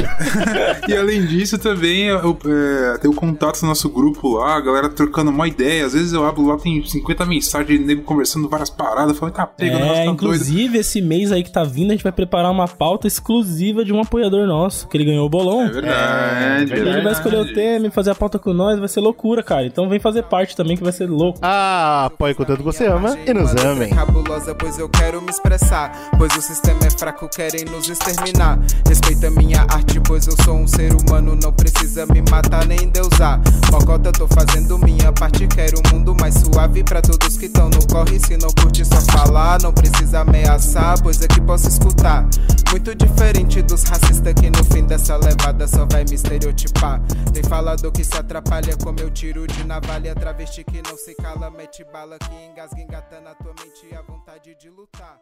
[0.86, 4.88] E além disso, também eu, é, tem o contato do nosso grupo lá, a galera
[4.88, 5.86] trocando uma ideia.
[5.86, 9.16] Às vezes eu abro lá, tem 50 mensagens de nego conversando várias paradas.
[9.16, 10.14] Falo, tá pega, o negócio É, tá doido.
[10.14, 13.92] inclusive, esse mês aí que tá vindo, a gente vai preparar uma pauta exclusiva de
[13.92, 15.66] um apoiador nosso, que ele ganhou o bolão.
[15.66, 19.00] É verdade, Ele vai escolher o tema e fazer a pauta com nós, vai ser
[19.00, 19.66] loucura, cara.
[19.66, 21.38] Então vem fazer parte também, que vai ser louco.
[21.42, 23.90] Ah, apoie com tanto que você ama e nos amem.
[23.90, 25.92] cabulosa, pois eu quero me expressar.
[26.16, 28.58] Pois o sistema é fraco, querem nos exterminar.
[28.86, 33.40] Respeita minha arte, pois eu sou um ser humano, não precisa me matar nem deusar.
[33.70, 37.86] Mocota, tô fazendo minha parte, quero um mundo mais suave pra todos que tão no
[37.86, 38.18] corre.
[38.18, 42.26] Se não curte, só falar, não precisa ameaçar, pois é que posso escutar.
[42.70, 47.00] Muito diferente dos racistas que no fim dessa levada só vai me estereotipar.
[47.32, 51.50] Tem falador que se atrapalha com meu tiro de navalha, travesti que não se cala,
[51.50, 55.20] mete bala que engasga, engata na tua mente a vontade de lutar.